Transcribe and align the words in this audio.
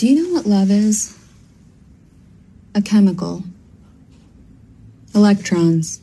Do 0.00 0.08
you 0.08 0.22
know 0.22 0.32
what 0.32 0.46
love 0.46 0.70
is? 0.70 1.14
A 2.74 2.80
chemical. 2.80 3.44
Electrons 5.14 6.00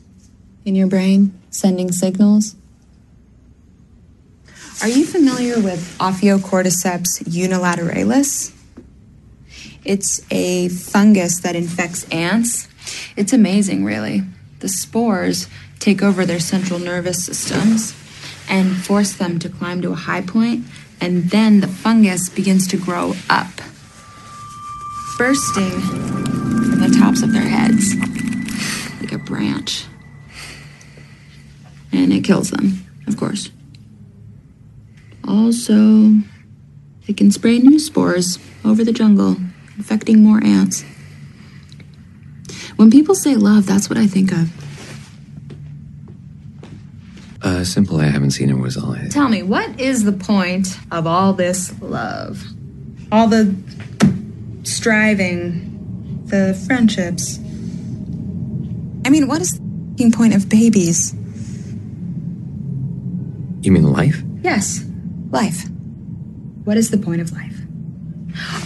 in 0.64 0.76
your 0.76 0.86
brain 0.86 1.36
sending 1.50 1.90
signals. 1.90 2.54
Are 4.82 4.88
you 4.88 5.04
familiar 5.04 5.58
with 5.58 5.98
Ophiocordyceps 5.98 7.24
unilateralis? 7.24 8.54
It's 9.84 10.24
a 10.30 10.68
fungus 10.68 11.40
that 11.40 11.56
infects 11.56 12.08
ants. 12.10 12.68
It's 13.16 13.32
amazing, 13.32 13.84
really. 13.84 14.22
The 14.60 14.68
spores 14.68 15.48
take 15.80 16.04
over 16.04 16.24
their 16.24 16.38
central 16.38 16.78
nervous 16.78 17.24
systems 17.24 17.96
and 18.48 18.76
force 18.76 19.14
them 19.14 19.40
to 19.40 19.48
climb 19.48 19.82
to 19.82 19.90
a 19.90 19.96
high 19.96 20.22
point, 20.22 20.66
and 21.00 21.30
then 21.30 21.58
the 21.58 21.66
fungus 21.66 22.28
begins 22.28 22.68
to 22.68 22.76
grow 22.76 23.16
up, 23.28 23.60
bursting 25.18 25.80
from 25.80 26.78
the 26.78 26.96
tops 26.96 27.22
of 27.22 27.32
their 27.32 27.42
heads 27.42 27.96
like 29.00 29.12
a 29.12 29.18
branch. 29.18 29.84
And 31.92 32.12
it 32.12 32.22
kills 32.22 32.50
them, 32.50 32.86
of 33.08 33.16
course. 33.16 33.50
Also, 35.26 36.12
it 37.08 37.16
can 37.16 37.32
spray 37.32 37.58
new 37.58 37.80
spores 37.80 38.38
over 38.64 38.84
the 38.84 38.92
jungle, 38.92 39.36
infecting 39.76 40.22
more 40.22 40.42
ants. 40.44 40.84
When 42.76 42.90
people 42.90 43.16
say 43.16 43.34
love, 43.34 43.66
that's 43.66 43.90
what 43.90 43.98
I 43.98 44.06
think 44.06 44.30
of. 44.30 44.52
Uh, 47.42 47.64
simple. 47.64 48.00
I 48.00 48.04
haven't 48.04 48.30
seen 48.30 48.50
it 48.50 48.58
was 48.58 48.76
all. 48.76 48.92
I... 48.92 49.08
Tell 49.08 49.28
me, 49.28 49.42
what 49.42 49.80
is 49.80 50.04
the 50.04 50.12
point 50.12 50.78
of 50.92 51.08
all 51.08 51.32
this 51.32 51.72
love? 51.80 52.44
All 53.10 53.26
the 53.26 53.56
striving, 54.68 56.22
the 56.26 56.54
friendships. 56.66 57.38
I 59.04 59.10
mean, 59.10 59.26
what 59.26 59.40
is 59.40 59.58
the 59.96 60.10
point 60.10 60.34
of 60.34 60.48
babies? 60.48 61.14
You 63.62 63.72
mean 63.72 63.92
life? 63.92 64.22
Yes, 64.42 64.84
life. 65.30 65.68
What 66.64 66.76
is 66.76 66.90
the 66.90 66.98
point 66.98 67.20
of 67.20 67.32
life? 67.32 67.56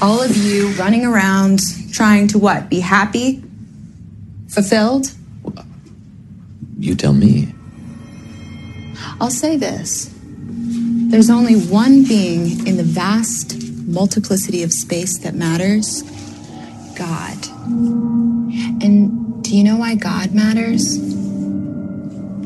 All 0.02 0.20
of 0.20 0.36
you 0.36 0.68
running 0.72 1.04
around 1.04 1.60
trying 1.92 2.28
to 2.28 2.38
what? 2.38 2.68
Be 2.68 2.80
happy? 2.80 3.42
Fulfilled? 4.48 5.12
You 6.78 6.94
tell 6.94 7.14
me. 7.14 7.54
I'll 9.20 9.30
say 9.30 9.56
this 9.56 10.12
there's 11.12 11.30
only 11.30 11.54
one 11.54 12.04
being 12.04 12.66
in 12.66 12.76
the 12.76 12.82
vast 12.82 13.52
multiplicity 13.92 14.62
of 14.62 14.72
space 14.72 15.18
that 15.18 15.34
matters 15.34 16.02
God. 16.96 17.38
And 18.82 19.44
do 19.44 19.56
you 19.56 19.62
know 19.64 19.76
why 19.76 19.94
God 19.94 20.34
matters? 20.34 20.98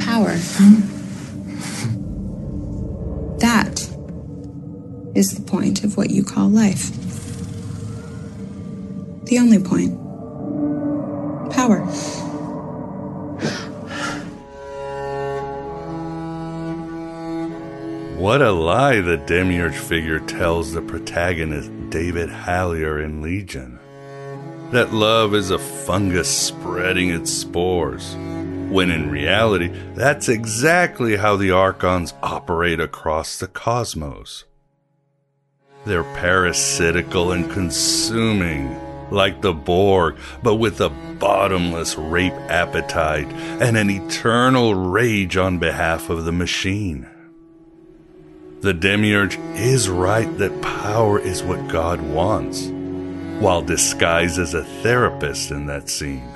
Power. 0.04 0.36
That 3.38 3.86
is 5.14 5.34
the 5.34 5.42
point 5.42 5.84
of 5.84 5.98
what 5.98 6.08
you 6.08 6.24
call 6.24 6.48
life. 6.48 6.90
The 9.26 9.38
only 9.38 9.58
point. 9.58 9.94
Power. 11.52 11.86
What 18.26 18.42
a 18.42 18.50
lie 18.50 19.00
the 19.02 19.18
demiurge 19.18 19.76
figure 19.76 20.18
tells 20.18 20.72
the 20.72 20.82
protagonist 20.82 21.70
David 21.90 22.28
Haller 22.28 23.00
in 23.00 23.22
Legion. 23.22 23.78
That 24.72 24.92
love 24.92 25.32
is 25.32 25.52
a 25.52 25.60
fungus 25.60 26.28
spreading 26.28 27.10
its 27.10 27.30
spores, 27.30 28.16
when 28.68 28.90
in 28.90 29.10
reality, 29.10 29.68
that's 29.94 30.28
exactly 30.28 31.14
how 31.14 31.36
the 31.36 31.52
Archons 31.52 32.14
operate 32.20 32.80
across 32.80 33.38
the 33.38 33.46
cosmos. 33.46 34.42
They're 35.84 36.02
parasitical 36.02 37.30
and 37.30 37.48
consuming, 37.48 38.76
like 39.12 39.40
the 39.40 39.52
Borg, 39.54 40.16
but 40.42 40.56
with 40.56 40.80
a 40.80 40.90
bottomless 41.20 41.96
rape 41.96 42.34
appetite 42.48 43.28
and 43.62 43.76
an 43.76 43.88
eternal 43.88 44.74
rage 44.74 45.36
on 45.36 45.60
behalf 45.60 46.10
of 46.10 46.24
the 46.24 46.32
machine. 46.32 47.08
The 48.60 48.72
Demiurge 48.72 49.38
is 49.54 49.86
right 49.88 50.38
that 50.38 50.62
power 50.62 51.18
is 51.18 51.42
what 51.42 51.68
God 51.68 52.00
wants, 52.00 52.68
while 53.38 53.60
disguised 53.60 54.38
as 54.38 54.54
a 54.54 54.64
therapist 54.82 55.50
in 55.50 55.66
that 55.66 55.90
scene. 55.90 56.26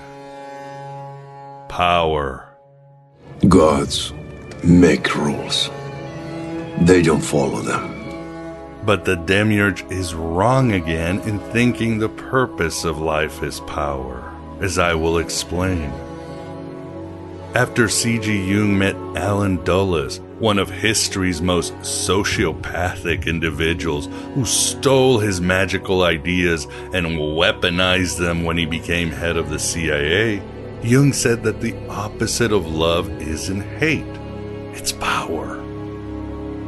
Power. 1.70 2.46
Gods 3.48 4.12
make 4.62 5.14
rules. 5.16 5.70
They 6.82 7.00
don't 7.00 7.22
follow 7.22 7.62
them. 7.62 7.96
But 8.84 9.06
the 9.06 9.16
Demiurge 9.16 9.90
is 9.90 10.14
wrong 10.14 10.72
again 10.72 11.20
in 11.20 11.38
thinking 11.38 11.98
the 11.98 12.10
purpose 12.10 12.84
of 12.84 12.98
life 12.98 13.42
is 13.42 13.60
power, 13.60 14.30
as 14.60 14.78
I 14.78 14.94
will 14.94 15.18
explain. 15.18 15.90
After 17.54 17.88
C.G. 17.88 18.46
Jung 18.46 18.78
met 18.78 18.94
Allen 19.16 19.64
Dulles, 19.64 20.20
one 20.40 20.58
of 20.58 20.70
history's 20.70 21.42
most 21.42 21.74
sociopathic 21.80 23.26
individuals 23.26 24.08
who 24.34 24.44
stole 24.44 25.18
his 25.18 25.40
magical 25.40 26.02
ideas 26.02 26.64
and 26.94 27.06
weaponized 27.18 28.18
them 28.18 28.42
when 28.42 28.56
he 28.56 28.64
became 28.64 29.10
head 29.10 29.36
of 29.36 29.50
the 29.50 29.58
CIA, 29.58 30.42
Jung 30.82 31.12
said 31.12 31.42
that 31.42 31.60
the 31.60 31.76
opposite 31.88 32.52
of 32.52 32.66
love 32.66 33.10
isn't 33.20 33.60
hate, 33.78 34.06
it's 34.72 34.92
power. 34.92 35.58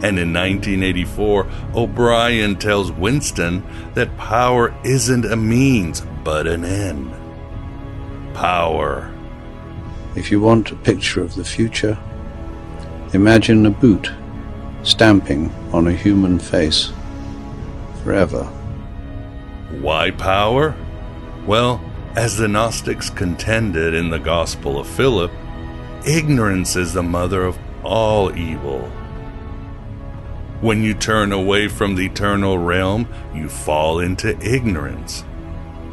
And 0.04 0.18
in 0.18 0.34
1984, 0.34 1.46
O'Brien 1.74 2.56
tells 2.56 2.92
Winston 2.92 3.62
that 3.94 4.14
power 4.18 4.74
isn't 4.84 5.24
a 5.24 5.36
means, 5.36 6.02
but 6.24 6.46
an 6.46 6.64
end. 6.64 7.10
Power. 8.34 9.10
If 10.14 10.30
you 10.30 10.40
want 10.40 10.72
a 10.72 10.76
picture 10.76 11.22
of 11.22 11.36
the 11.36 11.44
future, 11.44 11.96
imagine 13.12 13.66
a 13.66 13.70
boot 13.70 14.10
stamping 14.82 15.50
on 15.72 15.86
a 15.86 15.92
human 15.92 16.38
face 16.38 16.92
forever. 18.02 18.44
Why 19.80 20.10
power? 20.10 20.74
Well, 21.46 21.80
as 22.16 22.36
the 22.36 22.48
Gnostics 22.48 23.10
contended 23.10 23.94
in 23.94 24.10
the 24.10 24.18
Gospel 24.18 24.78
of 24.78 24.86
Philip, 24.86 25.30
ignorance 26.06 26.76
is 26.76 26.92
the 26.92 27.02
mother 27.02 27.44
of 27.44 27.58
all 27.84 28.36
evil. 28.36 28.90
When 30.60 30.82
you 30.82 30.94
turn 30.94 31.32
away 31.32 31.68
from 31.68 31.96
the 31.96 32.06
eternal 32.06 32.56
realm, 32.56 33.08
you 33.34 33.48
fall 33.48 33.98
into 33.98 34.38
ignorance. 34.40 35.24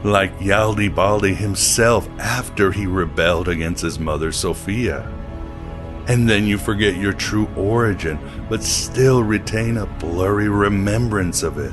Like 0.04 0.38
Yaldabaoth 0.40 1.36
himself 1.36 2.08
after 2.20 2.72
he 2.72 2.86
rebelled 2.86 3.50
against 3.50 3.82
his 3.82 4.00
mother 4.00 4.32
Sophia. 4.32 5.12
And 6.10 6.28
then 6.28 6.48
you 6.48 6.58
forget 6.58 6.96
your 6.96 7.14
true 7.14 7.48
origin, 7.56 8.18
but 8.50 8.64
still 8.64 9.22
retain 9.22 9.78
a 9.78 9.86
blurry 9.86 10.50
remembrance 10.50 11.44
of 11.44 11.60
it. 11.60 11.72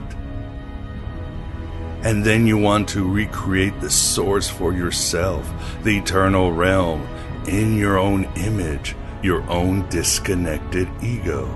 And 2.03 2.23
then 2.23 2.47
you 2.47 2.59
want 2.59 2.87
to 2.91 3.11
recreate 3.11 3.81
the 3.81 3.89
source 3.89 4.47
for 4.47 4.75
yourself, 4.75 5.51
the 5.85 5.97
eternal 5.97 6.53
realm, 6.53 7.09
in 7.49 7.79
your 7.79 7.97
own 7.97 8.25
image, 8.37 8.95
your 9.23 9.43
own 9.51 9.89
disconnected 9.89 10.87
ego. 11.03 11.49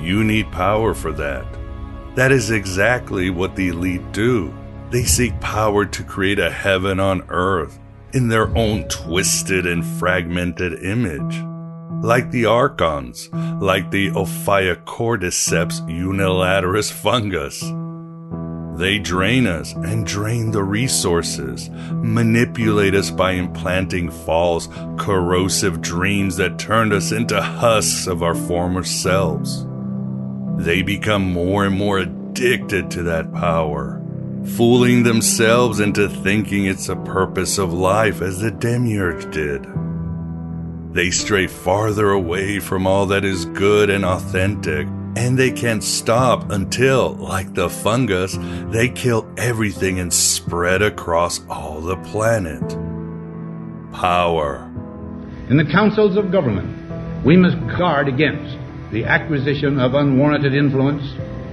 You 0.00 0.22
need 0.22 0.52
power 0.52 0.94
for 0.94 1.10
that. 1.14 1.44
That 2.14 2.30
is 2.30 2.52
exactly 2.52 3.30
what 3.30 3.56
the 3.56 3.66
elite 3.70 4.12
do. 4.12 4.54
They 4.90 5.02
seek 5.02 5.40
power 5.40 5.86
to 5.86 6.04
create 6.04 6.38
a 6.38 6.50
heaven 6.50 7.00
on 7.00 7.24
earth 7.30 7.79
in 8.14 8.28
their 8.28 8.56
own 8.56 8.88
twisted 8.88 9.66
and 9.66 9.84
fragmented 9.84 10.82
image. 10.84 11.44
Like 12.02 12.30
the 12.30 12.46
archons, 12.46 13.28
like 13.32 13.90
the 13.90 14.10
Ophiocordyceps 14.10 15.80
unilateralis 15.88 16.92
fungus. 16.92 17.60
They 18.78 18.98
drain 18.98 19.46
us 19.46 19.74
and 19.74 20.06
drain 20.06 20.52
the 20.52 20.64
resources, 20.64 21.68
manipulate 21.70 22.94
us 22.94 23.10
by 23.10 23.32
implanting 23.32 24.10
false, 24.10 24.68
corrosive 24.98 25.82
dreams 25.82 26.36
that 26.36 26.58
turned 26.58 26.92
us 26.92 27.12
into 27.12 27.40
husks 27.42 28.06
of 28.06 28.22
our 28.22 28.34
former 28.34 28.84
selves 28.84 29.66
they 30.60 30.82
become 30.82 31.22
more 31.22 31.64
and 31.64 31.74
more 31.74 31.98
addicted 32.00 32.90
to 32.90 33.02
that 33.04 33.32
power, 33.32 33.99
fooling 34.44 35.02
themselves 35.02 35.80
into 35.80 36.08
thinking 36.08 36.66
it's 36.66 36.88
a 36.88 36.96
purpose 36.96 37.58
of 37.58 37.72
life 37.72 38.22
as 38.22 38.40
the 38.40 38.50
demiurge 38.50 39.32
did. 39.32 39.66
They 40.92 41.10
stray 41.10 41.46
farther 41.46 42.10
away 42.10 42.58
from 42.58 42.86
all 42.86 43.06
that 43.06 43.24
is 43.24 43.44
good 43.44 43.90
and 43.90 44.04
authentic, 44.04 44.88
and 45.16 45.38
they 45.38 45.50
can't 45.50 45.84
stop 45.84 46.50
until, 46.50 47.14
like 47.14 47.54
the 47.54 47.70
fungus, 47.70 48.36
they 48.70 48.88
kill 48.88 49.28
everything 49.36 50.00
and 50.00 50.12
spread 50.12 50.82
across 50.82 51.40
all 51.48 51.80
the 51.80 51.96
planet. 51.96 52.62
Power. 53.92 54.66
In 55.48 55.56
the 55.56 55.70
councils 55.70 56.16
of 56.16 56.32
government, 56.32 57.24
we 57.24 57.36
must 57.36 57.58
guard 57.78 58.08
against 58.08 58.56
the 58.92 59.04
acquisition 59.04 59.78
of 59.78 59.94
unwarranted 59.94 60.54
influence, 60.54 61.02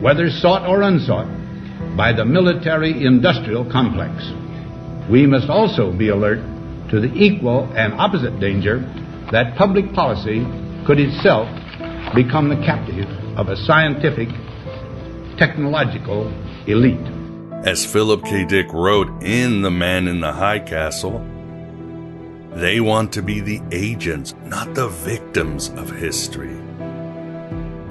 whether 0.01 0.30
sought 0.30 0.68
or 0.68 0.81
unsought, 0.81 1.28
by 1.97 2.13
the 2.13 2.23
military 2.23 3.03
industrial 3.03 3.65
complex. 3.71 4.31
We 5.09 5.25
must 5.25 5.49
also 5.49 5.91
be 5.91 6.09
alert 6.09 6.39
to 6.91 7.01
the 7.01 7.11
equal 7.15 7.65
and 7.75 7.94
opposite 7.95 8.39
danger 8.39 8.79
that 9.31 9.57
public 9.57 9.91
policy 9.94 10.45
could 10.85 10.99
itself 10.99 11.49
become 12.13 12.49
the 12.49 12.63
captive 12.63 13.09
of 13.35 13.49
a 13.49 13.57
scientific, 13.57 14.29
technological 15.38 16.31
elite. 16.67 17.05
As 17.65 17.85
Philip 17.85 18.23
K. 18.23 18.45
Dick 18.45 18.67
wrote 18.71 19.23
in 19.23 19.63
The 19.63 19.71
Man 19.71 20.07
in 20.07 20.21
the 20.21 20.31
High 20.31 20.59
Castle, 20.59 21.19
they 22.53 22.79
want 22.79 23.11
to 23.13 23.21
be 23.23 23.41
the 23.41 23.61
agents, 23.71 24.35
not 24.45 24.75
the 24.75 24.88
victims 24.88 25.69
of 25.69 25.89
history. 25.89 26.66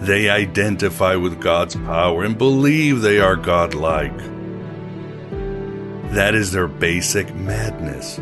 They 0.01 0.29
identify 0.29 1.17
with 1.17 1.41
God's 1.41 1.75
power 1.75 2.25
and 2.25 2.37
believe 2.37 3.01
they 3.01 3.19
are 3.19 3.37
godlike. 3.37 4.17
That 6.13 6.35
is 6.35 6.53
their 6.53 6.69
basic 6.69 7.35
madness. 7.35 8.21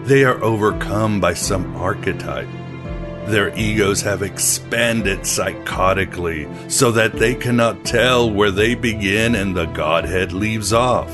They 0.00 0.24
are 0.24 0.42
overcome 0.42 1.20
by 1.20 1.34
some 1.34 1.76
archetype. 1.76 2.48
Their 3.26 3.56
egos 3.56 4.02
have 4.02 4.22
expanded 4.22 5.20
psychotically 5.20 6.70
so 6.70 6.92
that 6.92 7.14
they 7.14 7.34
cannot 7.34 7.84
tell 7.84 8.30
where 8.30 8.50
they 8.52 8.74
begin 8.74 9.34
and 9.34 9.56
the 9.56 9.66
Godhead 9.66 10.32
leaves 10.32 10.72
off. 10.72 11.10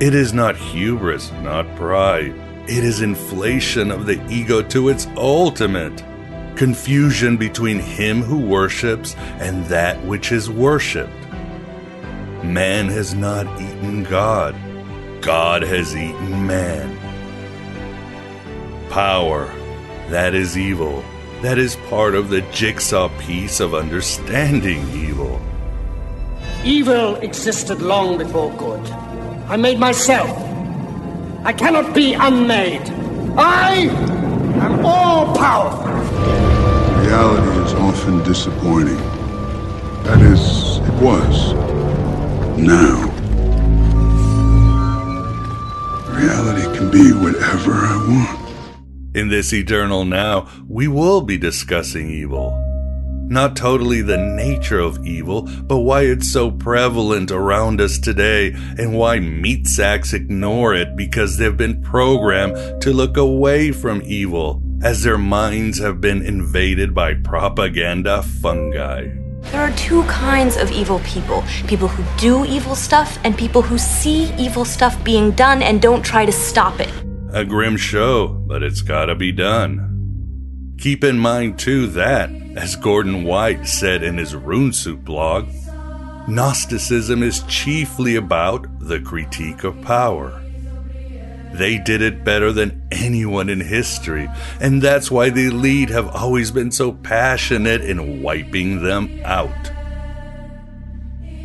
It 0.00 0.14
is 0.14 0.32
not 0.32 0.56
hubris, 0.56 1.32
not 1.42 1.76
pride. 1.76 2.34
It 2.68 2.84
is 2.84 3.02
inflation 3.02 3.90
of 3.90 4.06
the 4.06 4.24
ego 4.30 4.62
to 4.62 4.88
its 4.88 5.06
ultimate 5.16 6.04
confusion 6.60 7.38
between 7.38 7.78
him 7.78 8.20
who 8.20 8.36
worships 8.36 9.16
and 9.38 9.64
that 9.68 9.96
which 10.04 10.30
is 10.30 10.50
worshipped. 10.50 11.26
Man 12.44 12.88
has 12.88 13.14
not 13.14 13.46
eaten 13.58 14.04
God, 14.04 14.54
God 15.22 15.62
has 15.62 15.96
eaten 15.96 16.46
man. 16.46 16.98
Power, 18.90 19.46
that 20.10 20.34
is 20.34 20.58
evil. 20.58 21.02
That 21.40 21.56
is 21.56 21.76
part 21.88 22.14
of 22.14 22.28
the 22.28 22.42
jigsaw 22.52 23.08
piece 23.20 23.60
of 23.60 23.74
understanding 23.74 24.86
evil. 24.90 25.40
Evil 26.62 27.16
existed 27.22 27.80
long 27.80 28.18
before 28.18 28.52
good. 28.58 28.86
I 29.48 29.56
made 29.56 29.78
myself. 29.78 30.28
I 31.42 31.54
cannot 31.54 31.94
be 31.94 32.12
unmade. 32.12 32.86
I 33.38 33.88
am 34.60 34.84
all 34.84 35.34
powerful 35.34 36.39
reality 37.20 37.64
is 37.66 37.74
often 37.74 38.22
disappointing. 38.22 38.96
That 40.04 40.22
is, 40.22 40.78
it 40.78 41.02
was. 41.02 41.52
Now. 42.56 43.10
Reality 46.08 46.78
can 46.78 46.90
be 46.90 47.12
whatever 47.12 47.72
I 47.72 47.96
want. 48.08 49.14
In 49.14 49.28
this 49.28 49.52
eternal 49.52 50.06
now, 50.06 50.48
we 50.66 50.88
will 50.88 51.20
be 51.20 51.36
discussing 51.36 52.08
evil. 52.08 52.56
Not 53.28 53.54
totally 53.54 54.00
the 54.00 54.16
nature 54.16 54.80
of 54.80 55.04
evil, 55.06 55.42
but 55.42 55.80
why 55.80 56.02
it's 56.02 56.32
so 56.32 56.50
prevalent 56.50 57.30
around 57.30 57.82
us 57.82 57.98
today 57.98 58.52
and 58.78 58.94
why 58.94 59.20
meat 59.20 59.66
sacks 59.66 60.14
ignore 60.14 60.74
it 60.74 60.96
because 60.96 61.36
they've 61.36 61.56
been 61.56 61.82
programmed 61.82 62.80
to 62.80 62.94
look 62.94 63.18
away 63.18 63.72
from 63.72 64.00
evil 64.06 64.62
as 64.82 65.02
their 65.02 65.18
minds 65.18 65.78
have 65.78 66.00
been 66.00 66.22
invaded 66.22 66.94
by 66.94 67.14
propaganda 67.14 68.22
fungi. 68.22 69.08
There 69.52 69.60
are 69.60 69.72
two 69.76 70.02
kinds 70.04 70.56
of 70.56 70.70
evil 70.70 71.00
people 71.00 71.42
people 71.66 71.88
who 71.88 72.04
do 72.18 72.44
evil 72.44 72.74
stuff, 72.74 73.18
and 73.24 73.36
people 73.36 73.62
who 73.62 73.78
see 73.78 74.32
evil 74.34 74.64
stuff 74.64 75.02
being 75.02 75.32
done 75.32 75.62
and 75.62 75.80
don't 75.82 76.02
try 76.04 76.24
to 76.24 76.32
stop 76.32 76.80
it. 76.80 76.92
A 77.32 77.44
grim 77.44 77.76
show, 77.76 78.28
but 78.28 78.62
it's 78.62 78.82
gotta 78.82 79.14
be 79.14 79.32
done. 79.32 80.76
Keep 80.78 81.04
in 81.04 81.18
mind, 81.18 81.58
too, 81.58 81.86
that, 81.88 82.30
as 82.56 82.74
Gordon 82.76 83.24
White 83.24 83.66
said 83.66 84.02
in 84.02 84.16
his 84.16 84.34
RuneSoup 84.34 85.04
blog, 85.04 85.48
Gnosticism 86.26 87.22
is 87.22 87.42
chiefly 87.44 88.16
about 88.16 88.66
the 88.78 89.00
critique 89.00 89.64
of 89.64 89.80
power. 89.82 90.39
They 91.52 91.78
did 91.78 92.00
it 92.00 92.24
better 92.24 92.52
than 92.52 92.86
anyone 92.92 93.48
in 93.48 93.60
history, 93.60 94.28
and 94.60 94.80
that's 94.80 95.10
why 95.10 95.30
the 95.30 95.46
elite 95.46 95.90
have 95.90 96.08
always 96.08 96.50
been 96.50 96.70
so 96.70 96.92
passionate 96.92 97.82
in 97.82 98.22
wiping 98.22 98.82
them 98.82 99.20
out. 99.24 99.72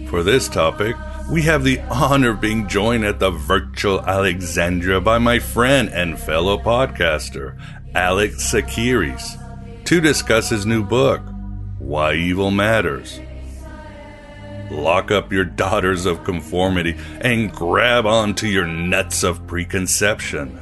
For 0.07 0.21
this 0.21 0.47
topic, 0.47 0.95
we 1.29 1.41
have 1.41 1.63
the 1.63 1.79
honor 1.89 2.31
of 2.31 2.41
being 2.41 2.67
joined 2.67 3.03
at 3.03 3.19
the 3.19 3.31
virtual 3.31 4.01
Alexandria 4.01 5.01
by 5.01 5.17
my 5.17 5.39
friend 5.39 5.89
and 5.89 6.19
fellow 6.19 6.59
podcaster, 6.59 7.59
Alex 7.95 8.51
Tsakiris, 8.51 9.83
to 9.85 9.99
discuss 9.99 10.49
his 10.49 10.65
new 10.65 10.83
book, 10.83 11.21
Why 11.79 12.13
Evil 12.13 12.51
Matters. 12.51 13.19
Lock 14.71 15.11
up 15.11 15.31
your 15.31 15.45
daughters 15.45 16.05
of 16.05 16.23
conformity 16.23 16.97
and 17.21 17.51
grab 17.51 18.05
onto 18.05 18.47
your 18.47 18.65
nuts 18.65 19.23
of 19.23 19.45
preconception. 19.47 20.59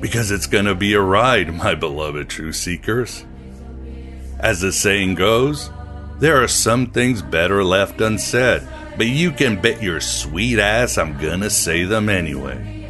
Because 0.00 0.30
it's 0.30 0.46
going 0.46 0.64
to 0.64 0.74
be 0.74 0.94
a 0.94 1.00
ride, 1.00 1.54
my 1.54 1.74
beloved 1.74 2.28
true 2.28 2.52
seekers. 2.52 3.24
As 4.40 4.60
the 4.60 4.72
saying 4.72 5.14
goes, 5.14 5.70
there 6.18 6.42
are 6.42 6.48
some 6.48 6.86
things 6.86 7.20
better 7.20 7.64
left 7.64 8.00
unsaid, 8.00 8.62
but 8.96 9.06
you 9.06 9.32
can 9.32 9.60
bet 9.60 9.82
your 9.82 10.00
sweet 10.00 10.58
ass 10.58 10.98
I'm 10.98 11.18
gonna 11.18 11.50
say 11.50 11.84
them 11.84 12.08
anyway. 12.08 12.88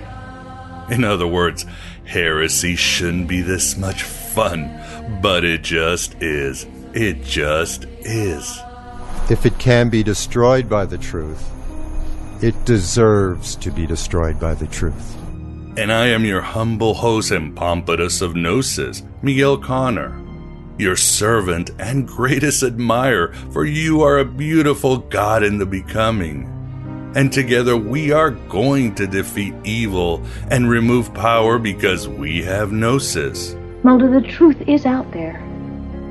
In 0.91 1.05
other 1.05 1.27
words, 1.27 1.65
heresy 2.05 2.77
shouldn't 2.77 3.29
be 3.29 3.41
this 3.41 3.77
much 3.77 4.03
fun, 4.03 5.19
but 5.23 5.45
it 5.45 5.63
just 5.63 6.21
is. 6.23 6.67
It 6.93 7.23
just 7.25 7.85
is. 8.01 8.61
If 9.31 9.47
it 9.47 9.59
can 9.59 9.89
be 9.89 10.03
destroyed 10.03 10.69
by 10.69 10.85
the 10.87 10.99
truth, 10.99 11.51
It 12.43 12.65
deserves 12.65 13.55
to 13.57 13.71
be 13.71 13.87
destroyed 13.87 14.41
by 14.41 14.55
the 14.55 14.67
truth. 14.67 15.17
And 15.77 15.93
I 15.93 16.09
am 16.09 16.25
your 16.25 16.41
humble 16.41 16.93
host 16.93 17.31
and 17.31 17.57
pompatus 17.57 18.21
of 18.21 18.35
Gnosis, 18.35 19.05
Miguel 19.23 19.57
Conner, 19.59 20.21
your 20.77 20.97
servant 20.97 21.71
and 21.79 22.09
greatest 22.09 22.65
admirer, 22.65 23.33
for 23.53 23.65
you 23.65 24.03
are 24.03 24.19
a 24.19 24.25
beautiful 24.25 24.97
God 24.99 25.45
in 25.45 25.59
the 25.59 25.67
becoming. 25.67 26.49
And 27.15 27.33
together 27.33 27.77
we 27.77 28.11
are 28.11 28.33
going 28.33 28.97
to 28.97 29.07
defeat 29.07 29.55
evil 29.63 30.21
and 30.51 30.69
remove 30.69 31.15
power 31.15 31.61
because 31.61 32.09
we 32.09 32.43
have 32.43 32.73
Gnosis. 32.73 33.55
Mulder, 33.85 34.11
the 34.11 34.27
truth 34.27 34.61
is 34.67 34.85
out 34.85 35.09
there, 35.13 35.41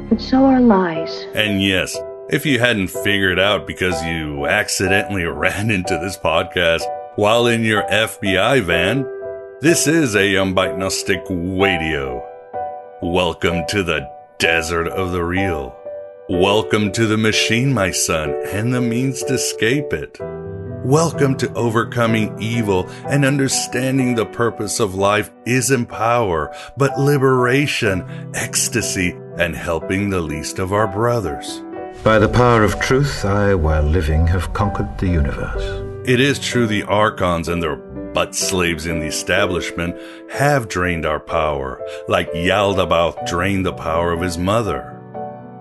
but 0.09 0.21
so 0.21 0.45
are 0.45 0.61
lies. 0.61 1.25
And 1.35 1.61
yes, 1.61 1.97
if 2.31 2.45
you 2.45 2.59
hadn't 2.59 2.87
figured 2.87 3.37
out 3.37 3.67
because 3.67 4.01
you 4.05 4.45
accidentally 4.45 5.23
ran 5.25 5.69
into 5.69 5.97
this 5.97 6.17
podcast 6.17 6.81
while 7.17 7.45
in 7.45 7.61
your 7.61 7.83
FBI 7.83 8.61
van, 8.63 9.05
this 9.59 9.85
is 9.85 10.15
a 10.15 10.33
Gnostic 10.35 11.21
Radio. 11.29 12.25
Welcome 13.01 13.65
to 13.67 13.83
the 13.83 14.09
desert 14.39 14.87
of 14.87 15.11
the 15.11 15.21
real. 15.25 15.77
Welcome 16.29 16.93
to 16.93 17.05
the 17.05 17.17
machine, 17.17 17.73
my 17.73 17.91
son, 17.91 18.33
and 18.45 18.73
the 18.73 18.79
means 18.79 19.21
to 19.23 19.33
escape 19.33 19.91
it. 19.91 20.17
Welcome 20.85 21.35
to 21.35 21.53
overcoming 21.53 22.41
evil 22.41 22.87
and 23.09 23.25
understanding 23.25 24.15
the 24.15 24.25
purpose 24.25 24.79
of 24.79 24.95
life 24.95 25.29
isn't 25.45 25.87
power, 25.87 26.55
but 26.77 26.97
liberation, 26.97 28.31
ecstasy, 28.33 29.11
and 29.37 29.53
helping 29.53 30.09
the 30.09 30.21
least 30.21 30.59
of 30.59 30.71
our 30.71 30.87
brothers. 30.87 31.61
By 32.03 32.17
the 32.17 32.27
power 32.27 32.63
of 32.63 32.79
truth, 32.79 33.23
I, 33.25 33.53
while 33.53 33.83
living, 33.83 34.25
have 34.25 34.53
conquered 34.53 34.97
the 34.97 35.07
universe. 35.07 36.09
It 36.09 36.19
is 36.19 36.39
true 36.39 36.65
the 36.65 36.81
Archons 36.81 37.47
and 37.47 37.61
their 37.61 37.75
butt 37.75 38.33
slaves 38.33 38.87
in 38.87 38.99
the 38.99 39.05
establishment 39.05 39.95
have 40.31 40.67
drained 40.67 41.05
our 41.05 41.19
power, 41.19 41.79
like 42.07 42.31
Yaldabaoth 42.31 43.27
drained 43.27 43.67
the 43.67 43.73
power 43.73 44.11
of 44.11 44.21
his 44.21 44.39
mother. 44.39 44.99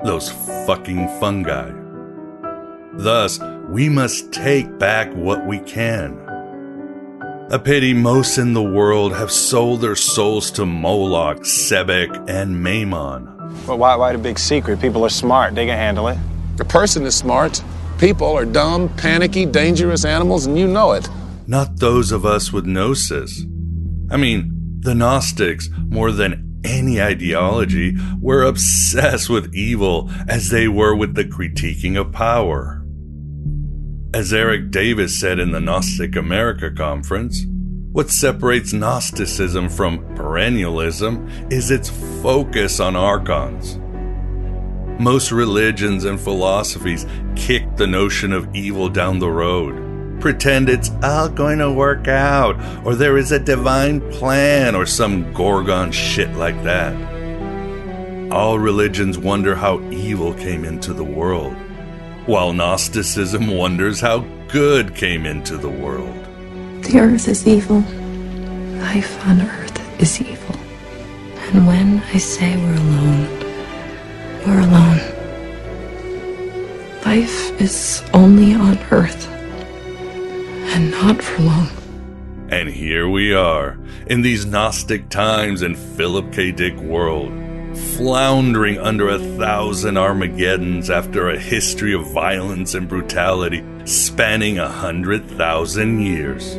Those 0.02 0.30
fucking 0.66 1.08
fungi. 1.20 1.72
Thus, 2.94 3.38
we 3.68 3.90
must 3.90 4.32
take 4.32 4.78
back 4.78 5.12
what 5.12 5.46
we 5.46 5.58
can. 5.58 6.18
A 7.50 7.58
pity 7.58 7.92
most 7.92 8.38
in 8.38 8.54
the 8.54 8.62
world 8.62 9.14
have 9.14 9.30
sold 9.30 9.82
their 9.82 9.94
souls 9.94 10.50
to 10.52 10.64
Moloch, 10.64 11.40
Sebek, 11.40 12.30
and 12.30 12.62
Mammon. 12.62 13.39
Well, 13.66 13.78
why, 13.78 13.96
why 13.96 14.12
the 14.12 14.18
big 14.18 14.38
secret? 14.38 14.80
People 14.80 15.04
are 15.04 15.10
smart. 15.10 15.54
They 15.54 15.66
can 15.66 15.76
handle 15.76 16.08
it. 16.08 16.18
A 16.58 16.64
person 16.64 17.04
is 17.04 17.14
smart. 17.14 17.62
People 17.98 18.28
are 18.28 18.44
dumb, 18.44 18.88
panicky, 18.96 19.46
dangerous 19.46 20.04
animals, 20.04 20.46
and 20.46 20.58
you 20.58 20.66
know 20.66 20.92
it. 20.92 21.08
Not 21.46 21.78
those 21.78 22.12
of 22.12 22.24
us 22.24 22.52
with 22.52 22.64
gnosis. 22.64 23.42
I 24.10 24.16
mean, 24.16 24.78
the 24.80 24.94
Gnostics, 24.94 25.68
more 25.88 26.10
than 26.10 26.60
any 26.64 27.00
ideology, 27.00 27.96
were 28.20 28.42
obsessed 28.42 29.28
with 29.28 29.54
evil 29.54 30.10
as 30.28 30.48
they 30.48 30.68
were 30.68 30.94
with 30.94 31.14
the 31.14 31.24
critiquing 31.24 32.00
of 32.00 32.12
power. 32.12 32.82
As 34.12 34.32
Erik 34.32 34.70
Davis 34.70 35.20
said 35.20 35.38
in 35.38 35.52
the 35.52 35.60
Gnostic 35.60 36.16
America 36.16 36.70
Conference, 36.70 37.44
what 37.92 38.08
separates 38.08 38.72
Gnosticism 38.72 39.68
from 39.68 39.98
perennialism 40.14 41.52
is 41.52 41.72
its 41.72 41.90
focus 42.22 42.78
on 42.78 42.94
archons. 42.94 43.78
Most 45.02 45.32
religions 45.32 46.04
and 46.04 46.20
philosophies 46.20 47.04
kick 47.34 47.64
the 47.76 47.88
notion 47.88 48.32
of 48.32 48.54
evil 48.54 48.88
down 48.88 49.18
the 49.18 49.30
road. 49.30 50.20
Pretend 50.20 50.68
it's 50.68 50.92
all 51.02 51.28
going 51.28 51.58
to 51.58 51.72
work 51.72 52.06
out, 52.06 52.54
or 52.86 52.94
there 52.94 53.18
is 53.18 53.32
a 53.32 53.40
divine 53.40 54.00
plan, 54.12 54.76
or 54.76 54.86
some 54.86 55.32
Gorgon 55.32 55.90
shit 55.90 56.32
like 56.34 56.62
that. 56.62 56.94
All 58.30 58.60
religions 58.60 59.18
wonder 59.18 59.56
how 59.56 59.80
evil 59.90 60.32
came 60.34 60.64
into 60.64 60.92
the 60.92 61.02
world, 61.02 61.54
while 62.26 62.52
Gnosticism 62.52 63.48
wonders 63.48 64.00
how 64.00 64.20
good 64.46 64.94
came 64.94 65.26
into 65.26 65.56
the 65.56 65.70
world. 65.70 66.29
The 66.82 66.98
earth 66.98 67.28
is 67.28 67.46
evil. 67.46 67.80
Life 68.80 69.26
on 69.26 69.42
earth 69.42 70.00
is 70.00 70.20
evil. 70.20 70.56
And 71.52 71.66
when 71.66 72.00
I 72.12 72.18
say 72.18 72.56
we're 72.56 72.74
alone, 72.74 73.40
we're 74.46 74.60
alone. 74.60 75.00
Life 77.04 77.60
is 77.60 78.02
only 78.14 78.54
on 78.54 78.78
Earth, 78.90 79.28
and 79.28 80.90
not 80.92 81.20
for 81.20 81.42
long. 81.42 81.68
And 82.50 82.68
here 82.68 83.08
we 83.08 83.34
are, 83.34 83.78
in 84.06 84.22
these 84.22 84.46
Gnostic 84.46 85.08
times 85.08 85.62
in 85.62 85.74
Philip 85.74 86.32
K. 86.32 86.52
Dick 86.52 86.76
world, 86.76 87.32
floundering 87.96 88.78
under 88.78 89.08
a 89.08 89.18
thousand 89.18 89.96
Armageddons 89.96 90.88
after 90.88 91.30
a 91.30 91.38
history 91.38 91.94
of 91.94 92.12
violence 92.12 92.74
and 92.74 92.88
brutality 92.88 93.64
spanning 93.86 94.58
a 94.58 94.68
hundred 94.68 95.28
thousand 95.30 96.00
years. 96.00 96.58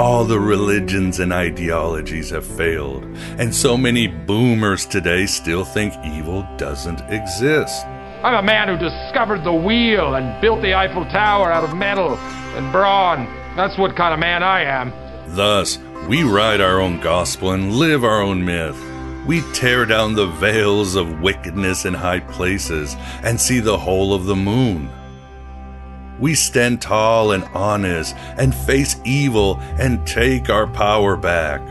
All 0.00 0.24
the 0.24 0.40
religions 0.40 1.20
and 1.20 1.30
ideologies 1.30 2.30
have 2.30 2.46
failed, 2.46 3.04
and 3.38 3.54
so 3.54 3.76
many 3.76 4.06
boomers 4.06 4.86
today 4.86 5.26
still 5.26 5.62
think 5.62 5.92
evil 6.02 6.48
doesn't 6.56 7.02
exist. 7.10 7.84
I'm 8.24 8.32
a 8.32 8.42
man 8.42 8.68
who 8.68 8.78
discovered 8.78 9.44
the 9.44 9.52
wheel 9.52 10.14
and 10.14 10.40
built 10.40 10.62
the 10.62 10.72
Eiffel 10.72 11.04
Tower 11.10 11.52
out 11.52 11.64
of 11.64 11.76
metal 11.76 12.16
and 12.56 12.72
brawn. 12.72 13.26
That's 13.56 13.76
what 13.76 13.94
kind 13.94 14.14
of 14.14 14.20
man 14.20 14.42
I 14.42 14.62
am. 14.62 14.90
Thus, 15.36 15.78
we 16.08 16.22
write 16.22 16.62
our 16.62 16.80
own 16.80 17.00
gospel 17.00 17.52
and 17.52 17.74
live 17.74 18.02
our 18.02 18.22
own 18.22 18.42
myth. 18.42 18.82
We 19.26 19.42
tear 19.52 19.84
down 19.84 20.14
the 20.14 20.28
veils 20.28 20.94
of 20.94 21.20
wickedness 21.20 21.84
in 21.84 21.92
high 21.92 22.20
places 22.20 22.96
and 23.22 23.38
see 23.38 23.60
the 23.60 23.76
whole 23.76 24.14
of 24.14 24.24
the 24.24 24.34
moon. 24.34 24.88
We 26.20 26.34
stand 26.34 26.82
tall 26.82 27.32
and 27.32 27.44
honest 27.54 28.14
and 28.36 28.54
face 28.54 28.96
evil 29.04 29.58
and 29.78 30.06
take 30.06 30.50
our 30.50 30.66
power 30.66 31.16
back. 31.16 31.62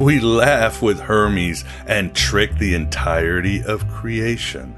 We 0.00 0.18
laugh 0.18 0.80
with 0.80 1.00
Hermes 1.00 1.64
and 1.86 2.14
trick 2.14 2.56
the 2.56 2.74
entirety 2.74 3.62
of 3.62 3.86
creation. 3.88 4.74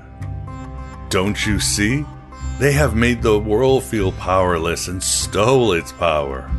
Don't 1.09 1.47
you 1.47 1.61
see? 1.61 2.05
They 2.59 2.73
have 2.73 2.97
made 2.97 3.23
the 3.23 3.39
world 3.39 3.85
feel 3.85 4.11
powerless 4.11 4.89
and 4.89 5.01
stole 5.01 5.73
its 5.73 5.93
power. 5.93 6.51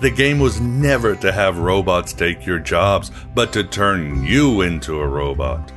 The 0.00 0.10
game 0.10 0.38
was 0.38 0.60
never 0.60 1.14
to 1.16 1.32
have 1.32 1.58
robots 1.58 2.12
take 2.14 2.46
your 2.46 2.58
jobs, 2.58 3.10
but 3.34 3.52
to 3.52 3.62
turn 3.62 4.24
you 4.24 4.62
into 4.62 4.98
a 5.00 5.06
robot. 5.06 5.70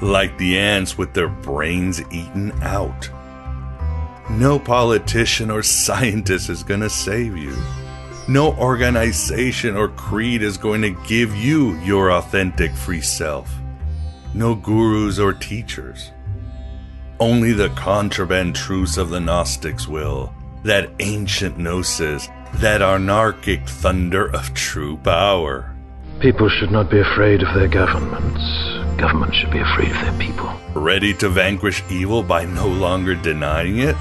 Like 0.00 0.38
the 0.38 0.58
ants 0.58 0.96
with 0.96 1.12
their 1.12 1.28
brains 1.28 2.00
eaten 2.10 2.52
out. 2.62 3.10
No 4.30 4.58
politician 4.58 5.50
or 5.50 5.62
scientist 5.84 6.50
is 6.50 6.62
going 6.62 6.80
to 6.80 6.90
save 6.90 7.36
you. 7.36 7.56
No 8.28 8.52
organization 8.56 9.74
or 9.74 9.88
creed 9.88 10.42
is 10.42 10.58
going 10.58 10.82
to 10.82 10.90
give 11.06 11.34
you 11.34 11.78
your 11.78 12.12
authentic 12.12 12.72
free 12.72 13.00
self. 13.00 13.50
No 14.34 14.54
gurus 14.54 15.18
or 15.18 15.32
teachers. 15.32 16.12
Only 17.18 17.52
the 17.52 17.70
contraband 17.70 18.54
truths 18.54 18.98
of 18.98 19.08
the 19.08 19.18
Gnostics 19.18 19.88
will. 19.88 20.34
That 20.62 20.90
ancient 21.00 21.56
gnosis, 21.56 22.28
that 22.56 22.82
anarchic 22.82 23.66
thunder 23.66 24.26
of 24.34 24.52
true 24.52 24.98
power. 24.98 25.74
People 26.20 26.50
should 26.50 26.70
not 26.70 26.90
be 26.90 27.00
afraid 27.00 27.42
of 27.42 27.54
their 27.54 27.68
governments. 27.68 28.42
Governments 29.00 29.36
should 29.38 29.52
be 29.52 29.60
afraid 29.60 29.90
of 29.90 30.02
their 30.02 30.18
people. 30.18 30.52
Ready 30.74 31.14
to 31.14 31.30
vanquish 31.30 31.82
evil 31.90 32.22
by 32.22 32.44
no 32.44 32.68
longer 32.68 33.14
denying 33.14 33.78
it? 33.78 33.96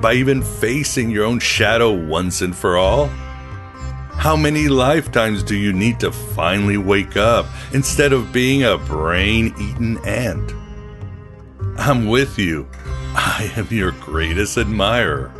By 0.00 0.14
even 0.14 0.42
facing 0.42 1.10
your 1.10 1.24
own 1.24 1.40
shadow 1.40 1.92
once 1.92 2.40
and 2.40 2.56
for 2.56 2.76
all? 2.76 3.08
How 4.20 4.36
many 4.36 4.68
lifetimes 4.68 5.42
do 5.42 5.56
you 5.56 5.72
need 5.72 6.00
to 6.00 6.12
finally 6.12 6.76
wake 6.76 7.16
up 7.16 7.46
instead 7.72 8.12
of 8.12 8.32
being 8.32 8.64
a 8.64 8.76
brain 8.78 9.54
eaten 9.58 9.98
ant? 10.06 10.52
I'm 11.78 12.06
with 12.06 12.38
you. 12.38 12.68
I 13.14 13.52
am 13.56 13.66
your 13.70 13.92
greatest 13.92 14.58
admirer. 14.58 15.32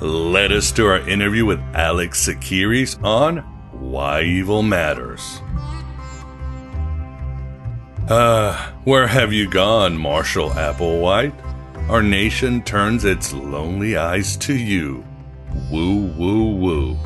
Let 0.00 0.50
us 0.50 0.72
to 0.72 0.86
our 0.86 0.98
interview 1.08 1.46
with 1.46 1.60
Alex 1.74 2.26
Tsakiris 2.26 3.02
on 3.04 3.38
Why 3.70 4.22
Evil 4.22 4.64
Matters. 4.64 5.40
Uh, 8.08 8.72
where 8.82 9.06
have 9.06 9.32
you 9.32 9.48
gone, 9.48 9.96
Marshall 9.96 10.50
Applewhite? 10.50 11.51
Our 11.88 12.02
nation 12.02 12.62
turns 12.62 13.04
its 13.04 13.32
lonely 13.32 13.96
eyes 13.96 14.36
to 14.38 14.54
you. 14.54 15.04
Woo, 15.70 16.06
woo, 16.16 16.56
woo. 16.56 16.98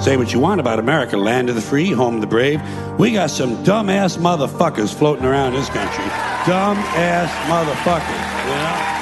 Say 0.00 0.16
what 0.16 0.32
you 0.32 0.40
want 0.40 0.60
about 0.60 0.80
America, 0.80 1.16
land 1.16 1.48
of 1.48 1.54
the 1.54 1.60
free, 1.60 1.92
home 1.92 2.16
of 2.16 2.20
the 2.20 2.26
brave. 2.26 2.60
We 2.98 3.12
got 3.12 3.30
some 3.30 3.62
dumbass 3.64 4.18
motherfuckers 4.18 4.92
floating 4.92 5.24
around 5.24 5.52
this 5.52 5.68
country. 5.68 6.04
Dumbass 6.44 7.28
motherfuckers, 7.46 8.46
know? 8.46 9.01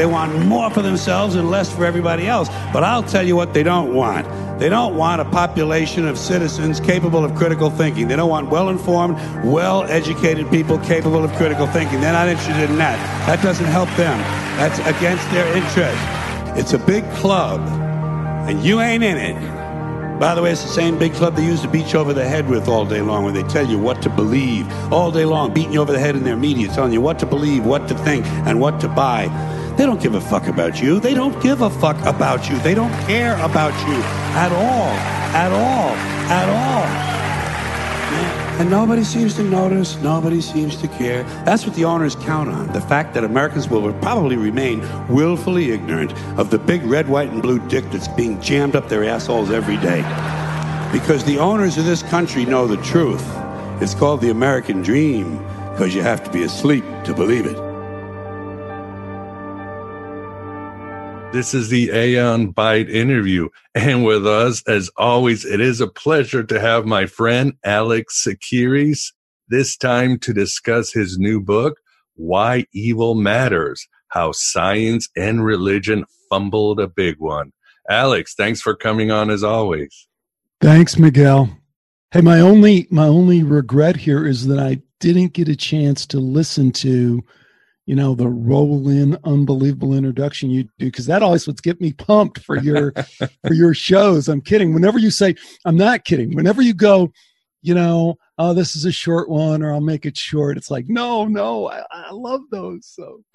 They 0.00 0.06
want 0.06 0.46
more 0.46 0.70
for 0.70 0.80
themselves 0.80 1.34
and 1.34 1.50
less 1.50 1.70
for 1.70 1.84
everybody 1.84 2.26
else. 2.26 2.48
But 2.72 2.84
I'll 2.84 3.02
tell 3.02 3.22
you 3.22 3.36
what 3.36 3.52
they 3.52 3.62
don't 3.62 3.92
want. 3.94 4.26
They 4.58 4.70
don't 4.70 4.96
want 4.96 5.20
a 5.20 5.26
population 5.26 6.08
of 6.08 6.16
citizens 6.16 6.80
capable 6.80 7.22
of 7.22 7.34
critical 7.34 7.68
thinking. 7.68 8.08
They 8.08 8.16
don't 8.16 8.30
want 8.30 8.48
well 8.48 8.70
informed, 8.70 9.16
well 9.44 9.82
educated 9.82 10.48
people 10.48 10.78
capable 10.78 11.22
of 11.22 11.30
critical 11.32 11.66
thinking. 11.66 12.00
They're 12.00 12.14
not 12.14 12.28
interested 12.28 12.70
in 12.70 12.78
that. 12.78 12.96
That 13.26 13.42
doesn't 13.42 13.66
help 13.66 13.90
them. 13.98 14.18
That's 14.56 14.78
against 14.88 15.30
their 15.32 15.46
interest. 15.54 16.58
It's 16.58 16.72
a 16.72 16.78
big 16.78 17.04
club, 17.16 17.60
and 18.48 18.64
you 18.64 18.80
ain't 18.80 19.04
in 19.04 19.18
it. 19.18 20.18
By 20.18 20.34
the 20.34 20.40
way, 20.40 20.52
it's 20.52 20.62
the 20.62 20.68
same 20.68 20.98
big 20.98 21.12
club 21.12 21.36
they 21.36 21.44
use 21.44 21.60
to 21.60 21.68
beat 21.68 21.92
you 21.92 21.98
over 21.98 22.14
the 22.14 22.26
head 22.26 22.48
with 22.48 22.68
all 22.68 22.86
day 22.86 23.02
long 23.02 23.26
when 23.26 23.34
they 23.34 23.42
tell 23.42 23.66
you 23.66 23.78
what 23.78 24.00
to 24.00 24.08
believe. 24.08 24.66
All 24.90 25.10
day 25.10 25.26
long, 25.26 25.52
beating 25.52 25.74
you 25.74 25.82
over 25.82 25.92
the 25.92 25.98
head 25.98 26.16
in 26.16 26.24
their 26.24 26.38
media, 26.38 26.68
telling 26.68 26.94
you 26.94 27.02
what 27.02 27.18
to 27.18 27.26
believe, 27.26 27.66
what 27.66 27.86
to 27.88 27.94
think, 27.98 28.24
and 28.46 28.62
what 28.62 28.80
to 28.80 28.88
buy. 28.88 29.28
They 29.80 29.86
don't 29.86 30.02
give 30.02 30.14
a 30.14 30.20
fuck 30.20 30.46
about 30.46 30.82
you. 30.82 31.00
They 31.00 31.14
don't 31.14 31.42
give 31.42 31.62
a 31.62 31.70
fuck 31.70 31.96
about 32.04 32.50
you. 32.50 32.58
They 32.58 32.74
don't 32.74 32.92
care 33.06 33.32
about 33.42 33.72
you 33.88 33.94
at 34.36 34.52
all. 34.52 34.92
At 35.34 35.52
all. 35.52 35.94
At 36.28 36.48
all. 36.50 36.84
And 38.60 38.70
nobody 38.70 39.04
seems 39.04 39.36
to 39.36 39.42
notice. 39.42 39.96
Nobody 40.02 40.42
seems 40.42 40.76
to 40.82 40.88
care. 40.88 41.22
That's 41.46 41.64
what 41.64 41.74
the 41.76 41.86
owners 41.86 42.14
count 42.14 42.50
on. 42.50 42.70
The 42.74 42.82
fact 42.82 43.14
that 43.14 43.24
Americans 43.24 43.70
will 43.70 43.90
probably 43.94 44.36
remain 44.36 44.86
willfully 45.08 45.70
ignorant 45.70 46.12
of 46.38 46.50
the 46.50 46.58
big 46.58 46.82
red, 46.82 47.08
white, 47.08 47.30
and 47.30 47.40
blue 47.40 47.58
dick 47.68 47.86
that's 47.90 48.06
being 48.06 48.38
jammed 48.42 48.76
up 48.76 48.90
their 48.90 49.04
assholes 49.04 49.50
every 49.50 49.78
day. 49.78 50.02
Because 50.92 51.24
the 51.24 51.38
owners 51.38 51.78
of 51.78 51.86
this 51.86 52.02
country 52.02 52.44
know 52.44 52.66
the 52.66 52.76
truth. 52.82 53.24
It's 53.80 53.94
called 53.94 54.20
the 54.20 54.28
American 54.28 54.82
dream 54.82 55.38
because 55.70 55.94
you 55.94 56.02
have 56.02 56.22
to 56.24 56.30
be 56.30 56.42
asleep 56.42 56.84
to 57.04 57.14
believe 57.14 57.46
it. 57.46 57.69
This 61.32 61.54
is 61.54 61.68
the 61.68 61.92
Aeon 61.92 62.52
Byte 62.52 62.90
interview. 62.90 63.50
And 63.72 64.04
with 64.04 64.26
us, 64.26 64.64
as 64.66 64.90
always, 64.96 65.44
it 65.44 65.60
is 65.60 65.80
a 65.80 65.86
pleasure 65.86 66.42
to 66.42 66.58
have 66.60 66.86
my 66.86 67.06
friend 67.06 67.52
Alex 67.64 68.24
Tsakiris, 68.26 69.12
this 69.48 69.76
time 69.76 70.18
to 70.20 70.34
discuss 70.34 70.92
his 70.92 71.18
new 71.18 71.40
book, 71.40 71.78
Why 72.16 72.66
Evil 72.72 73.14
Matters 73.14 73.86
How 74.08 74.32
Science 74.32 75.08
and 75.16 75.44
Religion 75.44 76.04
Fumbled 76.28 76.80
a 76.80 76.88
Big 76.88 77.20
One. 77.20 77.52
Alex, 77.88 78.34
thanks 78.34 78.60
for 78.60 78.74
coming 78.74 79.12
on 79.12 79.30
as 79.30 79.44
always. 79.44 80.08
Thanks, 80.60 80.98
Miguel. 80.98 81.48
Hey, 82.10 82.22
my 82.22 82.40
only 82.40 82.88
my 82.90 83.06
only 83.06 83.44
regret 83.44 83.94
here 83.94 84.26
is 84.26 84.48
that 84.48 84.58
I 84.58 84.82
didn't 84.98 85.32
get 85.32 85.48
a 85.48 85.54
chance 85.54 86.06
to 86.06 86.18
listen 86.18 86.72
to 86.72 87.22
you 87.90 87.96
know 87.96 88.14
the 88.14 88.28
roll 88.28 88.88
in 88.88 89.18
unbelievable 89.24 89.94
introduction 89.94 90.48
you 90.48 90.62
do 90.78 90.86
because 90.86 91.06
that 91.06 91.24
always 91.24 91.48
would 91.48 91.60
get 91.60 91.80
me 91.80 91.92
pumped 91.92 92.38
for 92.38 92.56
your 92.56 92.92
for 93.44 93.52
your 93.52 93.74
shows. 93.74 94.28
I'm 94.28 94.40
kidding. 94.40 94.72
Whenever 94.72 95.00
you 95.00 95.10
say 95.10 95.34
i'm 95.64 95.76
not 95.76 96.04
kidding. 96.04 96.36
Whenever 96.36 96.62
you 96.62 96.72
go 96.72 97.12
you 97.62 97.74
know 97.74 98.16
oh 98.38 98.54
this 98.54 98.74
is 98.74 98.84
a 98.86 98.92
short 98.92 99.28
one 99.28 99.62
or 99.62 99.70
i'll 99.70 99.82
make 99.82 100.06
it 100.06 100.16
short 100.16 100.56
it's 100.56 100.70
like 100.70 100.86
no 100.88 101.26
no 101.26 101.68
i, 101.68 101.84
I 101.90 102.10
love 102.10 102.40
those 102.50 102.86
so. 102.86 103.22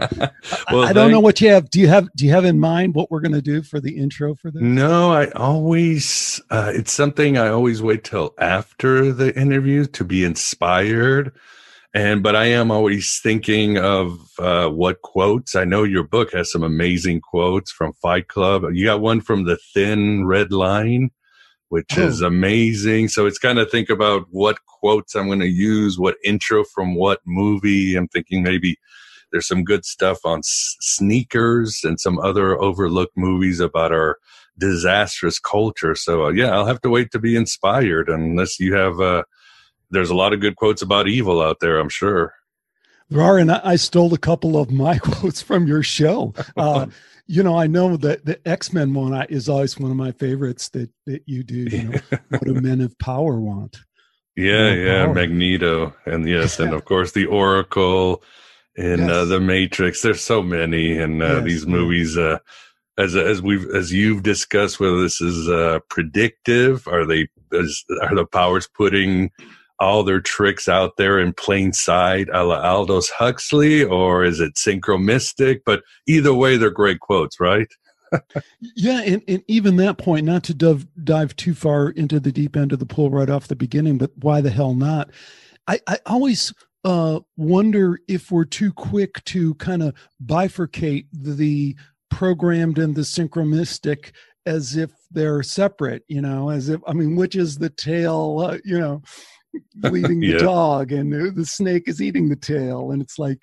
Well, 0.72 0.82
I, 0.82 0.88
I, 0.88 0.92
don't 0.92 1.12
know 1.12 1.20
what 1.20 1.40
you 1.40 1.48
have 1.50 1.70
do 1.70 1.78
you 1.78 1.86
have 1.86 2.08
do 2.16 2.24
you 2.26 2.32
have 2.32 2.44
in 2.44 2.58
mind 2.58 2.96
what 2.96 3.08
we're 3.08 3.20
going 3.20 3.30
to 3.34 3.42
do 3.42 3.62
for 3.62 3.78
the 3.78 3.96
intro 3.96 4.34
for 4.34 4.50
this? 4.50 4.60
No 4.60 5.12
i 5.12 5.28
always 5.30 6.40
uh, 6.50 6.72
it's 6.74 6.92
something 6.92 7.38
i 7.38 7.46
always 7.46 7.82
wait 7.82 8.02
till 8.02 8.34
after 8.38 9.12
the 9.12 9.38
interview 9.38 9.84
to 9.84 10.02
be 10.02 10.24
inspired 10.24 11.32
and 11.96 12.22
but 12.22 12.36
I 12.36 12.44
am 12.44 12.70
always 12.70 13.20
thinking 13.22 13.78
of 13.78 14.20
uh, 14.38 14.68
what 14.68 15.00
quotes. 15.00 15.56
I 15.56 15.64
know 15.64 15.82
your 15.82 16.02
book 16.02 16.30
has 16.34 16.52
some 16.52 16.62
amazing 16.62 17.22
quotes 17.22 17.72
from 17.72 17.94
Fight 17.94 18.28
Club. 18.28 18.64
You 18.74 18.84
got 18.84 19.00
one 19.00 19.22
from 19.22 19.44
The 19.44 19.56
Thin 19.72 20.26
Red 20.26 20.52
Line, 20.52 21.08
which 21.70 21.96
oh. 21.96 22.02
is 22.02 22.20
amazing. 22.20 23.08
So 23.08 23.24
it's 23.24 23.38
kind 23.38 23.58
of 23.58 23.70
think 23.70 23.88
about 23.88 24.26
what 24.30 24.58
quotes 24.66 25.14
I'm 25.14 25.28
going 25.28 25.40
to 25.40 25.48
use, 25.48 25.98
what 25.98 26.18
intro 26.22 26.64
from 26.64 26.96
what 26.96 27.20
movie. 27.24 27.96
I'm 27.96 28.08
thinking 28.08 28.42
maybe 28.42 28.76
there's 29.32 29.48
some 29.48 29.64
good 29.64 29.86
stuff 29.86 30.18
on 30.22 30.40
s- 30.40 30.76
sneakers 30.80 31.80
and 31.82 31.98
some 31.98 32.18
other 32.18 32.60
overlooked 32.60 33.16
movies 33.16 33.58
about 33.58 33.92
our 33.92 34.18
disastrous 34.58 35.38
culture. 35.38 35.94
So 35.94 36.26
uh, 36.26 36.30
yeah, 36.32 36.50
I'll 36.50 36.66
have 36.66 36.82
to 36.82 36.90
wait 36.90 37.10
to 37.12 37.18
be 37.18 37.36
inspired 37.36 38.10
unless 38.10 38.60
you 38.60 38.74
have. 38.74 39.00
Uh, 39.00 39.22
there's 39.90 40.10
a 40.10 40.14
lot 40.14 40.32
of 40.32 40.40
good 40.40 40.56
quotes 40.56 40.82
about 40.82 41.08
evil 41.08 41.40
out 41.40 41.60
there, 41.60 41.78
I'm 41.78 41.88
sure. 41.88 42.34
There 43.08 43.22
are, 43.22 43.38
and 43.38 43.52
I 43.52 43.76
stole 43.76 44.12
a 44.14 44.18
couple 44.18 44.58
of 44.58 44.70
my 44.70 44.98
quotes 45.02 45.42
from 45.42 45.66
your 45.66 45.82
show. 45.82 46.34
Uh, 46.56 46.86
you 47.28 47.42
know, 47.42 47.58
I 47.58 47.66
know 47.66 47.96
that 47.96 48.24
the 48.24 48.38
X 48.48 48.72
Men 48.72 48.94
one 48.94 49.12
is 49.28 49.48
always 49.48 49.78
one 49.78 49.90
of 49.90 49.96
my 49.96 50.12
favorites 50.12 50.68
that 50.70 50.90
that 51.06 51.22
you 51.26 51.42
do. 51.42 51.56
You 51.56 51.82
know, 51.82 51.98
what 52.28 52.44
do 52.44 52.54
men 52.54 52.80
of 52.80 52.96
power 52.98 53.40
want? 53.40 53.78
Yeah, 54.36 54.72
yeah, 54.72 55.04
power. 55.06 55.14
Magneto, 55.14 55.94
and 56.06 56.28
yes, 56.28 56.60
and 56.60 56.72
of 56.72 56.84
course 56.84 57.12
the 57.12 57.26
Oracle 57.26 58.22
in 58.76 59.00
uh, 59.00 59.06
yes. 59.06 59.10
uh, 59.10 59.24
the 59.24 59.40
Matrix. 59.40 60.02
There's 60.02 60.20
so 60.20 60.40
many, 60.40 60.96
and 60.98 61.20
uh, 61.20 61.36
yes. 61.36 61.44
these 61.44 61.66
movies. 61.66 62.16
Uh, 62.16 62.38
as 62.98 63.16
as 63.16 63.42
we've 63.42 63.68
as 63.74 63.92
you've 63.92 64.22
discussed, 64.22 64.80
whether 64.80 65.02
this 65.02 65.20
is 65.20 65.48
uh, 65.48 65.80
predictive, 65.90 66.86
are 66.86 67.04
they 67.04 67.28
is, 67.52 67.84
are 68.02 68.14
the 68.14 68.26
powers 68.26 68.68
putting 68.68 69.30
all 69.78 70.02
their 70.02 70.20
tricks 70.20 70.68
out 70.68 70.96
there 70.96 71.18
in 71.18 71.32
plain 71.32 71.72
sight, 71.72 72.28
a 72.32 72.44
la 72.44 72.60
Aldous 72.60 73.10
Huxley, 73.10 73.84
or 73.84 74.24
is 74.24 74.40
it 74.40 74.54
synchromystic? 74.54 75.60
But 75.64 75.82
either 76.06 76.34
way, 76.34 76.56
they're 76.56 76.70
great 76.70 77.00
quotes, 77.00 77.38
right? 77.40 77.68
yeah, 78.60 79.02
and, 79.02 79.22
and 79.28 79.42
even 79.48 79.76
that 79.76 79.98
point, 79.98 80.24
not 80.24 80.44
to 80.44 80.54
dive, 80.54 80.86
dive 81.04 81.34
too 81.36 81.54
far 81.54 81.90
into 81.90 82.20
the 82.20 82.32
deep 82.32 82.56
end 82.56 82.72
of 82.72 82.78
the 82.78 82.86
pool 82.86 83.10
right 83.10 83.30
off 83.30 83.48
the 83.48 83.56
beginning, 83.56 83.98
but 83.98 84.10
why 84.16 84.40
the 84.40 84.50
hell 84.50 84.74
not? 84.74 85.10
I, 85.66 85.80
I 85.86 85.98
always 86.06 86.52
uh, 86.84 87.20
wonder 87.36 87.98
if 88.08 88.30
we're 88.30 88.44
too 88.44 88.72
quick 88.72 89.22
to 89.24 89.54
kind 89.54 89.82
of 89.82 89.94
bifurcate 90.24 91.06
the 91.12 91.76
programmed 92.10 92.78
and 92.78 92.94
the 92.94 93.02
synchromystic 93.02 94.12
as 94.46 94.76
if 94.76 94.92
they're 95.10 95.42
separate, 95.42 96.04
you 96.06 96.22
know, 96.22 96.50
as 96.50 96.68
if, 96.68 96.80
I 96.86 96.92
mean, 96.92 97.16
which 97.16 97.34
is 97.34 97.58
the 97.58 97.70
tail, 97.70 98.38
uh, 98.48 98.58
you 98.64 98.78
know, 98.78 99.02
leading 99.82 100.20
the 100.20 100.26
yeah. 100.32 100.38
dog 100.38 100.92
and 100.92 101.12
the 101.36 101.46
snake 101.46 101.88
is 101.88 102.00
eating 102.00 102.28
the 102.28 102.36
tail. 102.36 102.90
And 102.90 103.02
it's 103.02 103.18
like 103.18 103.40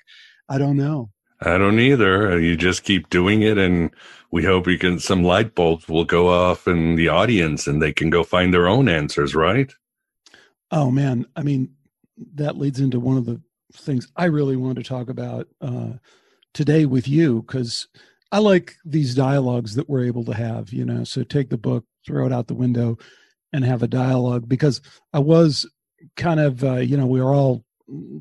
i 0.49 0.57
don't 0.57 0.77
know. 0.77 1.09
I 1.41 1.57
don't 1.57 1.79
either. 1.79 2.39
You 2.39 2.55
just 2.55 2.83
keep 2.83 3.09
doing 3.09 3.41
it 3.41 3.57
and 3.57 3.91
we 4.31 4.43
hope 4.43 4.65
we 4.65 4.77
can 4.77 4.99
some 4.99 5.23
light 5.23 5.55
bulbs 5.55 5.87
will 5.87 6.05
go 6.05 6.29
off 6.29 6.67
in 6.67 6.95
the 6.95 7.09
audience 7.09 7.67
and 7.67 7.81
they 7.81 7.91
can 7.91 8.09
go 8.09 8.23
find 8.23 8.53
their 8.53 8.67
own 8.67 8.87
answers 8.87 9.35
right? 9.35 9.73
Oh 10.71 10.89
man. 10.91 11.25
I 11.35 11.43
mean 11.43 11.73
that 12.35 12.57
leads 12.57 12.79
into 12.79 12.99
one 12.99 13.17
of 13.17 13.25
the 13.25 13.41
things 13.75 14.07
i 14.15 14.25
really 14.25 14.55
want 14.55 14.75
to 14.75 14.83
talk 14.83 15.09
about 15.09 15.47
uh, 15.59 15.93
today 16.53 16.85
with 16.85 17.07
you 17.07 17.41
because 17.41 17.87
i 18.31 18.37
like 18.37 18.75
these 18.85 19.15
dialogues 19.15 19.73
that 19.73 19.89
we're 19.89 20.05
able 20.05 20.23
to 20.23 20.33
have 20.33 20.71
you 20.71 20.85
know? 20.85 21.03
So 21.03 21.23
take 21.23 21.49
the 21.49 21.57
book 21.57 21.83
throw 22.05 22.25
it 22.25 22.33
out 22.33 22.47
the 22.47 22.53
window 22.53 22.97
and 23.51 23.63
have 23.63 23.83
a 23.83 23.87
dialogue 23.87 24.49
because 24.49 24.81
I 25.13 25.19
was 25.19 25.69
kind 26.15 26.39
of 26.39 26.63
uh, 26.63 26.75
you 26.75 26.97
know 26.97 27.05
we 27.05 27.21
were 27.21 27.33
all 27.33 27.63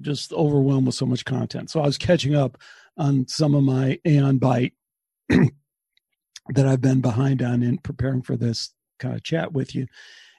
just 0.01 0.33
overwhelmed 0.33 0.87
with 0.87 0.95
so 0.95 1.07
much 1.07 1.25
content 1.25 1.71
so 1.71 1.81
i 1.81 1.87
was 1.87 1.97
catching 1.97 2.35
up 2.35 2.59
on 2.99 3.27
some 3.29 3.55
of 3.55 3.63
my 3.63 3.99
aeon 4.07 4.39
byte 4.39 4.73
that 5.29 6.67
i've 6.67 6.81
been 6.81 7.01
behind 7.01 7.43
on 7.43 7.63
in 7.63 7.79
preparing 7.79 8.23
for 8.23 8.37
this 8.37 8.73
kind 8.99 9.15
of 9.15 9.23
chat 9.23 9.53
with 9.53 9.75
you 9.75 9.87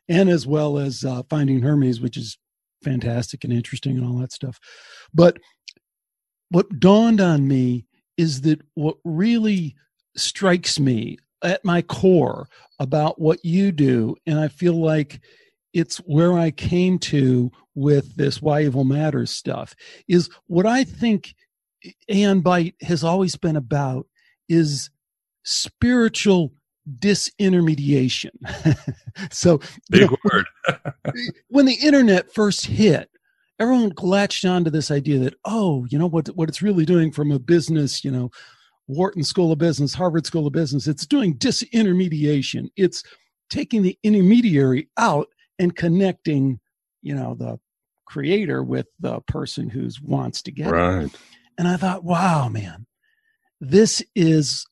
and 0.10 0.30
as 0.30 0.46
well 0.46 0.78
as 0.78 1.06
uh, 1.06 1.24
finding 1.30 1.62
hermes 1.62 2.02
which 2.02 2.18
is 2.18 2.38
fantastic 2.84 3.44
and 3.44 3.54
interesting 3.54 3.98
and 3.98 4.06
all 4.06 4.18
that 4.18 4.34
stuff 4.34 4.60
but 5.14 5.38
what 6.50 6.80
dawned 6.80 7.22
on 7.22 7.48
me 7.48 7.86
is 8.18 8.42
that 8.42 8.62
what 8.76 8.98
really 9.04 9.76
strikes 10.16 10.80
me 10.80 11.18
at 11.44 11.64
my 11.66 11.82
core 11.82 12.48
about 12.80 13.20
what 13.20 13.44
you 13.44 13.72
do. 13.72 14.16
And 14.26 14.40
I 14.40 14.48
feel 14.48 14.74
like 14.74 15.20
it's 15.74 15.98
where 15.98 16.34
I 16.34 16.52
came 16.52 17.00
to 17.00 17.52
with 17.76 18.16
this 18.16 18.42
why 18.42 18.64
evil 18.64 18.84
matters 18.84 19.32
stuff 19.32 19.76
is 20.08 20.30
what 20.48 20.66
I 20.66 20.84
think 20.84 21.34
Aeon 22.10 22.42
Byte 22.42 22.76
has 22.82 23.04
always 23.04 23.36
been 23.36 23.56
about 23.56 24.08
is 24.48 24.90
spiritual 25.44 26.54
disintermediation. 27.00 28.32
so 29.32 29.60
big 29.90 30.10
know, 30.10 30.18
word. 30.24 30.46
when 31.50 31.66
the 31.66 31.76
internet 31.76 32.34
first 32.34 32.66
hit, 32.66 33.10
everyone 33.60 33.94
latched 34.02 34.46
onto 34.46 34.70
this 34.70 34.92
idea 34.92 35.20
that, 35.20 35.36
oh, 35.46 35.86
you 35.90 35.98
know 35.98 36.08
what 36.08 36.28
what 36.36 36.50
it's 36.50 36.62
really 36.62 36.86
doing 36.86 37.12
from 37.12 37.32
a 37.32 37.40
business, 37.40 38.04
you 38.04 38.12
know, 38.12 38.30
Wharton 38.88 39.24
School 39.24 39.52
of 39.52 39.60
Business, 39.60 39.94
Harvard 39.94 40.26
School 40.26 40.48
of 40.48 40.54
Business, 40.54 40.88
it's 40.88 41.06
doing 41.06 41.38
disintermediation. 41.38 42.70
It's 42.76 43.04
taking 43.50 43.82
the 43.82 43.98
intermediary 44.04 44.90
out 44.98 45.28
and 45.60 45.76
connecting, 45.76 46.60
you 47.02 47.16
know, 47.16 47.36
the 47.36 47.60
creator 48.06 48.64
with 48.64 48.88
the 49.00 49.22
person 49.22 49.70
who 49.70 49.90
wants 50.04 50.42
to 50.44 50.52
get 50.52 50.72
right. 50.72 51.06
it. 51.06 51.12
And 51.58 51.68
I 51.68 51.78
thought, 51.78 52.04
wow, 52.04 52.50
man, 52.50 52.86
this 53.60 54.04
is 54.16 54.66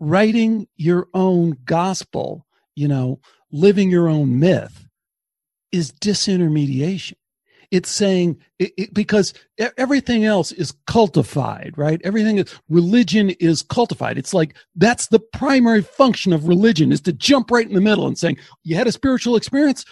writing 0.00 0.66
your 0.76 1.08
own 1.14 1.56
gospel, 1.64 2.46
you 2.74 2.88
know, 2.88 3.20
living 3.52 3.90
your 3.90 4.08
own 4.08 4.38
myth 4.38 4.86
is 5.72 5.92
disintermediation. 5.92 7.14
It's 7.70 7.90
saying 7.90 8.38
it, 8.58 8.72
it, 8.76 8.94
because 8.94 9.34
everything 9.78 10.24
else 10.24 10.52
is 10.52 10.72
cultified, 10.86 11.76
right? 11.76 12.00
Everything 12.04 12.38
is 12.38 12.54
religion 12.68 13.30
is 13.30 13.62
cultified. 13.62 14.16
It's 14.16 14.32
like 14.32 14.54
that's 14.76 15.08
the 15.08 15.18
primary 15.18 15.82
function 15.82 16.32
of 16.32 16.46
religion 16.46 16.92
is 16.92 17.00
to 17.02 17.12
jump 17.12 17.50
right 17.50 17.66
in 17.66 17.74
the 17.74 17.80
middle 17.80 18.06
and 18.06 18.16
saying, 18.16 18.36
You 18.62 18.76
had 18.76 18.86
a 18.86 18.92
spiritual 18.92 19.34
experience? 19.34 19.84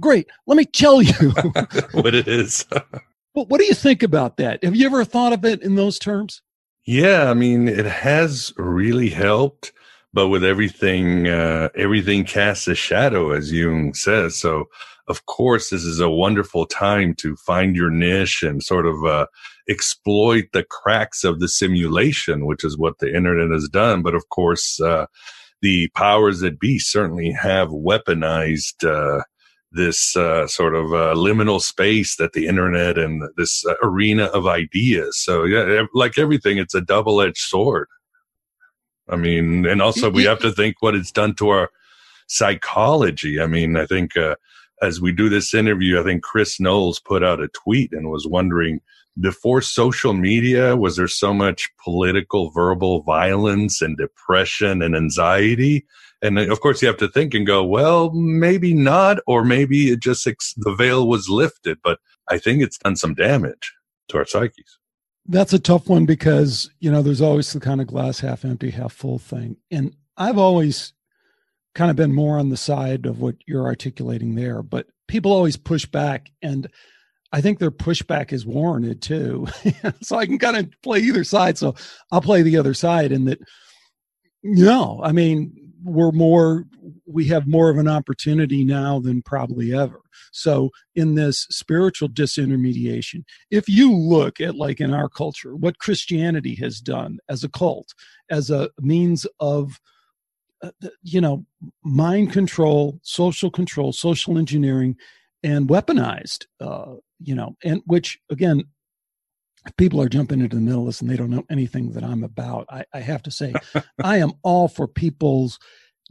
Great. 0.00 0.28
Let 0.46 0.56
me 0.56 0.64
tell 0.64 1.02
you 1.02 1.12
what 1.92 2.14
it 2.14 2.26
is. 2.26 2.64
well, 3.34 3.46
what 3.46 3.58
do 3.58 3.64
you 3.64 3.74
think 3.74 4.02
about 4.02 4.38
that? 4.38 4.64
Have 4.64 4.74
you 4.74 4.86
ever 4.86 5.04
thought 5.04 5.32
of 5.32 5.44
it 5.44 5.62
in 5.62 5.74
those 5.74 5.98
terms? 5.98 6.42
Yeah, 6.86 7.30
I 7.30 7.34
mean, 7.34 7.68
it 7.68 7.84
has 7.84 8.52
really 8.56 9.10
helped, 9.10 9.72
but 10.12 10.28
with 10.28 10.42
everything, 10.42 11.28
uh, 11.28 11.68
everything 11.76 12.24
casts 12.24 12.66
a 12.66 12.74
shadow, 12.74 13.30
as 13.30 13.52
Jung 13.52 13.92
says. 13.94 14.40
So, 14.40 14.64
of 15.06 15.26
course, 15.26 15.70
this 15.70 15.84
is 15.84 16.00
a 16.00 16.08
wonderful 16.08 16.66
time 16.66 17.14
to 17.16 17.36
find 17.36 17.76
your 17.76 17.90
niche 17.90 18.42
and 18.42 18.62
sort 18.62 18.86
of 18.86 19.04
uh, 19.04 19.26
exploit 19.68 20.46
the 20.52 20.64
cracks 20.64 21.22
of 21.22 21.40
the 21.40 21.48
simulation, 21.48 22.46
which 22.46 22.64
is 22.64 22.78
what 22.78 22.98
the 22.98 23.14
internet 23.14 23.50
has 23.50 23.68
done. 23.68 24.02
But 24.02 24.14
of 24.14 24.28
course, 24.30 24.80
uh, 24.80 25.06
the 25.62 25.88
powers 25.94 26.40
that 26.40 26.58
be 26.58 26.78
certainly 26.78 27.32
have 27.32 27.68
weaponized 27.68 28.88
uh, 28.88 29.22
this 29.72 30.16
uh, 30.16 30.46
sort 30.46 30.74
of 30.74 30.86
uh, 30.92 31.14
liminal 31.14 31.60
space 31.60 32.16
that 32.16 32.32
the 32.32 32.46
internet 32.46 32.98
and 32.98 33.22
this 33.36 33.64
uh, 33.66 33.74
arena 33.82 34.24
of 34.26 34.46
ideas. 34.46 35.18
So 35.18 35.44
yeah, 35.44 35.84
like 35.94 36.18
everything, 36.18 36.58
it's 36.58 36.74
a 36.74 36.80
double 36.80 37.20
edged 37.20 37.38
sword. 37.38 37.88
I 39.08 39.16
mean, 39.16 39.66
and 39.66 39.82
also 39.82 40.10
we 40.10 40.24
have 40.24 40.40
to 40.40 40.52
think 40.52 40.76
what 40.80 40.94
it's 40.94 41.12
done 41.12 41.34
to 41.36 41.48
our 41.50 41.70
psychology. 42.28 43.40
I 43.40 43.46
mean, 43.46 43.76
I 43.76 43.86
think 43.86 44.16
uh, 44.16 44.36
as 44.82 45.00
we 45.00 45.12
do 45.12 45.28
this 45.28 45.52
interview, 45.54 46.00
I 46.00 46.04
think 46.04 46.22
Chris 46.22 46.60
Knowles 46.60 47.00
put 47.00 47.22
out 47.22 47.42
a 47.42 47.48
tweet 47.48 47.92
and 47.92 48.10
was 48.10 48.26
wondering 48.26 48.80
before 49.18 49.60
social 49.60 50.12
media, 50.12 50.76
was 50.76 50.96
there 50.96 51.08
so 51.08 51.34
much 51.34 51.68
political 51.82 52.50
verbal 52.50 53.02
violence 53.02 53.82
and 53.82 53.96
depression 53.96 54.82
and 54.82 54.96
anxiety? 54.96 55.84
And 56.22 56.38
of 56.38 56.60
course, 56.60 56.82
you 56.82 56.88
have 56.88 56.98
to 56.98 57.08
think 57.08 57.34
and 57.34 57.46
go, 57.46 57.64
well, 57.64 58.10
maybe 58.10 58.74
not, 58.74 59.18
or 59.26 59.44
maybe 59.44 59.90
it 59.90 60.00
just 60.00 60.24
the 60.56 60.74
veil 60.74 61.08
was 61.08 61.28
lifted. 61.28 61.78
But 61.82 61.98
I 62.28 62.38
think 62.38 62.62
it's 62.62 62.78
done 62.78 62.96
some 62.96 63.14
damage 63.14 63.72
to 64.08 64.18
our 64.18 64.26
psyches. 64.26 64.78
That's 65.26 65.52
a 65.52 65.58
tough 65.58 65.88
one 65.88 66.06
because, 66.06 66.70
you 66.80 66.90
know, 66.90 67.02
there's 67.02 67.20
always 67.20 67.52
the 67.52 67.60
kind 67.60 67.80
of 67.80 67.86
glass 67.86 68.20
half 68.20 68.44
empty, 68.44 68.70
half 68.70 68.92
full 68.92 69.18
thing. 69.18 69.56
And 69.70 69.94
I've 70.16 70.38
always 70.38 70.92
kind 71.74 71.90
of 71.90 71.96
been 71.96 72.12
more 72.12 72.38
on 72.38 72.48
the 72.48 72.56
side 72.56 73.06
of 73.06 73.20
what 73.20 73.36
you're 73.46 73.66
articulating 73.66 74.34
there, 74.34 74.62
but 74.62 74.86
people 75.08 75.32
always 75.32 75.56
push 75.56 75.86
back. 75.86 76.30
And 76.42 76.68
I 77.32 77.40
think 77.40 77.58
their 77.58 77.70
pushback 77.70 78.32
is 78.32 78.44
warranted 78.44 79.02
too. 79.02 79.46
so 80.02 80.16
I 80.16 80.26
can 80.26 80.38
kind 80.38 80.56
of 80.56 80.70
play 80.82 80.98
either 80.98 81.24
side. 81.24 81.58
So 81.58 81.74
I'll 82.10 82.20
play 82.20 82.42
the 82.42 82.56
other 82.56 82.74
side 82.74 83.12
in 83.12 83.26
that, 83.26 83.38
no, 84.42 85.00
I 85.02 85.12
mean, 85.12 85.59
we're 85.84 86.12
more 86.12 86.64
we 87.06 87.26
have 87.26 87.46
more 87.46 87.70
of 87.70 87.78
an 87.78 87.88
opportunity 87.88 88.64
now 88.64 89.00
than 89.00 89.22
probably 89.22 89.74
ever. 89.74 90.00
So 90.32 90.70
in 90.94 91.14
this 91.14 91.46
spiritual 91.50 92.08
disintermediation 92.08 93.24
if 93.50 93.68
you 93.68 93.94
look 93.94 94.40
at 94.40 94.56
like 94.56 94.80
in 94.80 94.92
our 94.92 95.08
culture 95.08 95.56
what 95.56 95.78
christianity 95.78 96.54
has 96.56 96.80
done 96.80 97.18
as 97.28 97.44
a 97.44 97.48
cult 97.48 97.94
as 98.30 98.50
a 98.50 98.70
means 98.80 99.26
of 99.40 99.80
uh, 100.62 100.70
you 101.02 101.20
know 101.20 101.44
mind 101.82 102.32
control 102.32 103.00
social 103.02 103.50
control 103.50 103.92
social 103.92 104.38
engineering 104.38 104.96
and 105.42 105.68
weaponized 105.68 106.44
uh, 106.60 106.94
you 107.18 107.34
know 107.34 107.56
and 107.64 107.82
which 107.86 108.18
again 108.30 108.64
people 109.76 110.00
are 110.00 110.08
jumping 110.08 110.40
into 110.40 110.56
the 110.56 110.62
middle 110.62 110.80
of 110.82 110.86
this 110.86 111.00
and 111.00 111.10
they 111.10 111.16
don't 111.16 111.30
know 111.30 111.44
anything 111.50 111.92
that 111.92 112.04
I'm 112.04 112.24
about, 112.24 112.66
I, 112.70 112.84
I 112.94 113.00
have 113.00 113.22
to 113.24 113.30
say, 113.30 113.52
I 114.02 114.18
am 114.18 114.32
all 114.42 114.68
for 114.68 114.86
people's 114.86 115.58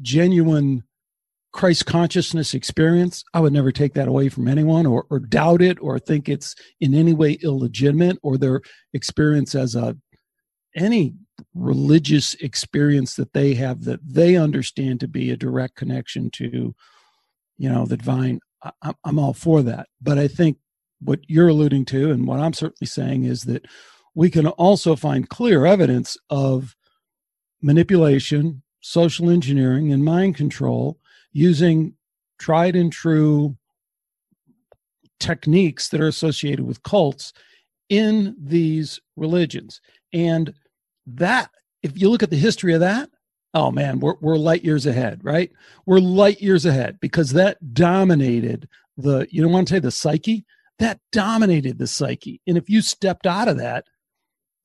genuine 0.02 0.84
Christ 1.52 1.86
consciousness 1.88 2.54
experience. 2.54 3.24
I 3.34 3.40
would 3.40 3.54
never 3.54 3.72
take 3.72 3.94
that 3.96 4.08
away 4.08 4.30
from 4.30 4.48
anyone 4.48 4.86
or, 4.86 5.06
or 5.10 5.20
doubt 5.20 5.62
it 5.62 5.80
or 5.82 5.98
think 5.98 6.30
it's 6.30 6.56
in 6.80 6.94
any 6.94 7.14
way 7.14 7.34
illegitimate 7.42 8.20
or 8.22 8.38
their 8.38 8.62
experience 8.94 9.56
as 9.56 9.76
a 9.76 9.98
any 10.76 11.16
religious 11.54 12.36
experience 12.36 13.16
that 13.16 13.34
they 13.34 13.56
have 13.56 13.86
that 13.86 14.00
they 14.06 14.36
understand 14.36 15.00
to 15.00 15.08
be 15.08 15.32
a 15.32 15.38
direct 15.38 15.76
connection 15.76 16.30
to 16.30 16.76
you 17.58 17.70
know 17.70 17.86
the 17.86 17.98
divine 17.98 18.40
I, 18.62 18.94
i'm 19.04 19.18
all 19.18 19.34
for 19.34 19.62
that 19.64 19.88
but 20.02 20.18
i 20.18 20.28
think 20.28 20.58
what 21.02 21.20
you're 21.28 21.50
alluding 21.50 21.86
to 21.86 22.12
and 22.12 22.28
what 22.28 22.40
I'm 22.40 22.54
certainly 22.54 22.88
saying 22.88 23.24
is 23.24 23.44
that 23.44 23.66
we 24.16 24.30
can 24.30 24.48
also 24.48 24.96
find 24.96 25.30
clear 25.30 25.66
evidence 25.66 26.18
of 26.30 26.76
manipulation, 27.62 28.64
social 28.82 29.30
engineering, 29.30 29.92
and 29.92 30.04
mind 30.04 30.36
control 30.36 31.00
using 31.32 31.94
tried 32.38 32.76
and 32.76 32.92
true 32.92 33.56
techniques 35.20 35.90
that 35.90 36.02
are 36.02 36.08
associated 36.08 36.66
with 36.66 36.84
cults 36.84 37.34
in 37.90 38.36
these 38.40 39.00
religions. 39.16 39.82
And 40.14 40.54
that, 41.06 41.50
if 41.84 42.00
you 42.00 42.10
look 42.10 42.24
at 42.24 42.30
the 42.30 42.38
history 42.38 42.74
of 42.74 42.80
that, 42.80 43.10
oh 43.54 43.72
man, 43.72 44.00
we're, 44.00 44.16
we're 44.22 44.38
light 44.38 44.64
years 44.64 44.86
ahead, 44.86 45.24
right? 45.24 45.52
We're 45.86 46.00
light 46.00 46.42
years 46.42 46.66
ahead 46.66 47.00
because 47.00 47.32
that 47.32 47.74
dominated 47.74 48.70
the, 48.98 49.28
you 49.30 49.42
don't 49.42 49.52
want 49.52 49.68
to 49.68 49.76
say 49.76 49.80
the 49.80 49.92
psyche, 49.92 50.46
that 50.80 51.00
dominated 51.12 51.78
the 51.78 51.88
psyche. 51.88 52.42
And 52.48 52.58
if 52.58 52.70
you 52.70 52.82
stepped 52.82 53.26
out 53.26 53.48
of 53.48 53.58
that, 53.58 53.86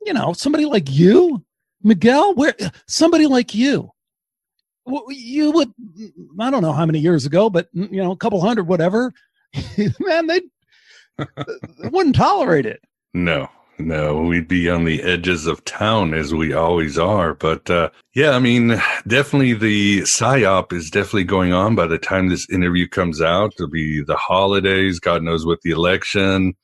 you 0.04 0.12
know, 0.12 0.32
somebody 0.32 0.64
like 0.64 0.90
you, 0.90 1.44
Miguel, 1.82 2.34
where 2.34 2.54
somebody 2.86 3.26
like 3.26 3.54
you, 3.54 3.90
you 5.08 5.50
would, 5.50 5.72
mm, 5.80 6.10
I 6.40 6.50
don't 6.50 6.62
know 6.62 6.72
how 6.72 6.86
many 6.86 6.98
years 6.98 7.26
ago, 7.26 7.50
but 7.50 7.74
mm, 7.74 7.90
you 7.90 8.02
know, 8.02 8.12
a 8.12 8.16
couple 8.16 8.40
hundred, 8.40 8.68
whatever, 8.68 9.12
man, 10.00 10.26
they 10.26 10.40
wouldn't 11.90 12.16
tolerate 12.16 12.66
it. 12.66 12.80
No, 13.12 13.48
no, 13.78 14.22
we'd 14.22 14.48
be 14.48 14.68
on 14.70 14.84
the 14.84 15.02
edges 15.02 15.46
of 15.46 15.64
town 15.64 16.14
as 16.14 16.32
we 16.32 16.52
always 16.52 16.98
are. 16.98 17.34
But 17.34 17.68
uh, 17.68 17.90
yeah, 18.14 18.30
I 18.30 18.38
mean, 18.38 18.80
definitely 19.06 19.54
the 19.54 20.00
psyop 20.02 20.72
is 20.72 20.90
definitely 20.90 21.24
going 21.24 21.52
on 21.52 21.74
by 21.74 21.86
the 21.86 21.98
time 21.98 22.28
this 22.28 22.48
interview 22.50 22.88
comes 22.88 23.20
out. 23.20 23.54
It'll 23.54 23.68
be 23.68 24.02
the 24.02 24.16
holidays, 24.16 25.00
God 25.00 25.22
knows 25.22 25.44
what 25.44 25.60
the 25.62 25.70
election. 25.70 26.54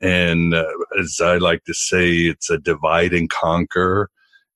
And 0.00 0.54
uh, 0.54 0.64
as 0.98 1.20
I 1.22 1.36
like 1.36 1.64
to 1.64 1.74
say, 1.74 2.10
it's 2.10 2.50
a 2.50 2.58
divide 2.58 3.12
and 3.12 3.30
conquer. 3.30 4.10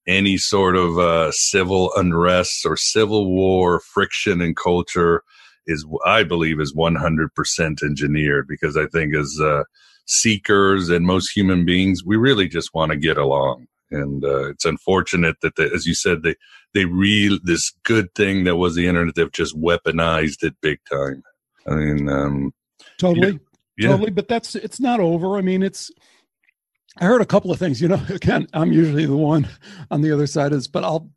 Any 0.06 0.36
sort 0.38 0.74
of 0.74 0.98
uh, 0.98 1.30
civil 1.30 1.92
unrest 1.94 2.66
or 2.66 2.76
civil 2.76 3.30
war, 3.30 3.80
friction 3.80 4.40
in 4.40 4.54
culture 4.54 5.22
is, 5.66 5.86
I 6.04 6.24
believe, 6.24 6.60
is 6.60 6.74
100% 6.74 7.82
engineered 7.84 8.48
because 8.48 8.76
I 8.76 8.86
think 8.86 9.14
as 9.14 9.38
uh, 9.40 9.62
seekers 10.06 10.88
and 10.88 11.06
most 11.06 11.30
human 11.30 11.64
beings, 11.64 12.04
we 12.04 12.16
really 12.16 12.48
just 12.48 12.74
want 12.74 12.92
to 12.92 12.96
get 12.96 13.16
along. 13.16 13.66
And 13.90 14.24
uh, 14.24 14.50
it's 14.50 14.64
unfortunate 14.64 15.36
that, 15.42 15.56
the, 15.56 15.70
as 15.74 15.86
you 15.86 15.94
said, 15.94 16.22
they 16.22 16.34
they 16.74 16.86
real 16.86 17.38
this 17.42 17.72
good 17.84 18.14
thing 18.14 18.44
that 18.44 18.56
was 18.56 18.74
the 18.74 18.86
internet. 18.86 19.14
They've 19.14 19.30
just 19.30 19.56
weaponized 19.56 20.42
it 20.42 20.54
big 20.62 20.78
time. 20.90 21.22
I 21.66 21.74
mean, 21.74 22.08
um, 22.08 22.52
totally, 22.98 23.38
yeah. 23.76 23.88
totally. 23.88 24.10
But 24.10 24.28
that's 24.28 24.54
it's 24.54 24.80
not 24.80 25.00
over. 25.00 25.36
I 25.36 25.42
mean, 25.42 25.62
it's. 25.62 25.90
I 26.98 27.04
heard 27.04 27.22
a 27.22 27.26
couple 27.26 27.50
of 27.50 27.58
things. 27.58 27.82
You 27.82 27.88
know, 27.88 28.02
again, 28.08 28.46
I'm 28.54 28.72
usually 28.72 29.04
the 29.04 29.16
one 29.16 29.46
on 29.90 30.00
the 30.00 30.12
other 30.12 30.26
side 30.26 30.52
of 30.52 30.58
this, 30.58 30.68
but 30.68 30.84
I'll 30.84 31.10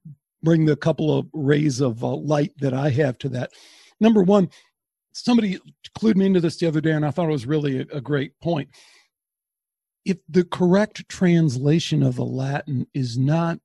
bring 0.44 0.66
the 0.66 0.76
couple 0.76 1.18
of 1.18 1.28
rays 1.34 1.80
of 1.80 2.04
uh, 2.04 2.16
light 2.16 2.52
that 2.60 2.74
I 2.74 2.90
have 2.90 3.18
to 3.20 3.30
that. 3.30 3.52
Number 4.00 4.22
one, 4.22 4.50
somebody 5.16 5.60
clued 5.98 6.16
me 6.16 6.26
into 6.26 6.42
this 6.42 6.58
the 6.58 6.68
other 6.68 6.82
day, 6.82 6.92
and 6.92 7.06
I 7.06 7.12
thought 7.12 7.30
it 7.30 7.32
was 7.32 7.46
really 7.46 7.82
a, 7.82 7.98
a 7.98 8.02
great 8.02 8.40
point. 8.42 8.70
If 10.04 10.18
the 10.30 10.44
correct 10.44 11.08
translation 11.10 12.04
of 12.04 12.16
the 12.16 12.26
Latin 12.26 12.86
is 12.94 13.18
not 13.18 13.60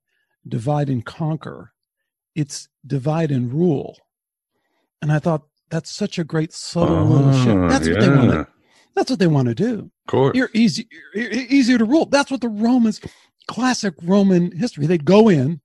divide 0.47 0.89
and 0.89 1.05
conquer, 1.05 1.73
it's 2.35 2.67
divide 2.85 3.31
and 3.31 3.53
rule. 3.53 3.97
And 5.01 5.11
I 5.11 5.19
thought 5.19 5.43
that's 5.69 5.91
such 5.91 6.17
a 6.17 6.23
great 6.23 6.53
subtle 6.53 7.05
little 7.05 7.33
shift. 7.33 7.57
Ah, 7.57 7.67
That's 7.69 7.87
what 7.87 7.99
they 7.99 8.09
want 8.09 8.31
to. 8.31 8.47
That's 8.95 9.09
what 9.09 9.19
they 9.19 9.27
want 9.27 9.47
to 9.47 9.55
do. 9.55 9.79
Of 9.79 10.11
course. 10.11 10.35
You're 10.35 10.49
easy, 10.53 10.87
you're 11.13 11.31
easier 11.31 11.77
to 11.77 11.85
rule. 11.85 12.05
That's 12.05 12.31
what 12.31 12.41
the 12.41 12.49
Romans, 12.49 12.99
classic 13.47 13.93
Roman 14.01 14.51
history. 14.51 14.85
They'd 14.85 15.05
go 15.05 15.29
in, 15.29 15.61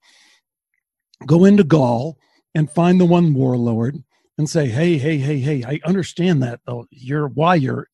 go 1.27 1.45
into 1.45 1.65
Gaul, 1.65 2.19
and 2.55 2.71
find 2.71 3.01
the 3.01 3.07
one 3.07 3.35
warlord 3.35 4.03
and 4.39 4.49
say, 4.49 4.67
"Hey, 4.67 4.99
hey, 4.99 5.19
hey, 5.19 5.39
hey! 5.39 5.65
I 5.65 5.81
understand 5.87 6.43
that 6.43 6.61
though. 6.67 6.87
You're 6.91 7.29
why 7.29 7.55
you're 7.57 7.89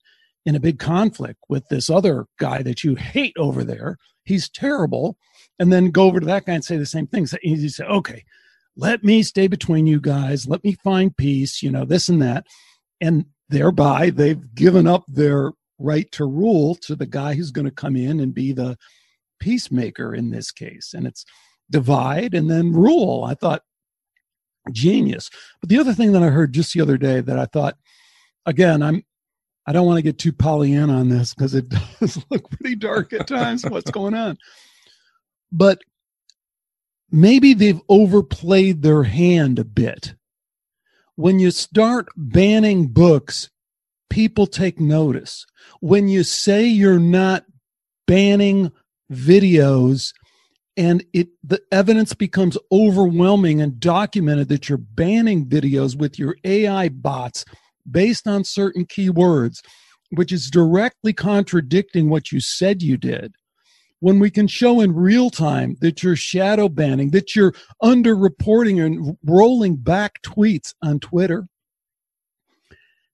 in 0.45 0.55
a 0.55 0.61
big 0.61 0.79
conflict 0.79 1.39
with 1.49 1.69
this 1.69 1.89
other 1.89 2.27
guy 2.39 2.63
that 2.63 2.83
you 2.83 2.97
hate 2.97 3.37
over 3.39 3.65
there. 3.65 3.99
He's 4.25 4.49
terrible." 4.49 5.17
And 5.59 5.73
then 5.73 5.91
go 5.91 6.05
over 6.05 6.19
to 6.21 6.27
that 6.27 6.47
guy 6.47 6.55
and 6.55 6.65
say 6.65 6.77
the 6.77 6.87
same 6.87 7.07
thing. 7.07 7.27
So 7.27 7.37
you 7.43 7.69
say, 7.69 7.85
"Okay, 7.85 8.25
let 8.77 9.05
me 9.05 9.23
stay 9.23 9.47
between 9.47 9.87
you 9.87 10.01
guys. 10.01 10.49
Let 10.49 10.65
me 10.65 10.77
find 10.83 11.17
peace. 11.17 11.63
You 11.63 11.71
know 11.71 11.85
this 11.85 12.09
and 12.09 12.21
that." 12.23 12.47
And 13.01 13.27
thereby, 13.49 14.11
they've 14.11 14.55
given 14.55 14.87
up 14.87 15.05
their 15.09 15.53
right 15.79 16.11
to 16.13 16.25
rule 16.25 16.75
to 16.77 16.95
the 16.97 17.07
guy 17.07 17.35
who's 17.35 17.51
going 17.51 17.65
to 17.65 17.71
come 17.71 17.97
in 17.97 18.21
and 18.21 18.33
be 18.35 18.53
the 18.53 18.77
peacemaker 19.41 20.15
in 20.15 20.31
this 20.31 20.51
case. 20.51 20.95
And 20.95 21.07
it's 21.07 21.25
divide 21.71 22.35
and 22.35 22.51
then 22.51 22.73
rule. 22.73 23.25
I 23.25 23.35
thought 23.35 23.63
genius. 24.70 25.31
But 25.61 25.70
the 25.70 25.79
other 25.79 25.94
thing 25.94 26.12
that 26.12 26.22
I 26.22 26.29
heard 26.29 26.53
just 26.53 26.72
the 26.72 26.81
other 26.81 26.98
day 26.98 27.20
that 27.20 27.38
I 27.38 27.46
thought, 27.46 27.77
again, 28.46 28.83
I'm 28.83 29.05
I 29.66 29.72
don't 29.72 29.87
want 29.87 29.98
to 29.98 30.03
get 30.03 30.18
too 30.18 30.33
Pollyanna 30.33 30.94
on 30.94 31.09
this 31.09 31.35
because 31.35 31.55
it 31.55 31.68
does 32.01 32.25
look 32.31 32.51
pretty 32.51 32.75
dark 32.75 33.12
at 33.12 33.27
times 33.27 33.64
what's 33.64 33.90
going 33.90 34.14
on. 34.14 34.38
But 35.53 35.81
maybe 37.11 37.55
they've 37.55 37.81
overplayed 37.88 38.83
their 38.83 39.05
hand 39.05 39.59
a 39.59 39.64
bit. 39.64 40.14
When 41.14 41.38
you 41.38 41.51
start 41.51 42.09
banning 42.16 42.88
books, 42.88 43.51
people 44.11 44.46
take 44.46 44.81
notice. 44.81 45.46
When 45.81 46.09
you 46.09 46.25
say 46.25 46.64
you're 46.64 46.98
not 46.98 47.44
banning 48.07 48.72
videos 49.12 50.12
and 50.77 51.05
it 51.13 51.29
the 51.45 51.61
evidence 51.71 52.15
becomes 52.15 52.57
overwhelming 52.71 53.61
and 53.61 53.79
documented 53.79 54.49
that 54.49 54.69
you're 54.69 54.79
banning 54.79 55.47
videos 55.47 55.97
with 55.97 56.19
your 56.19 56.37
AI 56.45 56.89
bots 56.89 57.45
based 57.91 58.27
on 58.27 58.45
certain 58.45 58.87
keywords, 58.87 59.59
which 60.11 60.33
is 60.33 60.51
directly 60.51 61.13
contradicting 61.13 62.09
what 62.09 62.33
you 62.33 62.41
said 62.41 62.83
you 62.83 62.97
did. 62.97 63.35
When 64.01 64.19
we 64.19 64.31
can 64.31 64.49
show 64.49 64.81
in 64.81 64.95
real 64.95 65.31
time 65.31 65.77
that 65.81 66.03
you're 66.03 66.17
shadow 66.17 66.69
banning, 66.69 67.11
that 67.11 67.37
you're 67.37 67.55
underreporting 67.83 68.85
and 68.85 69.17
rolling 69.25 69.77
back 69.77 70.23
tweets 70.23 70.75
on 70.83 70.99
Twitter, 70.99 71.47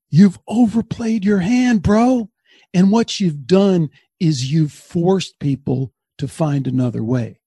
you've 0.09 0.39
overplayed 0.49 1.25
your 1.25 1.41
hand, 1.41 1.83
bro. 1.83 2.31
And 2.73 2.91
what 2.91 3.21
you've 3.21 3.47
done 3.47 3.91
is 4.21 4.51
you've 4.51 4.73
forced 4.73 5.39
people 5.41 5.93
to 6.19 6.29
find 6.29 6.67
another 6.67 7.03
way. 7.03 7.38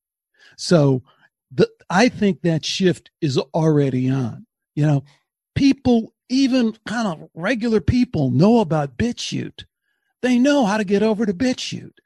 So 0.57 1.03
the, 1.51 1.69
I 1.89 2.09
think 2.09 2.41
that 2.41 2.65
shift 2.65 3.11
is 3.21 3.37
already 3.37 4.09
on. 4.09 4.45
You 4.75 4.85
know, 4.85 5.03
people, 5.55 6.13
even 6.29 6.77
kind 6.87 7.07
of 7.07 7.29
regular 7.33 7.81
people, 7.81 8.31
know 8.31 8.59
about 8.59 8.97
BitChute. 8.97 9.65
They 10.21 10.37
know 10.37 10.65
how 10.65 10.77
to 10.77 10.83
get 10.83 11.03
over 11.03 11.25
to 11.25 11.33
BitChute. 11.33 11.97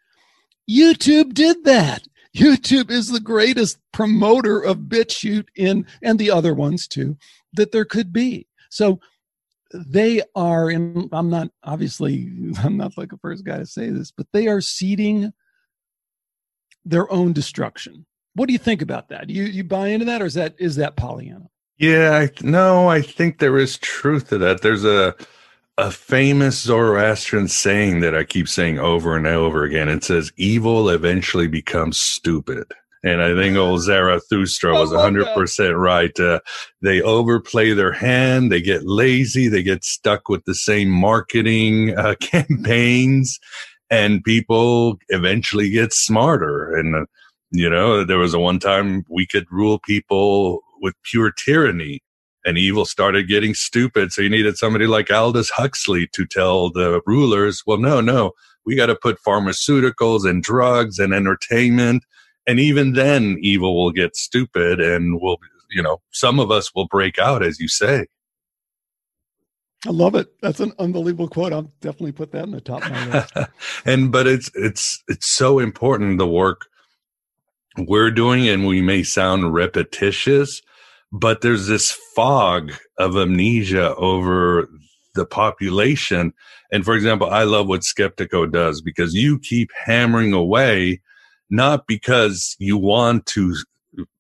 YouTube 0.70 1.34
did 1.34 1.64
that. 1.66 2.08
YouTube 2.36 2.92
is 2.92 3.10
the 3.10 3.20
greatest 3.20 3.78
promoter 3.94 4.60
of 4.60 4.78
BitChute 4.78 5.48
in, 5.56 5.86
and 6.02 6.20
the 6.20 6.32
other 6.32 6.54
ones 6.54 6.88
too, 6.88 7.18
that 7.54 7.72
there 7.72 7.86
could 7.86 8.12
be. 8.12 8.48
So 8.70 9.00
they 9.74 10.22
are, 10.36 10.70
and 10.70 11.10
I'm 11.12 11.30
not 11.30 11.50
obviously, 11.64 12.30
I'm 12.64 12.78
not 12.78 12.98
like 12.98 13.10
the 13.10 13.18
first 13.18 13.46
guy 13.46 13.58
to 13.58 13.66
say 13.66 13.90
this, 13.90 14.12
but 14.12 14.28
they 14.34 14.48
are 14.48 14.62
seeding 14.62 15.34
their 16.84 17.12
own 17.12 17.34
destruction. 17.34 18.06
What 18.36 18.48
do 18.48 18.54
you 18.54 18.60
think 18.60 18.82
about 18.82 19.10
that? 19.10 19.30
You 19.30 19.44
you 19.44 19.64
buy 19.64 19.88
into 19.88 20.06
that, 20.06 20.22
or 20.22 20.26
is 20.26 20.36
that 20.36 20.56
is 20.60 20.76
that 20.76 20.96
Pollyanna? 20.96 21.50
Yeah, 21.78 22.18
I, 22.18 22.30
no, 22.42 22.88
I 22.88 23.02
think 23.02 23.40
there 23.40 23.58
is 23.58 23.78
truth 23.78 24.30
to 24.30 24.38
that. 24.40 24.62
There's 24.62 24.86
a 24.86 25.16
a 25.78 25.92
famous 25.92 26.62
Zoroastrian 26.62 27.50
saying 27.50 28.00
that 28.00 28.16
I 28.16 28.24
keep 28.24 28.48
saying 28.48 28.80
over 28.80 29.18
and 29.18 29.28
over 29.28 29.64
again. 29.64 29.90
It 29.90 30.04
says, 30.04 30.32
"Evil 30.38 30.90
eventually 30.90 31.48
becomes 31.48 31.98
stupid." 31.98 32.66
And 33.06 33.22
I 33.22 33.36
think 33.36 33.56
old 33.56 33.82
Zarathustra 33.82 34.74
was 34.74 34.90
100% 34.90 35.80
right. 35.80 36.20
Uh, 36.20 36.40
they 36.82 37.04
overplay 37.04 37.72
their 37.72 37.92
hand, 37.92 38.52
they 38.52 38.62
get 38.62 38.84
lazy, 38.84 39.48
they 39.48 39.62
get 39.62 39.84
stuck 39.84 40.28
with 40.28 40.44
the 40.46 40.56
same 40.56 40.90
marketing 40.90 41.96
uh, 41.96 42.16
campaigns, 42.20 43.40
and 43.92 44.24
people 44.24 44.98
eventually 45.10 45.70
get 45.70 45.94
smarter. 45.94 46.76
And, 46.76 46.96
uh, 46.96 47.06
you 47.58 47.70
know, 47.70 48.04
there 48.04 48.18
was 48.18 48.34
a 48.34 48.40
one 48.40 48.60
time 48.60 49.06
we 49.10 49.26
could 49.26 49.46
rule 49.52 49.80
people 49.80 50.62
with 50.82 50.94
pure 51.04 51.32
tyranny 51.32 52.02
and 52.46 52.58
evil 52.58 52.86
started 52.86 53.28
getting 53.28 53.54
stupid. 53.54 54.12
So 54.12 54.22
you 54.22 54.30
needed 54.30 54.58
somebody 54.58 54.86
like 54.86 55.12
Aldous 55.12 55.50
Huxley 55.50 56.08
to 56.14 56.26
tell 56.26 56.70
the 56.70 57.02
rulers, 57.06 57.64
well, 57.66 57.80
no, 57.80 58.02
no, 58.02 58.32
we 58.66 58.76
got 58.76 58.86
to 58.88 58.96
put 58.96 59.22
pharmaceuticals 59.22 60.30
and 60.30 60.44
drugs 60.44 61.00
and 61.00 61.14
entertainment. 61.14 62.04
And 62.48 62.60
even 62.60 62.94
then, 62.94 63.38
evil 63.42 63.76
will 63.76 63.92
get 63.92 64.16
stupid 64.16 64.80
and 64.80 65.20
will, 65.20 65.38
you 65.72 65.82
know, 65.82 66.02
some 66.12 66.40
of 66.40 66.52
us 66.52 66.74
will 66.76 66.88
break 66.88 67.18
out, 67.18 67.44
as 67.44 67.60
you 67.60 67.68
say. 67.68 68.06
I 69.88 69.92
love 69.92 70.16
it. 70.16 70.28
That's 70.42 70.60
an 70.60 70.74
unbelievable 70.80 71.28
quote. 71.28 71.54
I'll 71.54 71.72
definitely 71.82 72.12
put 72.12 72.32
that 72.32 72.44
in 72.44 72.52
the 72.52 72.62
top 72.62 72.84
of 72.84 72.92
my 72.92 73.08
list. 73.08 73.34
and, 73.86 74.12
but 74.12 74.28
it's, 74.28 74.50
it's, 74.54 75.04
it's 75.08 75.28
so 75.28 75.60
important 75.60 76.18
the 76.18 76.28
work 76.28 76.68
we're 77.78 78.12
doing 78.12 78.48
and 78.48 78.66
we 78.66 78.82
may 78.82 79.04
sound 79.04 79.54
repetitious, 79.54 80.62
but 81.12 81.42
there's 81.42 81.68
this 81.68 81.92
fog 82.16 82.72
of 82.98 83.18
amnesia 83.18 83.96
over 83.96 84.70
the 85.14 85.26
population. 85.26 86.34
And 86.72 86.84
for 86.86 86.96
example, 86.96 87.30
I 87.30 87.44
love 87.44 87.68
what 87.68 87.82
Skeptico 87.82 88.52
does 88.52 88.82
because 88.82 89.14
you 89.14 89.40
keep 89.40 89.70
hammering 89.86 90.34
away, 90.34 91.02
not 91.50 91.88
because 91.88 92.56
you 92.60 92.78
want 92.78 93.26
to 93.28 93.56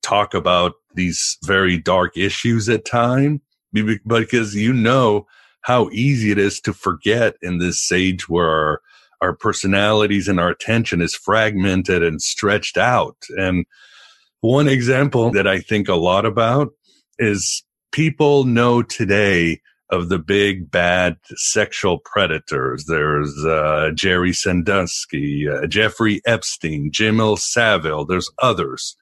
talk 0.01 0.33
about 0.33 0.73
these 0.93 1.37
very 1.43 1.77
dark 1.77 2.17
issues 2.17 2.69
at 2.69 2.85
time, 2.85 3.41
because 3.73 4.55
you 4.55 4.71
know 4.71 5.27
how 5.61 5.89
easy 5.91 6.31
it 6.31 6.37
is 6.37 6.61
to 6.61 6.71
forget 6.71 7.35
in 7.41 7.57
this 7.57 7.91
age 7.91 8.29
where 8.29 8.79
our, 9.25 9.35
personalities 9.35 10.27
and 10.27 10.39
our 10.39 10.49
attention 10.49 11.01
is 11.01 11.15
fragmented 11.15 12.03
and 12.03 12.21
stretched 12.21 12.77
out. 12.77 13.17
And 13.37 13.65
one 14.41 14.67
example 14.67 15.31
that 15.31 15.47
I 15.47 15.59
think 15.59 15.87
a 15.87 15.95
lot 15.95 16.25
about 16.25 16.69
is 17.17 17.63
people 17.91 18.43
know 18.43 18.83
today 18.83 19.61
of 19.89 20.09
the 20.09 20.19
big 20.19 20.69
bad 20.71 21.17
sexual 21.35 21.99
predators. 21.99 22.85
There's 22.87 23.33
uh, 23.45 23.91
Jerry 23.93 24.33
Sandusky, 24.33 25.47
uh, 25.47 25.67
Jeffrey 25.67 26.21
Epstein, 26.25 26.89
Jimmy 26.91 27.35
Savile. 27.37 28.05
There's 28.05 28.31
others, 28.41 28.95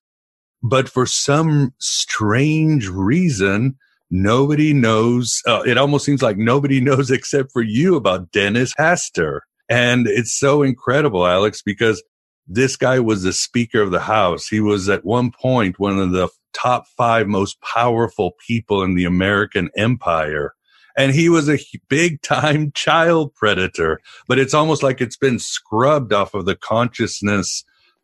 but 0.62 0.89
for 0.89 1.05
some 1.05 1.73
strange 1.79 2.88
reason, 2.88 3.77
nobody 4.09 4.73
knows. 4.73 5.41
Uh, 5.47 5.63
it 5.65 5.77
almost 5.77 6.05
seems 6.05 6.21
like 6.21 6.38
nobody 6.38 6.79
knows 6.89 7.12
except 7.12 7.51
for 7.51 7.62
you 7.62 7.95
about 7.95 8.31
Dennis 8.31 8.73
Hastert, 8.79 9.41
and 9.73 10.05
it's 10.05 10.31
so 10.31 10.62
incredible, 10.62 11.25
Alex, 11.25 11.63
because 11.63 12.03
this 12.45 12.75
guy 12.75 12.99
was 12.99 13.23
the 13.23 13.33
Speaker 13.33 13.81
of 13.81 13.89
the 13.89 14.01
House. 14.01 14.47
He 14.47 14.59
was 14.59 14.88
at 14.88 15.03
one 15.03 15.31
point 15.31 15.79
one 15.79 15.97
of 15.97 16.12
the 16.12 16.29
top 16.53 16.86
five 16.95 17.27
most 17.27 17.59
powerful 17.62 18.33
people 18.45 18.83
in 18.83 18.93
the 18.93 19.05
American 19.05 19.71
empire. 19.75 20.53
And 20.95 21.12
he 21.12 21.27
was 21.27 21.49
a 21.49 21.57
big 21.89 22.21
time 22.21 22.71
child 22.75 23.33
predator, 23.33 23.99
but 24.27 24.38
it's 24.38 24.53
almost 24.53 24.83
like 24.83 25.01
it's 25.01 25.17
been 25.17 25.39
scrubbed 25.39 26.13
off 26.13 26.36
of 26.36 26.45
the 26.45 26.55
consciousness 26.55 27.63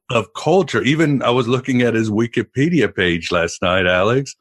of 0.09 0.33
culture. 0.33 0.81
Even 0.81 1.21
I 1.21 1.29
was 1.29 1.47
looking 1.47 1.83
at 1.83 1.93
his 1.93 2.09
Wikipedia 2.09 2.91
page 2.91 3.31
last 3.31 3.61
night, 3.61 3.85
Alex, 3.85 4.35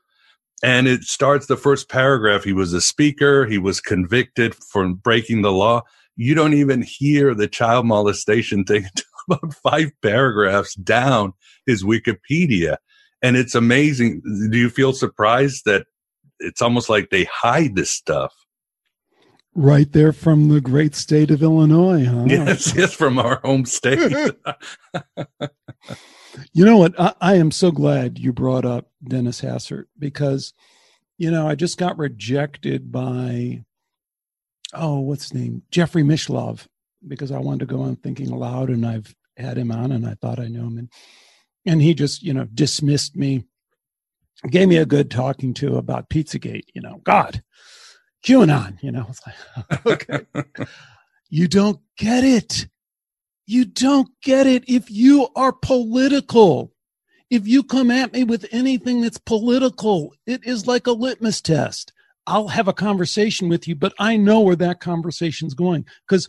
and 0.62 0.88
it 0.88 1.02
starts 1.02 1.44
the 1.44 1.58
first 1.58 1.90
paragraph. 1.90 2.44
He 2.44 2.54
was 2.54 2.72
a 2.72 2.80
speaker. 2.80 3.44
He 3.44 3.58
was 3.58 3.82
convicted 3.82 4.54
for 4.54 4.88
breaking 4.94 5.42
the 5.42 5.52
law. 5.52 5.82
You 6.18 6.34
don't 6.34 6.52
even 6.52 6.82
hear 6.82 7.34
the 7.34 7.48
child 7.48 7.86
molestation 7.86 8.64
thing 8.64 8.84
until 9.30 9.38
about 9.38 9.54
five 9.54 9.92
paragraphs 10.02 10.74
down 10.74 11.32
his 11.64 11.82
Wikipedia 11.82 12.76
and 13.22 13.36
it's 13.36 13.54
amazing. 13.54 14.22
Do 14.50 14.58
you 14.58 14.70
feel 14.70 14.92
surprised 14.92 15.64
that 15.64 15.86
it's 16.38 16.62
almost 16.62 16.88
like 16.88 17.10
they 17.10 17.24
hide 17.24 17.74
this 17.74 17.90
stuff? 17.90 18.32
Right 19.54 19.90
there 19.92 20.12
from 20.12 20.48
the 20.50 20.60
great 20.60 20.94
state 20.94 21.30
of 21.30 21.42
Illinois, 21.42 22.04
huh? 22.04 22.24
Yes, 22.28 22.74
yes, 22.76 22.94
from 22.94 23.18
our 23.18 23.40
home 23.40 23.64
state. 23.66 23.98
you 26.52 26.64
know 26.64 26.76
what? 26.76 26.94
I, 27.00 27.14
I, 27.20 27.34
am 27.34 27.50
so 27.50 27.72
glad 27.72 28.18
you 28.18 28.32
brought 28.32 28.64
up 28.64 28.90
Dennis 29.02 29.40
Hastert 29.40 29.86
because, 29.98 30.52
you 31.16 31.32
know, 31.32 31.48
I 31.48 31.56
just 31.56 31.76
got 31.76 31.98
rejected 31.98 32.92
by, 32.92 33.64
oh, 34.74 35.00
what's 35.00 35.24
his 35.24 35.34
name? 35.34 35.62
Jeffrey 35.70 36.02
Mishlove, 36.02 36.66
because 37.06 37.32
I 37.32 37.38
wanted 37.38 37.60
to 37.60 37.74
go 37.74 37.82
on 37.82 37.96
Thinking 37.96 38.30
Allowed 38.30 38.70
and 38.70 38.86
I've 38.86 39.14
had 39.36 39.56
him 39.56 39.70
on 39.70 39.92
and 39.92 40.06
I 40.06 40.14
thought 40.14 40.40
I 40.40 40.48
knew 40.48 40.66
him. 40.66 40.78
And, 40.78 40.90
and 41.66 41.82
he 41.82 41.94
just, 41.94 42.22
you 42.22 42.34
know, 42.34 42.44
dismissed 42.44 43.16
me, 43.16 43.44
gave 44.50 44.68
me 44.68 44.76
a 44.76 44.86
good 44.86 45.10
talking 45.10 45.54
to 45.54 45.76
about 45.76 46.08
Pizzagate, 46.10 46.64
you 46.74 46.80
know, 46.80 47.00
God 47.04 47.42
QAnon, 48.24 48.82
you 48.82 48.92
know. 48.92 49.06
It's 49.08 49.22
like, 49.26 49.86
okay. 49.86 50.26
you 51.28 51.48
don't 51.48 51.80
get 51.96 52.24
it. 52.24 52.66
You 53.46 53.64
don't 53.64 54.08
get 54.22 54.46
it 54.46 54.68
if 54.68 54.90
you 54.90 55.28
are 55.34 55.52
political. 55.52 56.72
If 57.30 57.46
you 57.46 57.62
come 57.62 57.90
at 57.90 58.12
me 58.12 58.24
with 58.24 58.46
anything 58.52 59.00
that's 59.00 59.18
political, 59.18 60.14
it 60.26 60.44
is 60.44 60.66
like 60.66 60.86
a 60.86 60.92
litmus 60.92 61.40
test. 61.40 61.92
I'll 62.28 62.48
have 62.48 62.68
a 62.68 62.74
conversation 62.74 63.48
with 63.48 63.66
you, 63.66 63.74
but 63.74 63.94
I 63.98 64.18
know 64.18 64.40
where 64.40 64.56
that 64.56 64.80
conversation's 64.80 65.54
going. 65.54 65.86
Because 66.06 66.28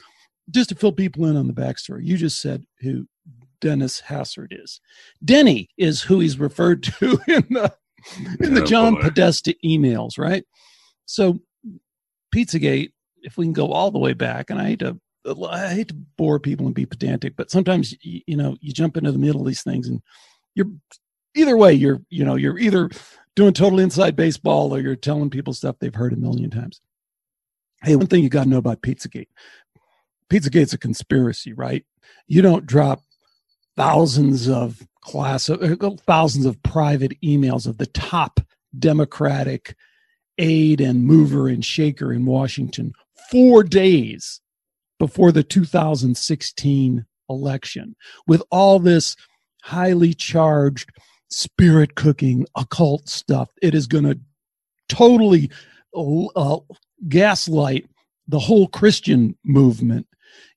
just 0.50 0.70
to 0.70 0.76
fill 0.76 0.94
people 0.94 1.26
in 1.26 1.36
on 1.36 1.48
the 1.48 1.54
backstory, 1.54 2.06
you 2.06 2.16
just 2.16 2.42
said 2.42 2.64
who 2.80 3.06
Dennis 3.60 4.02
Hastert 4.02 4.48
is. 4.52 4.80
Denny 5.24 5.70
is 5.78 6.02
who 6.02 6.22
he's 6.22 6.40
referred 6.40 6.84
to 6.84 7.20
in 7.28 7.46
the 7.50 7.74
in 8.40 8.54
the 8.54 8.64
oh, 8.64 8.66
John 8.66 8.96
boy. 8.96 9.02
Podesta 9.02 9.54
emails, 9.64 10.18
right? 10.18 10.46
So 11.06 11.40
Pizzagate, 12.34 12.94
if 13.22 13.38
we 13.38 13.46
can 13.46 13.54
go 13.54 13.74
all 13.74 13.92
the 13.92 14.00
way 14.00 14.14
back, 14.14 14.50
and 14.50 14.60
I 14.60 14.68
hate 14.70 14.80
to 14.80 14.98
I 15.50 15.68
hate 15.68 15.90
to 15.90 15.96
bore 16.18 16.40
people 16.40 16.66
and 16.66 16.74
be 16.74 16.86
pedantic, 16.86 17.36
but 17.36 17.52
sometimes 17.52 17.94
you, 18.02 18.22
you 18.26 18.38
know 18.38 18.56
you 18.62 18.72
jump 18.72 18.96
into 18.96 19.12
the 19.12 19.20
middle 19.20 19.42
of 19.42 19.48
these 19.48 19.64
things, 19.64 19.90
and 19.90 20.02
you're 20.56 20.70
either 21.36 21.58
way 21.58 21.74
you're 21.74 22.02
you 22.10 22.24
know 22.24 22.36
you're 22.36 22.58
either 22.58 22.90
doing 23.36 23.54
total 23.54 23.80
inside 23.80 24.16
baseball 24.16 24.74
or 24.74 24.80
you're 24.80 24.96
telling 24.96 25.30
people 25.30 25.54
stuff 25.54 25.78
they've 25.80 25.96
heard 25.96 26.14
a 26.14 26.18
million 26.18 26.50
times. 26.50 26.82
Hey, 27.84 27.96
one 27.96 28.08
thing 28.08 28.24
you 28.24 28.30
got 28.30 28.44
to 28.44 28.50
know 28.50 28.58
about 28.58 28.82
Pizzagate. 28.82 29.28
Pizzagate's 30.30 30.74
a 30.74 30.78
conspiracy, 30.78 31.54
right? 31.54 31.86
You 32.28 32.42
don't 32.42 32.66
drop 32.66 33.02
thousands 33.76 34.50
of 34.50 34.86
class 35.02 35.50
uh, 35.50 35.76
thousands 36.06 36.46
of 36.46 36.62
private 36.62 37.14
emails 37.22 37.66
of 37.66 37.78
the 37.78 37.86
top 37.86 38.42
Democratic 38.78 39.76
aide 40.38 40.82
and 40.82 41.06
mover 41.06 41.48
and 41.48 41.64
shaker 41.64 42.12
in 42.14 42.26
Washington 42.26 42.94
four 43.32 43.64
days 43.64 44.42
before 45.00 45.32
the 45.32 45.44
2016 45.44 47.06
election 47.30 47.96
with 48.28 48.44
all 48.52 48.80
this 48.80 49.16
highly 49.64 50.14
charged 50.14 50.90
spirit 51.30 51.96
cooking 51.96 52.46
occult 52.56 53.10
stuff. 53.10 53.50
It 53.62 53.76
is 53.76 53.88
going 53.88 54.06
to 54.06 54.20
totally 54.88 55.50
uh, 55.96 56.58
gaslight 57.08 57.90
the 58.28 58.40
whole 58.40 58.68
Christian 58.68 59.36
movement. 59.44 60.08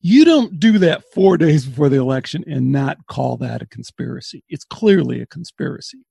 You 0.01 0.25
don't 0.25 0.59
do 0.59 0.79
that 0.79 1.05
four 1.13 1.37
days 1.37 1.65
before 1.67 1.89
the 1.89 1.97
election 1.97 2.45
and 2.47 2.73
not 2.73 3.07
call 3.07 3.37
that 3.39 3.63
a 3.63 3.67
conspiracy. 3.67 4.45
It's 4.49 4.65
clearly 4.65 5.21
a 5.21 5.27
conspiracy 5.27 6.05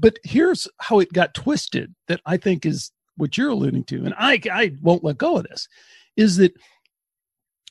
but 0.00 0.18
here's 0.24 0.66
how 0.78 0.98
it 0.98 1.12
got 1.12 1.34
twisted 1.34 1.94
that 2.08 2.20
I 2.24 2.36
think 2.36 2.64
is 2.64 2.90
what 3.16 3.36
you're 3.36 3.50
alluding 3.50 3.84
to, 3.84 4.04
and 4.04 4.14
I 4.18 4.40
I 4.50 4.72
won't 4.80 5.04
let 5.04 5.18
go 5.18 5.36
of 5.36 5.44
this, 5.44 5.68
is 6.16 6.36
that 6.38 6.52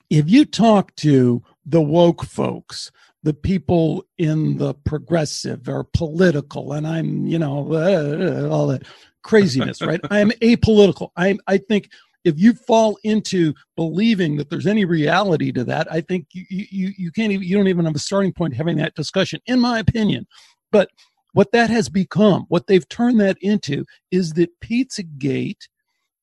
if 0.10 0.30
you 0.30 0.46
talk 0.46 0.96
to 0.98 1.44
the 1.66 1.82
woke 1.82 2.24
folks, 2.24 2.92
the 3.24 3.34
people 3.34 4.06
in 4.18 4.58
the 4.58 4.74
progressive 4.74 5.68
or 5.68 5.86
political, 5.94 6.74
and 6.74 6.88
I'm 6.88 7.28
you 7.28 7.40
know 7.40 7.74
uh, 7.74 8.50
all 8.50 8.68
that 8.68 8.84
craziness, 9.24 9.82
right? 9.82 10.00
I'm 10.10 10.32
apolitical. 10.32 11.10
I'm 11.16 11.40
I 11.48 11.58
think 11.58 11.90
if 12.24 12.38
you 12.38 12.54
fall 12.54 12.98
into 13.04 13.54
believing 13.76 14.38
that 14.38 14.50
there's 14.50 14.68
any 14.68 14.86
reality 14.86 15.52
to 15.52 15.64
that, 15.66 15.92
I 15.92 16.02
think 16.02 16.28
you 16.32 16.46
you 16.50 16.94
you 16.98 17.12
can't 17.12 17.32
even 17.32 17.48
you 17.48 17.58
don't 17.58 17.68
even 17.68 17.86
have 17.86 17.96
a 17.96 18.00
starting 18.00 18.34
point 18.34 18.56
having 18.56 18.78
that 18.78 18.96
discussion, 18.96 19.42
in 19.46 19.60
my 19.60 19.80
opinion. 19.80 20.28
But 20.72 20.90
what 21.34 21.52
that 21.52 21.70
has 21.70 21.90
become, 21.90 22.46
what 22.50 22.68
they've 22.68 22.88
turned 22.90 23.20
that 23.22 23.38
into, 23.42 23.86
is 24.12 24.34
that 24.34 24.60
Pizzagate 24.62 25.68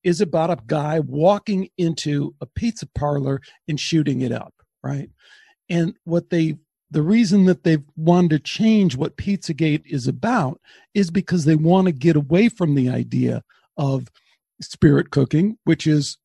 is 0.03 0.21
about 0.21 0.51
a 0.51 0.59
guy 0.67 1.01
walking 1.01 1.69
into 1.79 2.35
a 2.41 2.47
pizza 2.47 2.87
parlor 2.95 3.41
and 3.69 3.79
shooting 3.79 4.21
it 4.21 4.33
up, 4.33 4.55
right? 4.83 5.11
And 5.69 5.97
what 6.05 6.31
they 6.31 6.57
the 6.91 7.03
reason 7.03 7.45
that 7.47 7.65
they've 7.65 7.85
wanted 7.97 8.31
to 8.31 8.39
change 8.39 8.97
what 8.97 9.17
Pizzagate 9.17 9.83
is 9.87 10.07
about 10.07 10.61
is 10.95 11.11
because 11.11 11.45
they 11.45 11.57
want 11.57 11.87
to 11.87 11.93
get 11.93 12.17
away 12.17 12.49
from 12.49 12.75
the 12.75 12.89
idea 12.89 13.43
of 13.77 14.09
spirit 14.61 15.11
cooking, 15.11 15.59
which 15.65 15.87
is 15.87 16.19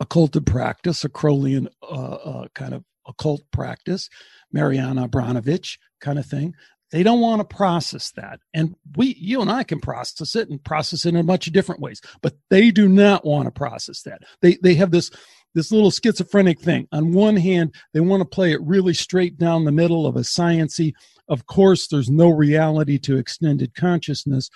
occulted 0.00 0.46
practice, 0.46 1.04
a 1.04 1.08
Crowleyan 1.08 1.68
uh, 1.82 2.14
uh, 2.14 2.48
kind 2.54 2.74
of 2.74 2.84
occult 3.06 3.42
practice, 3.52 4.08
Mariana 4.52 5.08
Abramovic 5.08 5.78
kind 6.00 6.18
of 6.18 6.26
thing. 6.26 6.54
They 6.90 7.02
don't 7.02 7.20
want 7.20 7.40
to 7.40 7.56
process 7.56 8.12
that. 8.12 8.40
And 8.54 8.74
we, 8.96 9.14
you 9.18 9.42
and 9.42 9.50
I 9.50 9.62
can 9.62 9.80
process 9.80 10.34
it 10.34 10.48
and 10.48 10.62
process 10.62 11.04
it 11.04 11.10
in 11.10 11.16
a 11.16 11.22
bunch 11.22 11.46
of 11.46 11.52
different 11.52 11.82
ways, 11.82 12.00
but 12.22 12.34
they 12.48 12.70
do 12.70 12.88
not 12.88 13.26
want 13.26 13.46
to 13.46 13.50
process 13.50 14.02
that. 14.02 14.22
They, 14.40 14.58
they 14.62 14.74
have 14.74 14.90
this, 14.90 15.10
this 15.58 15.72
little 15.72 15.90
schizophrenic 15.90 16.60
thing. 16.60 16.86
On 16.92 17.12
one 17.12 17.36
hand, 17.36 17.74
they 17.92 17.98
want 18.00 18.20
to 18.20 18.24
play 18.24 18.52
it 18.52 18.62
really 18.62 18.94
straight 18.94 19.36
down 19.38 19.64
the 19.64 19.72
middle 19.72 20.06
of 20.06 20.14
a 20.14 20.20
sciency. 20.20 20.92
Of 21.28 21.46
course, 21.46 21.88
there's 21.88 22.08
no 22.08 22.28
reality 22.28 22.96
to 23.00 23.16
extended 23.16 23.74
consciousness. 23.74 24.50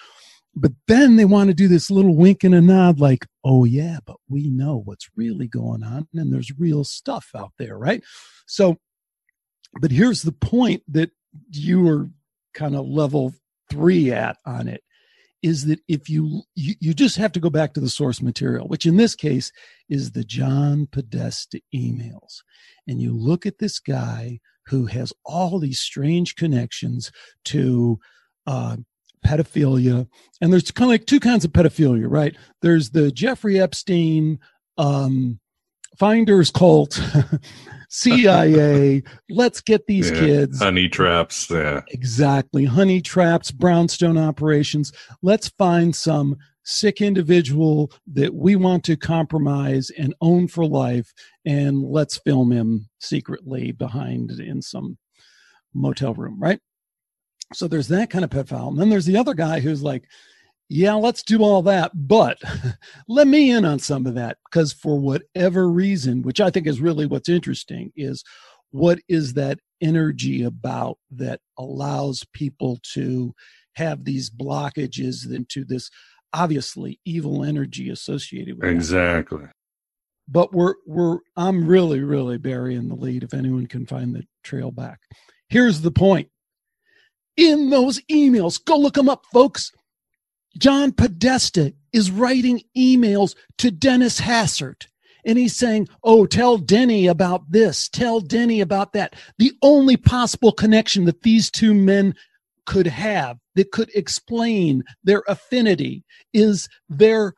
But 0.55 0.73
then 0.87 1.17
they 1.17 1.25
want 1.25 1.49
to 1.49 1.55
do 1.55 1.67
this 1.67 1.91
little 1.91 2.15
wink 2.15 2.45
and 2.45 2.55
a 2.55 2.61
nod, 2.61 3.01
like, 3.01 3.27
oh, 3.43 3.65
yeah, 3.65 3.99
but 4.07 4.17
we 4.29 4.49
know 4.49 4.83
what's 4.85 5.11
really 5.17 5.49
going 5.49 5.83
on 5.83 6.07
and 6.15 6.33
there's 6.33 6.57
real 6.57 6.85
stuff 6.85 7.31
out 7.35 7.53
there, 7.59 7.77
right? 7.77 8.03
So, 8.47 8.79
but 9.81 9.91
here's 9.91 10.23
the 10.23 10.33
point 10.33 10.83
that 10.89 11.11
you 11.51 11.81
were 11.81 12.11
kind 12.55 12.77
of 12.77 12.87
level 12.87 13.35
three 13.71 14.13
at 14.13 14.37
on 14.47 14.69
it 14.69 14.85
is 15.43 15.67
that 15.67 15.81
if 15.89 16.09
you, 16.09 16.43
you, 16.55 16.75
you 16.81 16.95
just 16.95 17.17
have 17.17 17.33
to 17.33 17.41
go 17.41 17.51
back 17.51 17.75
to 17.75 17.81
the 17.81 17.89
source 17.89 18.23
material 18.23 18.69
which 18.69 18.87
in 18.87 18.97
this 18.97 19.15
case 19.15 19.53
is 19.89 20.13
the 20.13 20.25
john 20.25 20.87
podesta 20.91 21.61
emails. 21.75 22.43
And 22.87 23.01
you 23.01 23.17
look 23.17 23.47
at 23.47 23.59
this 23.59 23.79
guy 23.79 24.41
who 24.67 24.87
has 24.87 25.13
all 25.25 25.59
these 25.59 25.81
strange 25.81 26.37
connections 26.37 27.11
to 27.47 27.99
uh, 28.47 28.77
pedophilia. 29.25 30.07
And 30.41 30.53
there's 30.53 30.71
kind 30.71 30.87
of 30.89 30.93
like 30.93 31.07
two 31.07 31.21
kinds 31.21 31.45
of 31.45 31.53
pedophilia 31.53 32.07
right? 32.09 32.37
There's 32.61 32.91
the 32.91 33.11
jeffrey 33.11 33.61
epstein 33.61 34.39
um, 34.79 35.39
finders 35.99 36.51
cult 36.51 37.01
CIA, 37.89 39.03
let's 39.29 39.61
get 39.61 39.87
these 39.87 40.11
yeah, 40.11 40.21
kids. 40.21 40.61
Honey 40.61 40.89
traps. 40.89 41.51
Yeah. 41.51 41.83
Exactly. 41.89 42.65
Honey 42.65 43.03
traps, 43.03 43.51
brownstone 43.51 44.17
operations. 44.17 44.93
Let's 45.21 45.49
find 45.51 45.95
some 45.95 46.37
sick 46.65 47.03
individual 47.03 47.93
that 48.15 48.35
we 48.35 48.57
want 48.57 48.85
to 48.85 48.97
compromise 48.97 49.91
and 49.91 50.15
own 50.21 50.49
for 50.49 50.65
life, 50.65 51.13
and 51.45 51.83
let's 51.83 52.17
film 52.19 52.51
him 52.51 52.89
secretly 52.99 53.73
behind 53.73 54.31
in 54.33 54.63
some 54.63 54.97
motel 55.75 56.15
room, 56.15 56.41
right? 56.41 56.61
So 57.53 57.69
there's 57.69 57.89
that 57.89 58.09
kind 58.09 58.25
of 58.25 58.31
pedophile. 58.31 58.69
And 58.69 58.81
then 58.81 58.89
there's 58.89 59.07
the 59.07 59.19
other 59.19 59.35
guy 59.35 59.61
who's 59.61 59.83
like, 59.83 60.05
yeah, 60.73 60.95
let's 60.95 61.23
do 61.23 61.43
all 61.43 61.63
that. 61.63 61.93
But 61.95 62.39
let 63.09 63.27
me 63.27 63.51
in 63.51 63.65
on 63.65 63.79
some 63.79 64.07
of 64.07 64.15
that 64.15 64.39
because 64.51 64.73
for 64.73 64.99
whatever 64.99 65.69
reason, 65.69 66.23
which 66.23 66.41
I 66.41 66.51
think 66.51 66.67
is 66.67 66.81
really 66.81 67.05
what's 67.05 67.29
interesting, 67.29 67.93
is 67.95 68.25
what 68.71 68.99
is 69.07 69.35
that 69.35 69.59
energy 69.83 70.43
about 70.43 70.97
that 71.11 71.41
allows 71.59 72.25
people 72.33 72.79
to 72.95 73.35
have 73.75 74.05
these 74.05 74.31
blockages 74.31 75.31
into 75.31 75.65
this 75.65 75.91
obviously 76.33 76.99
evil 77.05 77.45
energy 77.45 77.91
associated 77.91 78.57
with 78.57 78.71
exactly 78.71 79.43
that. 79.43 79.53
but 80.29 80.53
we're 80.55 80.75
we're 80.87 81.19
i'm 81.37 81.67
really 81.67 82.01
really 82.01 82.39
burying 82.39 82.89
the 82.89 82.95
lead 82.95 83.23
if 83.23 83.35
anyone 83.35 83.67
can 83.67 83.85
find 83.85 84.15
the 84.15 84.23
trail 84.43 84.71
back 84.71 85.01
here's 85.49 85.81
the 85.83 85.91
point 85.91 86.29
in 87.37 87.69
those 87.71 88.01
emails 88.11 88.63
go 88.65 88.77
look 88.77 88.95
them 88.95 89.09
up 89.09 89.25
folks 89.33 89.73
John 90.59 90.93
Podesta 90.93 91.73
is 91.93 92.11
writing 92.11 92.63
emails 92.77 93.35
to 93.59 93.71
Dennis 93.71 94.21
Hastert. 94.21 94.87
And 95.25 95.39
he's 95.39 95.57
saying, 95.57 95.89
Oh, 96.03 96.27
tell 96.27 96.59
Denny 96.59 97.07
about 97.07 97.51
this, 97.51 97.89
tell 97.89 98.21
Denny 98.21 98.61
about 98.61 98.93
that. 98.93 99.15
The 99.39 99.53
only 99.63 99.97
possible 99.97 100.53
connection 100.53 101.05
that 101.05 101.23
these 101.23 101.51
two 101.51 101.75
men 101.75 102.15
could 102.67 102.87
have 102.87 103.39
that 103.55 103.71
could 103.73 103.91
explain 103.95 104.83
their 105.05 105.23
affinity 105.29 106.05
is 106.33 106.69
their 106.89 107.35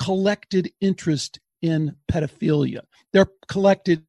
collected 0.00 0.70
interest 0.80 1.40
in 1.60 1.94
pedophilia, 2.10 2.82
their 3.12 3.26
collected 3.48 4.04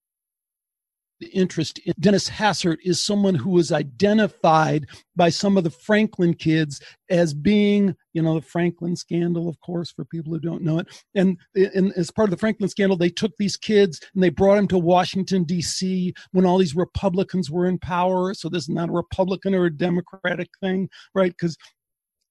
interest 1.28 1.80
in 1.80 1.94
Dennis 2.00 2.30
Hastert 2.30 2.78
is 2.84 3.04
someone 3.04 3.36
who 3.36 3.52
was 3.52 3.72
identified 3.72 4.88
by 5.16 5.30
some 5.30 5.58
of 5.58 5.64
the 5.64 5.70
Franklin 5.70 6.34
kids 6.34 6.82
as 7.10 7.34
being, 7.34 7.96
you 8.14 8.22
know, 8.22 8.36
the 8.36 8.42
Franklin 8.42 8.96
scandal, 8.96 9.50
of 9.50 9.60
course, 9.60 9.92
for 9.92 10.06
people 10.06 10.34
who 10.34 10.40
don't 10.40 10.64
know 10.64 10.80
it. 10.80 10.88
And, 11.16 11.38
and 11.56 11.92
as 11.94 12.12
part 12.12 12.28
of 12.28 12.32
the 12.32 12.38
Franklin 12.38 12.70
scandal, 12.70 12.98
they 12.98 13.10
took 13.10 13.32
these 13.38 13.58
kids 13.58 14.00
and 14.14 14.24
they 14.24 14.30
brought 14.30 14.56
them 14.56 14.68
to 14.70 14.78
Washington, 14.78 15.44
D.C. 15.44 16.14
when 16.32 16.46
all 16.46 16.58
these 16.58 16.76
Republicans 16.76 17.52
were 17.52 17.68
in 17.68 17.80
power. 17.80 18.34
So 18.34 18.50
this 18.50 18.64
is 18.64 18.70
not 18.70 18.90
a 18.90 18.94
Republican 18.94 19.54
or 19.54 19.66
a 19.66 19.76
Democratic 19.76 20.50
thing, 20.62 20.90
right? 21.14 21.32
Because 21.32 21.58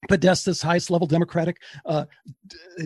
Podesta's 0.09 0.63
highest 0.63 0.91
level 0.91 1.07
Democratic, 1.07 1.59
uh, 1.85 2.07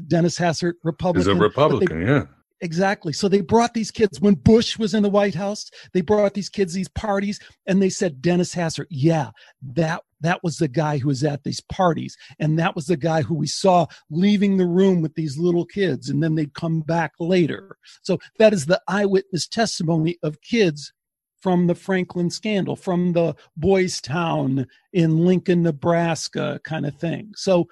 Dennis 0.08 0.38
Hastert, 0.38 0.74
Republican. 0.82 1.30
He's 1.30 1.38
a 1.38 1.40
Republican, 1.40 2.00
they, 2.00 2.10
yeah 2.10 2.24
Exactly. 2.62 3.12
So 3.12 3.28
they 3.28 3.40
brought 3.40 3.74
these 3.74 3.90
kids 3.90 4.20
when 4.20 4.34
Bush 4.34 4.78
was 4.78 4.94
in 4.94 5.02
the 5.02 5.10
White 5.10 5.34
House. 5.34 5.68
They 5.92 6.00
brought 6.00 6.34
these 6.34 6.48
kids 6.48 6.72
these 6.72 6.88
parties, 6.88 7.40
and 7.66 7.82
they 7.82 7.90
said 7.90 8.22
Dennis 8.22 8.54
Hastert. 8.54 8.86
Yeah, 8.88 9.30
that 9.74 10.02
that 10.20 10.44
was 10.44 10.58
the 10.58 10.68
guy 10.68 10.98
who 10.98 11.08
was 11.08 11.24
at 11.24 11.42
these 11.42 11.60
parties, 11.60 12.16
and 12.38 12.56
that 12.60 12.76
was 12.76 12.86
the 12.86 12.96
guy 12.96 13.22
who 13.22 13.34
we 13.34 13.48
saw 13.48 13.86
leaving 14.10 14.56
the 14.56 14.66
room 14.66 15.02
with 15.02 15.16
these 15.16 15.36
little 15.36 15.66
kids, 15.66 16.08
and 16.08 16.22
then 16.22 16.36
they'd 16.36 16.54
come 16.54 16.82
back 16.82 17.10
later. 17.18 17.76
So 18.02 18.18
that 18.38 18.52
is 18.52 18.66
the 18.66 18.80
eyewitness 18.86 19.48
testimony 19.48 20.16
of 20.22 20.40
kids 20.40 20.92
from 21.40 21.66
the 21.66 21.74
Franklin 21.74 22.30
scandal, 22.30 22.76
from 22.76 23.12
the 23.12 23.34
Boys 23.56 24.00
Town 24.00 24.68
in 24.92 25.24
Lincoln, 25.24 25.64
Nebraska, 25.64 26.60
kind 26.62 26.86
of 26.86 26.94
thing. 26.94 27.32
So, 27.34 27.66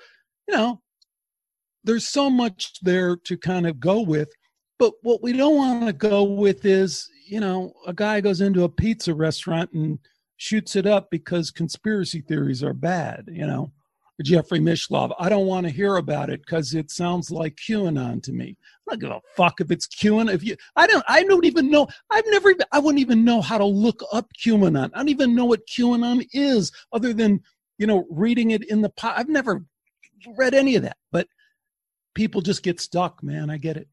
you 0.48 0.56
know, 0.56 0.80
there's 1.84 2.08
so 2.08 2.28
much 2.28 2.80
there 2.82 3.16
to 3.16 3.38
kind 3.38 3.68
of 3.68 3.78
go 3.78 4.00
with 4.00 4.32
but 4.80 4.94
what 5.02 5.22
we 5.22 5.34
don't 5.34 5.56
want 5.56 5.86
to 5.86 5.92
go 5.92 6.22
with 6.22 6.64
is, 6.64 7.10
you 7.28 7.38
know, 7.38 7.74
a 7.86 7.92
guy 7.92 8.22
goes 8.22 8.40
into 8.40 8.64
a 8.64 8.68
pizza 8.68 9.14
restaurant 9.14 9.70
and 9.72 9.98
shoots 10.38 10.74
it 10.74 10.86
up 10.86 11.10
because 11.10 11.50
conspiracy 11.50 12.22
theories 12.22 12.64
are 12.64 12.72
bad, 12.72 13.28
you 13.30 13.46
know. 13.46 13.70
Jeffrey 14.22 14.58
Mishlove. 14.58 15.14
I 15.18 15.28
don't 15.28 15.46
want 15.46 15.66
to 15.66 15.72
hear 15.72 15.96
about 15.96 16.28
it 16.28 16.40
because 16.40 16.74
it 16.74 16.90
sounds 16.90 17.30
like 17.30 17.56
QAnon 17.56 18.22
to 18.22 18.32
me. 18.32 18.56
I 18.86 18.92
don't 18.92 19.00
give 19.00 19.10
a 19.10 19.20
fuck 19.34 19.60
if 19.60 19.70
it's 19.70 19.86
QAnon. 19.86 20.32
If 20.32 20.42
you, 20.42 20.56
I 20.76 20.86
don't, 20.86 21.04
I 21.08 21.24
don't 21.24 21.46
even 21.46 21.70
know. 21.70 21.86
I've 22.10 22.26
never, 22.26 22.54
I 22.72 22.78
wouldn't 22.78 23.00
even 23.00 23.24
know 23.24 23.40
how 23.40 23.56
to 23.56 23.64
look 23.64 24.02
up 24.12 24.26
QAnon. 24.42 24.90
I 24.92 24.98
don't 24.98 25.08
even 25.08 25.34
know 25.34 25.46
what 25.46 25.66
QAnon 25.66 26.26
is, 26.32 26.70
other 26.92 27.14
than 27.14 27.40
you 27.78 27.86
know 27.86 28.06
reading 28.10 28.50
it 28.50 28.68
in 28.70 28.82
the. 28.82 28.92
I've 29.02 29.30
never 29.30 29.64
read 30.36 30.52
any 30.52 30.76
of 30.76 30.82
that, 30.82 30.98
but 31.12 31.26
people 32.14 32.42
just 32.42 32.62
get 32.62 32.78
stuck, 32.78 33.22
man. 33.22 33.48
I 33.48 33.56
get 33.56 33.78
it. 33.78 33.88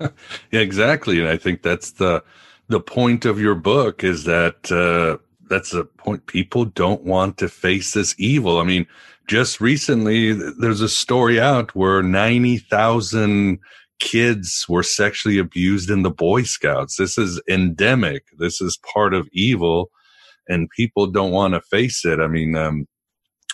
yeah, 0.50 0.60
exactly. 0.60 1.18
And 1.18 1.28
I 1.28 1.36
think 1.36 1.62
that's 1.62 1.92
the 1.92 2.22
the 2.68 2.80
point 2.80 3.24
of 3.24 3.40
your 3.40 3.54
book 3.54 4.04
is 4.04 4.24
that 4.24 4.70
uh, 4.70 5.22
that's 5.48 5.70
the 5.70 5.84
point. 5.84 6.26
People 6.26 6.64
don't 6.66 7.04
want 7.04 7.38
to 7.38 7.48
face 7.48 7.92
this 7.92 8.14
evil. 8.18 8.58
I 8.58 8.64
mean, 8.64 8.86
just 9.26 9.60
recently 9.60 10.32
there's 10.32 10.80
a 10.80 10.88
story 10.88 11.40
out 11.40 11.74
where 11.74 12.02
ninety 12.02 12.58
thousand 12.58 13.58
kids 14.00 14.64
were 14.68 14.82
sexually 14.82 15.38
abused 15.38 15.90
in 15.90 16.02
the 16.02 16.10
Boy 16.10 16.42
Scouts. 16.42 16.96
This 16.96 17.18
is 17.18 17.40
endemic. 17.48 18.24
This 18.38 18.60
is 18.60 18.78
part 18.92 19.14
of 19.14 19.28
evil, 19.32 19.90
and 20.48 20.70
people 20.70 21.06
don't 21.06 21.32
want 21.32 21.54
to 21.54 21.60
face 21.62 22.04
it. 22.04 22.20
I 22.20 22.26
mean, 22.26 22.54
um, 22.56 22.86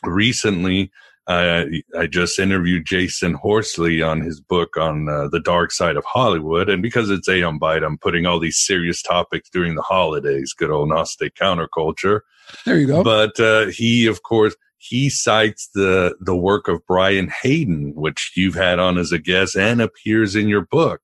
recently 0.03 0.91
I, 1.27 1.83
I 1.99 2.07
just 2.07 2.39
interviewed 2.39 2.87
Jasun 2.87 3.35
Horsley 3.35 4.03
on 4.03 4.21
his 4.21 4.41
book 4.41 4.77
on 4.77 5.09
uh, 5.09 5.29
the 5.29 5.41
dark 5.41 5.73
side 5.73 5.97
of 5.97 6.05
Hollywood. 6.05 6.69
And 6.69 6.83
because 6.83 7.09
it's 7.11 7.29
Aeon 7.29 7.59
Byte, 7.59 7.85
I'm 7.85 7.97
putting 7.97 8.27
all 8.27 8.39
these 8.39 8.59
serious 8.59 9.01
topics 9.01 9.49
during 9.49 9.75
the 9.75 9.83
holidays, 9.83 10.53
good 10.53 10.71
old 10.71 10.91
Gnostic 10.91 11.35
counterculture. 11.35 12.21
There 12.67 12.79
you 12.79 12.87
go. 12.87 13.03
But 13.03 13.41
uh, 13.41 13.67
he, 13.67 14.07
of 14.07 14.23
course, 14.23 14.55
he 14.77 15.09
cites 15.09 15.71
the, 15.75 16.15
the 16.21 16.37
work 16.37 16.69
of 16.69 16.87
Brian 16.87 17.31
Hayden, 17.43 17.95
which 17.95 18.33
you've 18.37 18.55
had 18.55 18.79
on 18.79 18.99
as 18.99 19.13
a 19.13 19.19
guest 19.19 19.57
and 19.57 19.81
appears 19.81 20.37
in 20.37 20.47
your 20.47 20.67
book. 20.67 21.01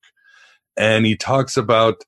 And 0.76 1.06
he 1.06 1.16
talks 1.16 1.56
about 1.56 2.04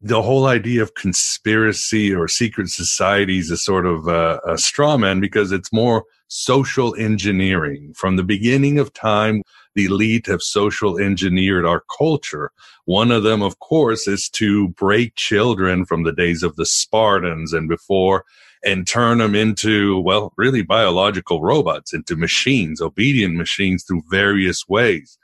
the 0.00 0.20
whole 0.20 0.46
idea 0.46 0.82
of 0.82 0.94
conspiracy 0.94 2.12
or 2.12 2.26
secret 2.26 2.68
societies 2.70 3.52
is 3.52 3.64
sort 3.64 3.86
of 3.86 4.08
a, 4.08 4.40
a 4.44 4.58
straw 4.58 4.96
man 4.96 5.20
because 5.20 5.52
it's 5.52 5.72
more 5.72 6.04
social 6.32 6.94
engineering. 6.94 7.92
From 7.94 8.16
the 8.16 8.24
beginning 8.24 8.78
of 8.78 8.90
time, 8.94 9.42
the 9.74 9.84
elite 9.84 10.26
have 10.26 10.40
social 10.40 10.98
engineered 10.98 11.66
our 11.66 11.84
culture. 11.94 12.50
One 12.86 13.10
of 13.10 13.22
them, 13.22 13.42
of 13.42 13.58
course, 13.58 14.08
is 14.08 14.30
to 14.30 14.68
break 14.68 15.14
children 15.14 15.84
from 15.84 16.04
the 16.04 16.12
days 16.12 16.42
of 16.42 16.56
the 16.56 16.64
Spartans 16.64 17.52
and 17.52 17.68
before 17.68 18.24
and 18.64 18.86
turn 18.86 19.18
them 19.18 19.34
into, 19.34 20.00
well, 20.00 20.32
really 20.38 20.62
biological 20.62 21.42
robots, 21.42 21.92
into 21.92 22.16
machines, 22.16 22.80
obedient 22.80 23.34
machines 23.34 23.84
through 23.84 24.02
various 24.10 24.66
ways. 24.66 25.18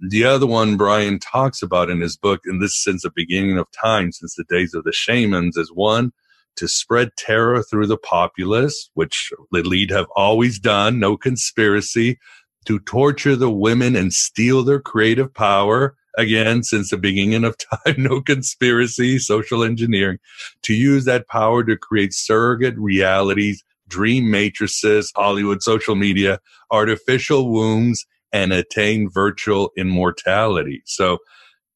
The 0.00 0.24
other 0.24 0.46
one 0.46 0.78
Brian 0.78 1.18
talks 1.18 1.60
about 1.60 1.90
in 1.90 2.00
his 2.00 2.16
book, 2.16 2.40
and 2.46 2.62
this 2.62 2.82
since 2.82 3.02
the 3.02 3.10
beginning 3.14 3.58
of 3.58 3.66
time, 3.72 4.12
since 4.12 4.34
the 4.34 4.44
days 4.44 4.72
of 4.72 4.84
the 4.84 4.92
shamans, 4.92 5.58
is 5.58 5.70
one 5.74 6.12
to 6.58 6.68
spread 6.68 7.10
terror 7.16 7.62
through 7.62 7.86
the 7.86 7.96
populace, 7.96 8.90
which 8.94 9.32
the 9.52 9.62
lead 9.62 9.90
have 9.90 10.06
always 10.16 10.58
done, 10.58 10.98
no 10.98 11.16
conspiracy, 11.16 12.18
to 12.66 12.78
torture 12.80 13.36
the 13.36 13.50
women 13.50 13.96
and 13.96 14.12
steal 14.12 14.62
their 14.62 14.80
creative 14.80 15.32
power. 15.32 15.96
Again, 16.16 16.64
since 16.64 16.90
the 16.90 16.98
beginning 16.98 17.44
of 17.44 17.56
time, 17.86 17.94
no 17.96 18.20
conspiracy, 18.20 19.18
social 19.18 19.62
engineering, 19.62 20.18
to 20.62 20.74
use 20.74 21.04
that 21.04 21.28
power 21.28 21.62
to 21.64 21.76
create 21.76 22.12
surrogate 22.12 22.76
realities, 22.76 23.62
dream 23.86 24.30
matrices, 24.30 25.12
Hollywood 25.14 25.62
social 25.62 25.94
media, 25.94 26.40
artificial 26.70 27.50
wombs, 27.50 28.04
and 28.32 28.52
attain 28.52 29.08
virtual 29.08 29.70
immortality. 29.76 30.82
So 30.84 31.18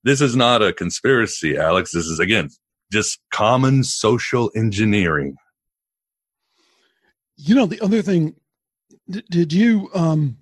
this 0.05 0.21
is 0.21 0.35
not 0.35 0.63
a 0.63 0.73
conspiracy, 0.73 1.57
Alex. 1.57 1.93
This 1.93 2.07
is 2.07 2.19
again 2.19 2.51
just 2.93 3.19
common 3.33 3.83
social 3.83 4.51
engineering. 4.55 5.37
You 7.37 7.55
know, 7.55 7.67
the 7.67 7.81
other 7.81 8.03
thing, 8.03 8.35
did, 9.09 9.25
did 9.29 9.53
you 9.53 9.91
um, 9.95 10.39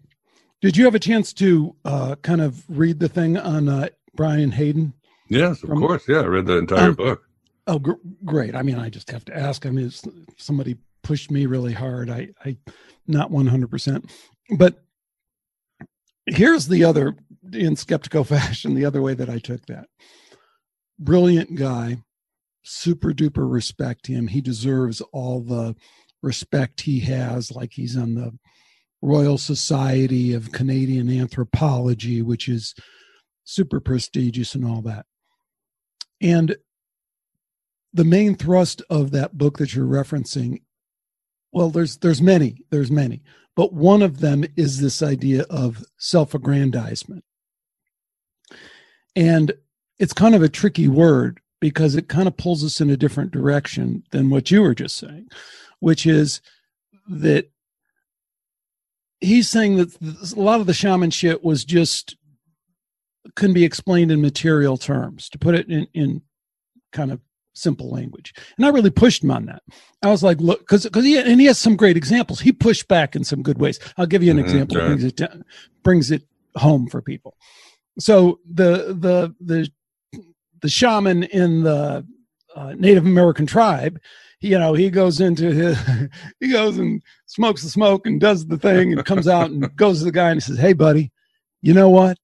did 0.61 0.77
you 0.77 0.85
have 0.85 0.95
a 0.95 1.01
chance 1.01 1.33
to 1.35 1.75
uh, 1.85 2.17
kind 2.23 2.41
of 2.41 2.65
read 2.69 3.01
the 3.01 3.09
thing 3.09 3.39
on 3.39 3.69
uh, 3.69 3.89
Brian 4.15 4.51
Hayden? 4.51 4.93
Yes, 5.29 5.63
of 5.63 5.71
From, 5.71 5.81
course. 5.81 6.09
Yeah, 6.09 6.21
I 6.21 6.27
read 6.27 6.47
the 6.47 6.59
entire 6.59 6.89
um, 6.89 6.95
book. 6.95 7.23
Oh, 7.67 7.79
gr- 7.79 7.93
great! 8.25 8.55
I 8.55 8.63
mean, 8.63 8.79
I 8.79 8.91
just 8.91 9.11
have 9.11 9.25
to 9.27 9.37
ask. 9.37 9.65
I 9.65 9.71
mean, 9.71 9.91
somebody 10.37 10.77
pushed 11.03 11.31
me 11.31 11.47
really 11.47 11.73
hard. 11.73 12.11
I, 12.11 12.31
I, 12.45 12.57
not 13.07 13.31
one 13.31 13.47
hundred 13.47 13.71
percent, 13.71 14.11
but 14.59 14.83
here's 16.27 16.69
the 16.69 16.85
other 16.85 17.15
in 17.53 17.77
skeptical 17.77 18.25
fashion 18.25 18.75
the 18.75 18.85
other 18.85 19.03
way 19.03 19.15
that 19.15 19.29
i 19.29 19.39
took 19.39 19.65
that 19.67 19.87
brilliant 20.99 21.55
guy 21.57 21.97
super 22.63 23.13
duper 23.13 23.51
respect 23.51 24.07
him. 24.07 24.29
He 24.29 24.41
deserves 24.41 25.01
all 25.13 25.41
the 25.41 25.77
respect 26.23 26.83
he 26.83 27.01
has 27.01 27.51
like 27.51 27.73
he's 27.73 27.97
on 27.97 28.15
the 28.15 28.37
royal 29.01 29.39
society 29.39 30.35
of 30.35 30.53
canadian 30.53 31.09
anthropology 31.09 32.21
which 32.21 32.47
is 32.47 32.75
super 33.45 33.81
prestigious 33.81 34.55
and 34.55 34.65
all 34.67 34.83
that. 34.83 35.07
And 36.21 36.57
the 37.95 38.05
main 38.05 38.35
thrust 38.35 38.83
of 38.91 39.13
that 39.13 39.39
book 39.39 39.57
that 39.57 39.75
you're 39.75 39.87
referencing 39.87 40.61
well 41.53 41.71
there's 41.71 41.97
there's 41.97 42.21
many 42.21 42.63
there's 42.71 42.91
many 42.91 43.23
but 43.57 43.73
one 43.73 44.03
of 44.03 44.21
them 44.21 44.45
is 44.57 44.81
this 44.81 45.03
idea 45.03 45.43
of 45.51 45.85
self-aggrandizement. 45.99 47.25
And 49.17 49.53
it's 49.99 50.13
kind 50.13 50.35
of 50.35 50.43
a 50.43 50.49
tricky 50.49 50.89
word 50.89 51.40
because 51.61 51.95
it 51.95 52.09
kind 52.09 52.27
of 52.27 52.37
pulls 52.37 52.65
us 52.65 52.81
in 52.81 52.91
a 52.91 52.97
different 52.97 53.31
direction 53.31 54.03
than 54.11 54.31
what 54.31 54.51
you 54.51 54.63
were 54.63 54.75
just 54.75 54.97
saying 54.97 55.29
which 55.81 56.07
is 56.07 56.41
that 57.09 57.51
he's 59.21 59.49
saying 59.49 59.77
that 59.77 60.33
a 60.37 60.41
lot 60.41 60.61
of 60.61 60.67
the 60.67 60.75
shaman 60.75 61.11
shit 61.11 61.45
was 61.45 61.65
just 61.65 62.17
can 63.37 63.53
be 63.53 63.65
explained 63.65 64.11
in 64.11 64.21
material 64.21 64.77
terms 64.77 65.29
to 65.29 65.39
put 65.39 65.55
it 65.55 65.69
in, 65.69 65.87
in 65.93 66.23
kind 66.93 67.13
of 67.13 67.21
simple 67.53 67.91
language. 67.91 68.33
And 68.57 68.65
I 68.65 68.71
really 68.71 68.91
pushed 68.91 69.23
him 69.23 69.31
on 69.31 69.47
that. 69.47 69.63
I 70.03 70.09
was 70.09 70.23
like, 70.23 70.41
look, 70.41 70.61
because 70.61 70.85
because 70.85 71.05
he 71.05 71.19
and 71.19 71.41
he 71.41 71.47
has 71.47 71.59
some 71.59 71.77
great 71.77 71.97
examples. 71.97 72.41
He 72.41 72.53
pushed 72.53 72.89
back 72.89 73.15
in 73.15 73.25
some 73.25 73.43
good 73.43 73.59
ways. 73.59 73.79
I'll 73.97 74.07
give 74.07 74.23
you 74.23 74.31
an 74.31 74.39
mm-hmm, 74.39 74.47
example. 74.47 74.79
Right. 74.79 74.87
Brings 74.87 75.05
it 75.05 75.17
down, 75.17 75.45
brings 75.83 76.11
it 76.11 76.23
home 76.57 76.89
for 76.89 77.03
people. 77.03 77.37
So 77.99 78.41
the 78.47 78.97
the 78.99 79.35
the 79.41 79.71
the 80.61 80.69
shaman 80.69 81.25
in 81.25 81.63
the 81.63 82.07
uh, 82.55 82.75
Native 82.77 83.07
American 83.07 83.47
tribe, 83.47 83.99
you 84.41 84.59
know, 84.59 84.75
he 84.75 84.91
goes 84.91 85.21
into 85.21 85.53
his, 85.53 85.79
he 86.41 86.51
goes 86.51 86.79
and 86.79 87.03
smokes 87.27 87.63
the 87.63 87.69
smoke 87.69 88.07
and 88.07 88.21
does 88.21 88.47
the 88.47 88.59
thing 88.59 88.93
and 88.93 89.05
comes 89.05 89.29
out 89.29 89.51
and 89.51 89.75
goes 89.77 89.99
to 89.99 90.07
the 90.07 90.13
guy 90.13 90.31
and 90.31 90.37
he 90.37 90.41
says, 90.41 90.59
Hey, 90.59 90.73
buddy, 90.73 91.11
you 91.63 91.75
know 91.75 91.91
what? 91.91 92.17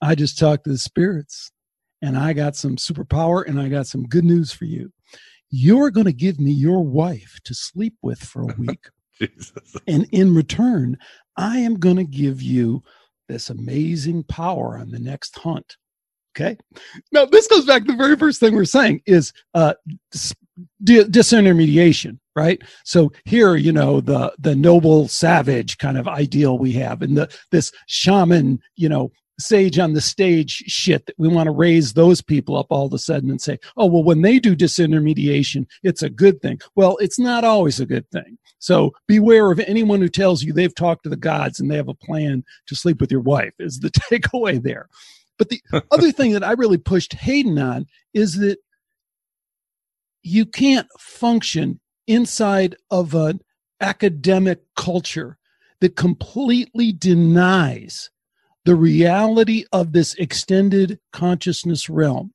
I 0.00 0.14
just 0.14 0.38
talked 0.38 0.64
to 0.64 0.70
the 0.70 0.78
spirits 0.78 1.52
and 2.00 2.18
I 2.18 2.32
got 2.32 2.56
some 2.56 2.76
superpower 2.76 3.46
and 3.46 3.60
I 3.60 3.68
got 3.68 3.86
some 3.86 4.04
good 4.04 4.24
news 4.24 4.52
for 4.52 4.64
you. 4.64 4.92
You're 5.50 5.90
going 5.90 6.06
to 6.06 6.12
give 6.12 6.40
me 6.40 6.50
your 6.50 6.84
wife 6.84 7.38
to 7.44 7.54
sleep 7.54 7.94
with 8.02 8.18
for 8.18 8.42
a 8.42 8.54
week. 8.58 8.86
and 9.86 10.08
in 10.10 10.34
return, 10.34 10.96
I 11.36 11.58
am 11.58 11.78
going 11.78 11.96
to 11.96 12.04
give 12.04 12.42
you 12.42 12.82
this 13.28 13.50
amazing 13.50 14.24
power 14.24 14.76
on 14.76 14.90
the 14.90 14.98
next 14.98 15.38
hunt. 15.38 15.76
Okay. 16.34 16.56
Now, 17.12 17.26
this 17.26 17.46
goes 17.46 17.66
back 17.66 17.84
to 17.84 17.92
the 17.92 17.98
very 17.98 18.16
first 18.16 18.40
thing 18.40 18.54
we're 18.54 18.64
saying 18.64 19.02
is 19.04 19.32
uh, 19.54 19.74
dis- 20.10 20.34
disintermediation, 20.82 22.18
right? 22.34 22.62
So 22.84 23.12
here, 23.24 23.56
you 23.56 23.72
know, 23.72 24.00
the 24.00 24.32
the 24.38 24.56
noble 24.56 25.08
savage 25.08 25.76
kind 25.78 25.98
of 25.98 26.08
ideal 26.08 26.58
we 26.58 26.72
have, 26.72 27.02
and 27.02 27.16
the 27.18 27.30
this 27.50 27.70
shaman, 27.86 28.60
you 28.76 28.88
know, 28.88 29.12
sage 29.38 29.78
on 29.78 29.92
the 29.92 30.00
stage 30.00 30.64
shit 30.66 31.04
that 31.06 31.18
we 31.18 31.28
want 31.28 31.46
to 31.46 31.52
raise 31.52 31.92
those 31.92 32.22
people 32.22 32.56
up 32.56 32.66
all 32.70 32.86
of 32.86 32.92
a 32.92 32.98
sudden 32.98 33.30
and 33.30 33.40
say, 33.40 33.58
oh, 33.76 33.86
well, 33.86 34.04
when 34.04 34.22
they 34.22 34.38
do 34.38 34.56
disintermediation, 34.56 35.66
it's 35.82 36.02
a 36.02 36.10
good 36.10 36.40
thing. 36.40 36.60
Well, 36.76 36.96
it's 36.98 37.18
not 37.18 37.44
always 37.44 37.80
a 37.80 37.86
good 37.86 38.08
thing. 38.10 38.38
So 38.58 38.92
beware 39.08 39.50
of 39.50 39.58
anyone 39.60 40.00
who 40.00 40.08
tells 40.08 40.42
you 40.42 40.52
they've 40.52 40.74
talked 40.74 41.02
to 41.04 41.10
the 41.10 41.16
gods 41.16 41.60
and 41.60 41.70
they 41.70 41.76
have 41.76 41.88
a 41.88 41.94
plan 41.94 42.44
to 42.68 42.76
sleep 42.76 43.00
with 43.00 43.10
your 43.10 43.20
wife, 43.20 43.52
is 43.58 43.80
the 43.80 43.90
takeaway 44.10 44.62
there. 44.62 44.88
But 45.42 45.48
the 45.48 45.82
other 45.90 46.12
thing 46.12 46.30
that 46.34 46.44
I 46.44 46.52
really 46.52 46.78
pushed 46.78 47.14
Hayden 47.14 47.58
on 47.58 47.86
is 48.14 48.38
that 48.38 48.58
you 50.22 50.46
can't 50.46 50.86
function 51.00 51.80
inside 52.06 52.76
of 52.92 53.12
an 53.12 53.40
academic 53.80 54.60
culture 54.76 55.38
that 55.80 55.96
completely 55.96 56.92
denies 56.92 58.08
the 58.64 58.76
reality 58.76 59.64
of 59.72 59.90
this 59.92 60.14
extended 60.14 61.00
consciousness 61.12 61.90
realm. 61.90 62.32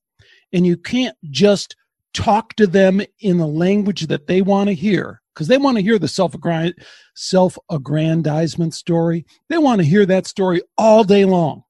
And 0.51 0.67
you 0.67 0.75
can't 0.75 1.15
just 1.31 1.77
talk 2.13 2.55
to 2.55 2.67
them 2.67 3.01
in 3.21 3.37
the 3.37 3.47
language 3.47 4.07
that 4.07 4.27
they 4.27 4.41
want 4.41 4.67
to 4.67 4.73
hear 4.73 5.21
because 5.33 5.47
they 5.47 5.57
want 5.57 5.77
to 5.77 5.83
hear 5.83 5.97
the 5.97 6.09
self 6.09 7.57
aggrandizement 7.69 8.73
story. 8.73 9.25
They 9.47 9.57
want 9.57 9.79
to 9.79 9.87
hear 9.87 10.05
that 10.07 10.27
story 10.27 10.61
all 10.77 11.05
day 11.05 11.23
long 11.23 11.63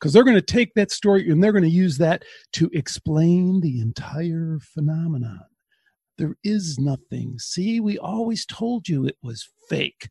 because 0.00 0.12
they're 0.14 0.24
going 0.24 0.34
to 0.34 0.42
take 0.42 0.72
that 0.74 0.90
story 0.90 1.28
and 1.28 1.42
they're 1.42 1.52
going 1.52 1.62
to 1.62 1.70
use 1.70 1.98
that 1.98 2.24
to 2.54 2.70
explain 2.72 3.60
the 3.60 3.80
entire 3.80 4.58
phenomenon. 4.74 5.40
There 6.16 6.36
is 6.42 6.78
nothing. 6.78 7.38
See, 7.38 7.80
we 7.80 7.98
always 7.98 8.46
told 8.46 8.88
you 8.88 9.04
it 9.04 9.16
was 9.22 9.48
fake. 9.68 10.08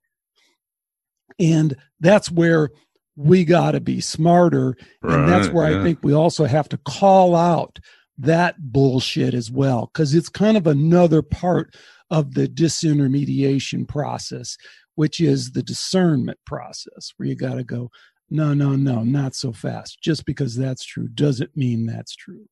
And 1.39 1.75
that's 1.99 2.31
where 2.31 2.69
we 3.15 3.45
got 3.45 3.71
to 3.71 3.79
be 3.79 4.01
smarter. 4.01 4.75
Right, 5.01 5.19
and 5.19 5.27
that's 5.27 5.49
where 5.49 5.69
yeah. 5.69 5.79
I 5.79 5.83
think 5.83 5.99
we 6.01 6.13
also 6.13 6.45
have 6.45 6.69
to 6.69 6.77
call 6.77 7.35
out 7.35 7.79
that 8.17 8.55
bullshit 8.59 9.33
as 9.33 9.49
well, 9.51 9.89
because 9.93 10.13
it's 10.13 10.29
kind 10.29 10.57
of 10.57 10.67
another 10.67 11.21
part 11.21 11.75
of 12.11 12.33
the 12.33 12.47
disintermediation 12.47 13.87
process, 13.87 14.57
which 14.95 15.19
is 15.19 15.51
the 15.51 15.63
discernment 15.63 16.39
process, 16.45 17.13
where 17.17 17.29
you 17.29 17.35
got 17.35 17.55
to 17.55 17.63
go, 17.63 17.89
no, 18.29 18.53
no, 18.53 18.75
no, 18.75 19.03
not 19.03 19.35
so 19.35 19.51
fast. 19.51 20.01
Just 20.01 20.25
because 20.25 20.55
that's 20.55 20.85
true 20.85 21.07
doesn't 21.07 21.55
mean 21.55 21.85
that's 21.85 22.15
true. 22.15 22.47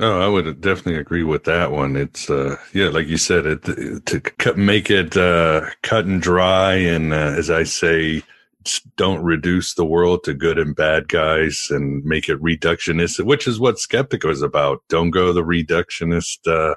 Oh, 0.00 0.20
I 0.20 0.28
would 0.28 0.60
definitely 0.60 1.00
agree 1.00 1.24
with 1.24 1.44
that 1.44 1.72
one. 1.72 1.96
It's 1.96 2.30
uh, 2.30 2.56
yeah, 2.72 2.88
like 2.88 3.08
you 3.08 3.16
said, 3.16 3.46
it 3.46 4.06
to 4.06 4.20
cut, 4.20 4.56
make 4.56 4.90
it 4.90 5.16
uh, 5.16 5.62
cut 5.82 6.04
and 6.04 6.22
dry, 6.22 6.74
and 6.74 7.12
uh, 7.12 7.34
as 7.36 7.50
I 7.50 7.64
say, 7.64 8.22
don't 8.96 9.22
reduce 9.22 9.74
the 9.74 9.84
world 9.84 10.24
to 10.24 10.34
good 10.34 10.58
and 10.58 10.76
bad 10.76 11.08
guys 11.08 11.68
and 11.70 12.04
make 12.04 12.28
it 12.28 12.40
reductionist, 12.42 13.24
which 13.24 13.46
is 13.46 13.58
what 13.58 13.76
Skeptiko 13.76 14.30
is 14.30 14.42
about. 14.42 14.82
Don't 14.88 15.10
go 15.10 15.32
the 15.32 15.42
reductionist 15.42 16.46
uh, 16.46 16.74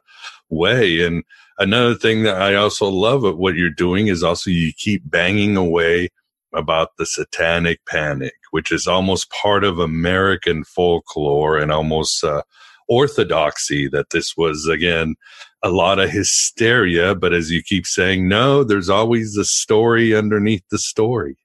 way. 0.49 1.01
And 1.01 1.23
another 1.57 1.95
thing 1.95 2.23
that 2.23 2.41
I 2.41 2.55
also 2.55 2.87
love 2.87 3.25
at 3.25 3.37
what 3.37 3.55
you're 3.55 3.69
doing 3.69 4.07
is 4.07 4.23
also 4.23 4.49
you 4.49 4.73
keep 4.73 5.09
banging 5.09 5.57
away 5.57 6.09
about 6.53 6.97
the 6.97 7.05
satanic 7.05 7.85
panic, 7.85 8.33
which 8.51 8.71
is 8.71 8.87
almost 8.87 9.31
part 9.31 9.63
of 9.63 9.79
American 9.79 10.63
folklore 10.63 11.57
and 11.57 11.71
almost 11.71 12.23
uh, 12.23 12.41
orthodoxy 12.87 13.87
that 13.87 14.09
this 14.11 14.35
was, 14.35 14.67
again, 14.67 15.15
a 15.63 15.69
lot 15.69 15.99
of 15.99 16.09
hysteria. 16.09 17.15
But 17.15 17.33
as 17.33 17.51
you 17.51 17.63
keep 17.63 17.85
saying, 17.85 18.27
no, 18.27 18.63
there's 18.63 18.89
always 18.89 19.37
a 19.37 19.45
story 19.45 20.15
underneath 20.15 20.63
the 20.69 20.79
story. 20.79 21.37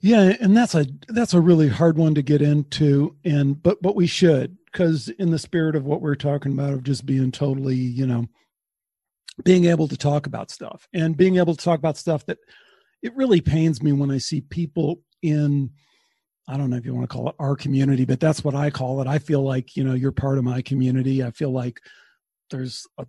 Yeah, 0.00 0.34
and 0.40 0.56
that's 0.56 0.76
a 0.76 0.86
that's 1.08 1.34
a 1.34 1.40
really 1.40 1.68
hard 1.68 1.98
one 1.98 2.14
to 2.14 2.22
get 2.22 2.40
into, 2.40 3.16
and 3.24 3.60
but 3.60 3.82
but 3.82 3.96
we 3.96 4.06
should 4.06 4.56
because 4.66 5.08
in 5.08 5.30
the 5.30 5.40
spirit 5.40 5.74
of 5.74 5.86
what 5.86 6.00
we're 6.00 6.14
talking 6.14 6.52
about 6.52 6.72
of 6.72 6.84
just 6.84 7.04
being 7.04 7.32
totally, 7.32 7.74
you 7.74 8.06
know, 8.06 8.28
being 9.44 9.64
able 9.64 9.88
to 9.88 9.96
talk 9.96 10.26
about 10.26 10.50
stuff 10.52 10.86
and 10.92 11.16
being 11.16 11.36
able 11.36 11.54
to 11.54 11.64
talk 11.64 11.80
about 11.80 11.96
stuff 11.96 12.24
that 12.26 12.38
it 13.02 13.14
really 13.16 13.40
pains 13.40 13.82
me 13.82 13.92
when 13.92 14.10
I 14.10 14.18
see 14.18 14.40
people 14.40 15.00
in 15.22 15.70
I 16.48 16.56
don't 16.56 16.70
know 16.70 16.76
if 16.76 16.86
you 16.86 16.94
want 16.94 17.08
to 17.08 17.14
call 17.14 17.28
it 17.28 17.34
our 17.38 17.54
community, 17.54 18.06
but 18.06 18.20
that's 18.20 18.42
what 18.42 18.54
I 18.54 18.70
call 18.70 19.02
it. 19.02 19.06
I 19.06 19.18
feel 19.18 19.42
like, 19.42 19.76
you 19.76 19.84
know, 19.84 19.92
you're 19.92 20.12
part 20.12 20.38
of 20.38 20.44
my 20.44 20.62
community. 20.62 21.22
I 21.22 21.30
feel 21.30 21.50
like 21.50 21.78
there's 22.50 22.86
a 22.96 23.06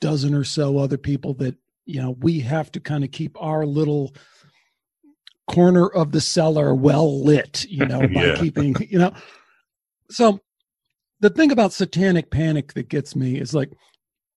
dozen 0.00 0.32
or 0.32 0.44
so 0.44 0.78
other 0.78 0.96
people 0.96 1.34
that, 1.34 1.56
you 1.86 2.00
know, 2.00 2.12
we 2.20 2.38
have 2.40 2.70
to 2.72 2.80
kind 2.80 3.02
of 3.02 3.10
keep 3.10 3.36
our 3.42 3.66
little 3.66 4.14
corner 5.50 5.88
of 5.88 6.12
the 6.12 6.20
cellar 6.20 6.72
well 6.72 7.24
lit, 7.24 7.64
you 7.68 7.84
know, 7.84 8.00
by 8.14 8.26
yeah. 8.26 8.36
keeping, 8.36 8.76
you 8.88 9.00
know. 9.00 9.12
So 10.08 10.38
the 11.18 11.30
thing 11.30 11.50
about 11.50 11.72
satanic 11.72 12.30
panic 12.30 12.74
that 12.74 12.88
gets 12.88 13.16
me 13.16 13.40
is 13.40 13.54
like 13.54 13.72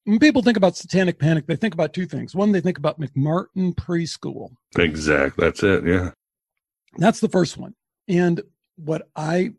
when 0.06 0.20
people 0.20 0.42
think 0.42 0.58
about 0.58 0.76
satanic 0.76 1.20
panic, 1.20 1.46
they 1.46 1.56
think 1.56 1.74
about 1.74 1.94
two 1.94 2.06
things. 2.06 2.36
One, 2.36 2.52
they 2.52 2.62
think 2.62 2.78
about 2.78 3.00
McMartin 3.00 3.76
preschool. 3.76 4.50
Exactly. 4.78 5.44
That's 5.44 5.64
it. 5.64 5.86
Yeah. 5.86 6.12
That's 6.98 7.20
the 7.20 7.30
first 7.30 7.58
one. 7.58 7.76
And 8.08 8.42
what 8.78 9.10
I 9.16 9.54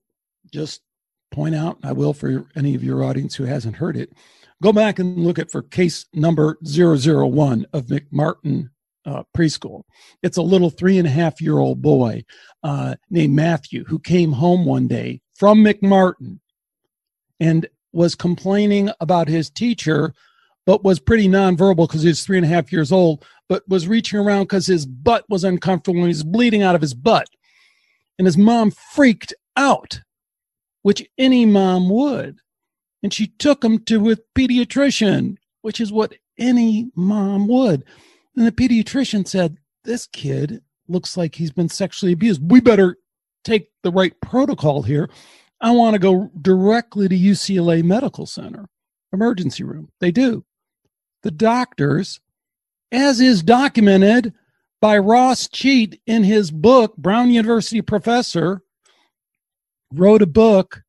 just 0.52 0.82
point 1.30 1.54
out, 1.54 1.78
I 1.82 1.92
will 1.92 2.12
for 2.12 2.46
any 2.56 2.74
of 2.74 2.84
your 2.84 3.04
audience 3.04 3.34
who 3.34 3.44
hasn't 3.44 3.76
heard 3.76 3.96
it, 3.96 4.12
go 4.62 4.72
back 4.72 4.98
and 4.98 5.24
look 5.24 5.38
at 5.38 5.50
for 5.50 5.62
case 5.62 6.06
number 6.12 6.58
001 6.64 7.66
of 7.72 7.86
McMartin 7.86 8.68
uh, 9.04 9.22
preschool. 9.36 9.82
It's 10.22 10.36
a 10.36 10.42
little 10.42 10.70
three 10.70 10.98
and 10.98 11.06
a 11.06 11.10
half 11.10 11.40
year 11.40 11.58
old 11.58 11.82
boy 11.82 12.24
uh, 12.62 12.96
named 13.10 13.34
Matthew 13.34 13.84
who 13.84 13.98
came 13.98 14.32
home 14.32 14.64
one 14.64 14.88
day 14.88 15.20
from 15.34 15.64
McMartin 15.64 16.38
and 17.40 17.66
was 17.92 18.14
complaining 18.14 18.90
about 19.00 19.28
his 19.28 19.50
teacher 19.50 20.14
but 20.66 20.84
was 20.84 21.00
pretty 21.00 21.28
nonverbal 21.28 21.88
because 21.88 22.02
he 22.02 22.08
was 22.08 22.24
three 22.24 22.36
and 22.36 22.46
a 22.46 22.48
half 22.48 22.72
years 22.72 22.92
old, 22.92 23.24
but 23.48 23.68
was 23.68 23.88
reaching 23.88 24.18
around 24.18 24.44
because 24.44 24.66
his 24.66 24.86
butt 24.86 25.24
was 25.28 25.44
uncomfortable 25.44 25.98
and 25.98 26.06
he 26.06 26.08
was 26.08 26.24
bleeding 26.24 26.62
out 26.62 26.74
of 26.74 26.80
his 26.80 26.94
butt. 26.94 27.28
And 28.18 28.26
his 28.26 28.38
mom 28.38 28.70
freaked 28.70 29.34
out, 29.56 30.00
which 30.82 31.08
any 31.18 31.46
mom 31.46 31.88
would. 31.88 32.38
And 33.02 33.12
she 33.12 33.28
took 33.38 33.64
him 33.64 33.80
to 33.86 34.10
a 34.10 34.16
pediatrician, 34.36 35.36
which 35.62 35.80
is 35.80 35.92
what 35.92 36.14
any 36.38 36.90
mom 36.94 37.48
would. 37.48 37.84
And 38.36 38.46
the 38.46 38.52
pediatrician 38.52 39.26
said, 39.26 39.58
This 39.84 40.06
kid 40.06 40.62
looks 40.86 41.16
like 41.16 41.34
he's 41.34 41.50
been 41.50 41.68
sexually 41.68 42.12
abused. 42.12 42.48
We 42.48 42.60
better 42.60 42.96
take 43.44 43.68
the 43.82 43.90
right 43.90 44.18
protocol 44.20 44.82
here. 44.82 45.10
I 45.60 45.72
want 45.72 45.94
to 45.94 45.98
go 45.98 46.30
directly 46.40 47.08
to 47.08 47.16
UCLA 47.16 47.82
Medical 47.82 48.26
Center, 48.26 48.68
emergency 49.12 49.64
room. 49.64 49.90
They 50.00 50.12
do 50.12 50.44
the 51.22 51.30
doctors, 51.30 52.20
as 52.90 53.20
is 53.20 53.42
documented 53.42 54.34
by 54.80 54.98
Ross 54.98 55.48
Cheit 55.48 56.00
in 56.06 56.24
his 56.24 56.50
book, 56.50 56.96
Brown 56.96 57.30
University 57.30 57.80
professor, 57.80 58.62
wrote 59.92 60.22
a 60.22 60.26
book, 60.26 60.82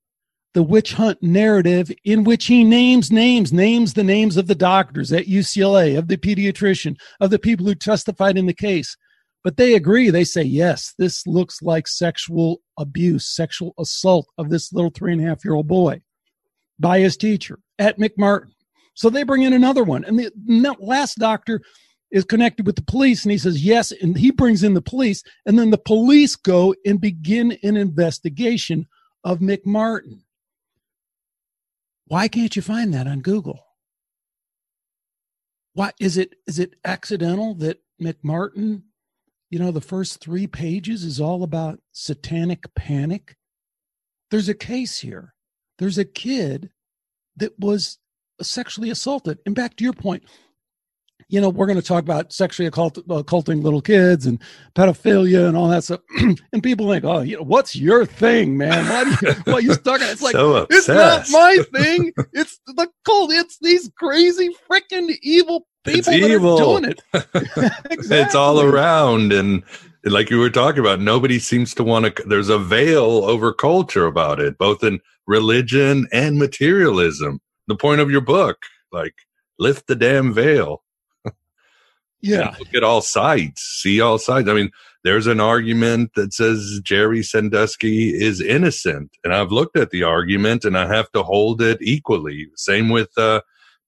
The 0.53 0.63
Witch 0.63 0.93
Hunt 0.93 1.21
Narrative, 1.21 1.91
in 2.03 2.23
which 2.23 2.45
he 2.45 2.63
names 2.63 3.11
names, 3.11 3.53
names 3.53 3.93
the 3.93 4.03
names 4.03 4.37
of 4.37 4.47
the 4.47 4.55
doctors 4.55 5.11
at 5.13 5.27
UCLA, 5.27 5.97
of 5.97 6.07
the 6.07 6.17
pediatrician, 6.17 6.97
of 7.19 7.29
the 7.29 7.39
people 7.39 7.65
who 7.65 7.75
testified 7.75 8.37
in 8.37 8.47
the 8.47 8.53
case. 8.53 8.97
But 9.43 9.57
they 9.57 9.75
agree. 9.75 10.09
They 10.09 10.23
say, 10.23 10.43
yes, 10.43 10.93
this 10.97 11.27
looks 11.27 11.61
like 11.61 11.87
sexual 11.87 12.61
abuse, 12.77 13.27
sexual 13.27 13.73
assault 13.77 14.27
of 14.37 14.49
this 14.49 14.71
little 14.71 14.91
three 14.91 15.11
and 15.11 15.21
a 15.21 15.27
half 15.27 15.43
year 15.43 15.53
old 15.53 15.67
boy 15.67 16.01
by 16.79 16.99
his 16.99 17.17
teacher 17.17 17.59
at 17.77 17.99
McMartin. 17.99 18.51
So 18.93 19.09
they 19.09 19.23
bring 19.23 19.43
in 19.43 19.53
another 19.53 19.83
one. 19.83 20.03
And 20.03 20.19
the 20.19 20.75
last 20.79 21.17
doctor 21.17 21.61
is 22.11 22.23
connected 22.25 22.65
with 22.65 22.75
the 22.75 22.83
police 22.83 23.23
and 23.23 23.31
he 23.31 23.37
says 23.39 23.65
yes 23.65 23.91
and 23.91 24.17
he 24.17 24.29
brings 24.31 24.63
in 24.63 24.75
the 24.75 24.81
police 24.81 25.23
and 25.47 25.57
then 25.57 25.71
the 25.71 25.79
police 25.79 26.35
go 26.35 26.75
and 26.85 27.01
begin 27.01 27.57
an 27.63 27.75
investigation 27.75 28.87
of 29.23 29.39
McMartin. 29.39 30.21
Why 32.05 32.27
can't 32.27 32.55
you 32.55 32.61
find 32.61 32.93
that 32.93 33.07
on 33.07 33.21
Google? 33.21 33.59
What 35.73 35.95
is 35.99 36.17
it? 36.17 36.35
Is 36.45 36.59
it 36.59 36.75
accidental 36.85 37.55
that 37.55 37.79
McMartin, 37.99 38.83
you 39.49 39.57
know, 39.57 39.71
the 39.71 39.81
first 39.81 40.21
three 40.21 40.45
pages 40.45 41.03
is 41.03 41.19
all 41.19 41.41
about 41.41 41.79
satanic 41.91 42.65
panic? 42.75 43.37
There's 44.29 44.49
a 44.49 44.53
case 44.53 44.99
here. 44.99 45.33
There's 45.79 45.97
a 45.97 46.05
kid 46.05 46.69
that 47.37 47.57
was 47.57 47.97
sexually 48.41 48.89
assaulted. 48.89 49.39
And 49.45 49.55
back 49.55 49.75
to 49.77 49.83
your 49.83 49.93
point, 49.93 50.23
you 51.29 51.41
know, 51.41 51.49
we're 51.49 51.65
going 51.65 51.79
to 51.79 51.85
talk 51.85 52.03
about 52.03 52.31
sexually 52.33 52.67
occult, 52.67 52.97
occulting 53.09 53.63
little 53.63 53.81
kids 53.81 54.25
and 54.25 54.39
pedophilia 54.75 55.47
and 55.47 55.57
all 55.57 55.67
that 55.69 55.83
stuff. 55.83 56.01
and 56.53 56.61
people 56.61 56.89
think, 56.89 57.03
oh, 57.05 57.21
you 57.21 57.37
know, 57.37 57.43
what's 57.43 57.75
your 57.75 58.05
thing, 58.05 58.57
man? 58.57 58.87
Why 58.87 59.03
do 59.03 59.27
you, 59.27 59.33
why 59.45 59.59
you 59.59 59.73
stuck 59.73 60.01
on 60.01 60.07
It's 60.09 60.21
like, 60.21 60.33
So 60.33 60.67
it's 60.69 60.87
not 60.87 61.25
my 61.31 61.57
thing. 61.73 62.13
It's 62.33 62.59
the 62.67 62.87
cult. 63.05 63.31
It's 63.31 63.57
these 63.59 63.89
crazy 63.97 64.55
freaking 64.69 65.15
evil 65.21 65.65
people 65.85 65.99
It's 65.99 66.07
that 66.07 66.15
evil. 66.15 66.53
are 66.53 66.79
doing 66.81 66.91
it. 66.91 67.01
It's 68.11 68.35
all 68.35 68.61
around. 68.61 69.33
And 69.33 69.63
like 70.03 70.29
you 70.29 70.37
were 70.39 70.49
talking 70.49 70.81
about, 70.81 70.99
nobody 71.01 71.39
seems 71.39 71.73
to 71.75 71.83
want 71.83 72.15
to, 72.15 72.23
there's 72.27 72.49
a 72.49 72.59
veil 72.59 73.23
over 73.25 73.53
culture 73.53 74.05
about 74.05 74.39
it, 74.39 74.57
both 74.57 74.83
in 74.83 74.99
religion 75.25 76.07
and 76.11 76.37
materialism. 76.37 77.39
The 77.67 77.75
point 77.75 78.01
of 78.01 78.11
your 78.11 78.21
book, 78.21 78.57
like, 78.91 79.15
lift 79.57 79.87
the 79.87 79.95
damn 79.95 80.33
veil. 80.33 80.83
Yeah. 82.21 82.55
Look 82.57 82.73
at 82.73 82.85
all 82.85 83.01
sides, 83.01 83.61
see 83.61 83.99
all 83.99 84.17
sides. 84.17 84.47
I 84.47 84.53
mean, 84.53 84.71
there's 85.03 85.27
an 85.27 85.41
argument 85.41 86.11
that 86.15 86.33
says 86.33 86.79
Jerry 86.81 87.21
Sandusky 87.21 88.13
is 88.13 88.39
innocent. 88.39 89.11
And 89.25 89.35
I've 89.35 89.51
looked 89.51 89.77
at 89.77 89.89
the 89.89 90.03
argument 90.03 90.63
and 90.63 90.77
I 90.77 90.87
have 90.87 91.11
to 91.11 91.23
hold 91.23 91.61
it 91.61 91.79
equally. 91.81 92.47
Same 92.55 92.87
with 92.87 93.09
uh, 93.17 93.41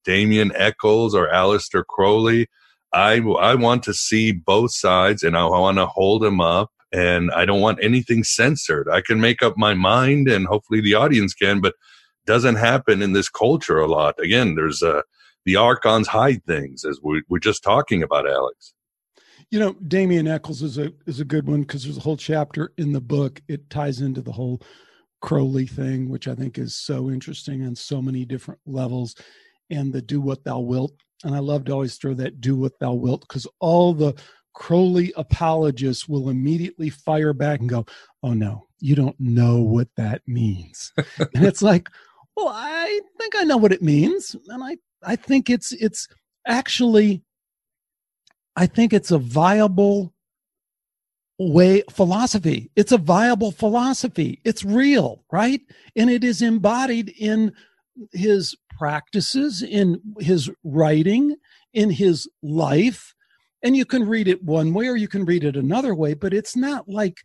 Damien 0.03 0.51
Echols 0.53 1.15
or 1.15 1.30
Aleister 1.30 1.86
Crowley. 1.86 2.47
I, 2.91 3.21
I 3.21 3.55
want 3.55 3.84
to 3.84 3.93
see 3.93 4.34
both 4.34 4.73
sides 4.73 5.23
and 5.23 5.38
I 5.38 5.45
want 5.45 5.78
to 5.78 5.86
hold 5.86 6.21
them 6.21 6.41
up 6.41 6.71
and 6.91 7.32
I 7.32 7.45
don't 7.45 7.61
want 7.61 7.80
anything 7.82 8.26
censored. 8.26 8.89
I 8.89 8.99
can 8.99 9.21
make 9.21 9.41
up 9.41 9.57
my 9.57 9.73
mind 9.73 10.28
and 10.28 10.45
hopefully 10.45 10.82
the 10.82 10.95
audience 10.95 11.34
can, 11.34 11.61
but 11.61 11.76
doesn't 12.26 12.55
happen 12.55 13.01
in 13.01 13.13
this 13.13 13.30
culture 13.30 13.80
a 13.80 13.88
lot. 13.88 14.19
Again, 14.19 14.55
there's 14.55 14.82
uh, 14.82 15.01
the 15.45 15.55
archons 15.55 16.07
hide 16.07 16.43
things 16.45 16.84
as 16.84 16.99
we, 17.01 17.23
we're 17.30 17.39
just 17.39 17.63
talking 17.63 18.03
about, 18.03 18.28
Alex. 18.28 18.73
You 19.51 19.59
know, 19.59 19.73
Damien 19.88 20.28
Echols 20.28 20.63
is 20.63 20.78
a 20.78 20.91
is 21.05 21.19
a 21.19 21.26
good 21.26 21.47
one 21.47 21.61
because 21.61 21.84
there's 21.84 21.97
a 21.97 22.01
whole 22.01 22.17
chapter 22.17 22.73
in 22.78 22.91
the 22.91 23.01
book. 23.01 23.41
It 23.47 23.69
ties 23.69 24.01
into 24.01 24.21
the 24.21 24.32
whole 24.32 24.61
Crowley 25.21 25.67
thing, 25.67 26.09
which 26.09 26.28
I 26.28 26.36
think 26.36 26.57
is 26.57 26.76
so 26.76 27.09
interesting 27.09 27.65
on 27.65 27.76
so 27.76 28.01
many 28.01 28.26
different 28.26 28.59
levels, 28.65 29.15
and 29.69 29.93
the 29.93 30.01
"do 30.01 30.19
what 30.19 30.43
thou 30.43 30.59
wilt." 30.59 30.93
And 31.23 31.36
I 31.36 31.39
love 31.39 31.65
to 31.65 31.73
always 31.73 31.95
throw 31.95 32.15
that 32.15 32.41
"do 32.41 32.55
what 32.55 32.80
thou 32.80 32.93
wilt" 32.93 33.21
because 33.21 33.47
all 33.59 33.93
the 33.93 34.15
Crowley 34.53 35.13
apologists 35.15 36.07
will 36.07 36.30
immediately 36.30 36.89
fire 36.89 37.34
back 37.34 37.59
and 37.59 37.69
go, 37.69 37.86
"Oh 38.23 38.34
no, 38.34 38.67
you 38.80 38.95
don't 38.95 39.19
know 39.19 39.61
what 39.61 39.89
that 39.95 40.21
means," 40.28 40.91
and 41.36 41.45
it's 41.45 41.61
like, 41.61 41.89
well, 42.36 42.49
I 42.49 43.01
think 43.17 43.36
I 43.36 43.43
know 43.43 43.57
what 43.57 43.73
it 43.73 43.81
means, 43.81 44.36
and 44.47 44.63
I 44.63 44.77
I 45.03 45.15
think 45.15 45.49
it's 45.49 45.71
it's 45.73 46.07
actually 46.47 47.23
I 48.55 48.65
think 48.65 48.93
it's 48.93 49.11
a 49.11 49.17
viable 49.17 50.13
way 51.38 51.83
philosophy. 51.89 52.71
It's 52.75 52.91
a 52.91 52.97
viable 52.97 53.51
philosophy. 53.51 54.41
It's 54.45 54.63
real, 54.63 55.23
right? 55.31 55.61
And 55.95 56.09
it 56.09 56.23
is 56.23 56.41
embodied 56.41 57.13
in 57.17 57.51
his 58.13 58.55
practices, 58.77 59.61
in 59.61 60.01
his 60.19 60.49
writing, 60.63 61.36
in 61.73 61.89
his 61.89 62.29
life. 62.41 63.13
And 63.63 63.75
you 63.75 63.86
can 63.86 64.07
read 64.07 64.27
it 64.27 64.43
one 64.43 64.73
way 64.73 64.88
or 64.88 64.95
you 64.95 65.07
can 65.07 65.25
read 65.25 65.43
it 65.43 65.55
another 65.55 65.95
way, 65.95 66.13
but 66.13 66.33
it's 66.33 66.55
not 66.55 66.88
like 66.88 67.17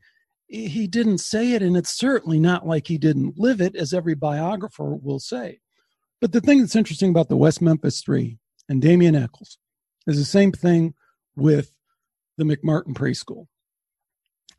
he 0.50 0.86
didn't 0.88 1.18
say 1.18 1.52
it, 1.52 1.62
and 1.62 1.76
it's 1.76 1.96
certainly 1.96 2.40
not 2.40 2.66
like 2.66 2.88
he 2.88 2.98
didn't 2.98 3.38
live 3.38 3.60
it, 3.60 3.76
as 3.76 3.94
every 3.94 4.14
biographer 4.14 4.94
will 4.96 5.20
say. 5.20 5.60
But 6.20 6.32
the 6.32 6.40
thing 6.40 6.60
that's 6.60 6.76
interesting 6.76 7.10
about 7.10 7.28
the 7.28 7.36
West 7.36 7.62
Memphis 7.62 8.02
Three 8.02 8.38
and 8.68 8.82
Damien 8.82 9.14
Echols 9.14 9.58
is 10.06 10.18
the 10.18 10.24
same 10.24 10.52
thing 10.52 10.94
with 11.36 11.76
the 12.36 12.44
McMartin 12.44 12.94
Preschool. 12.94 13.46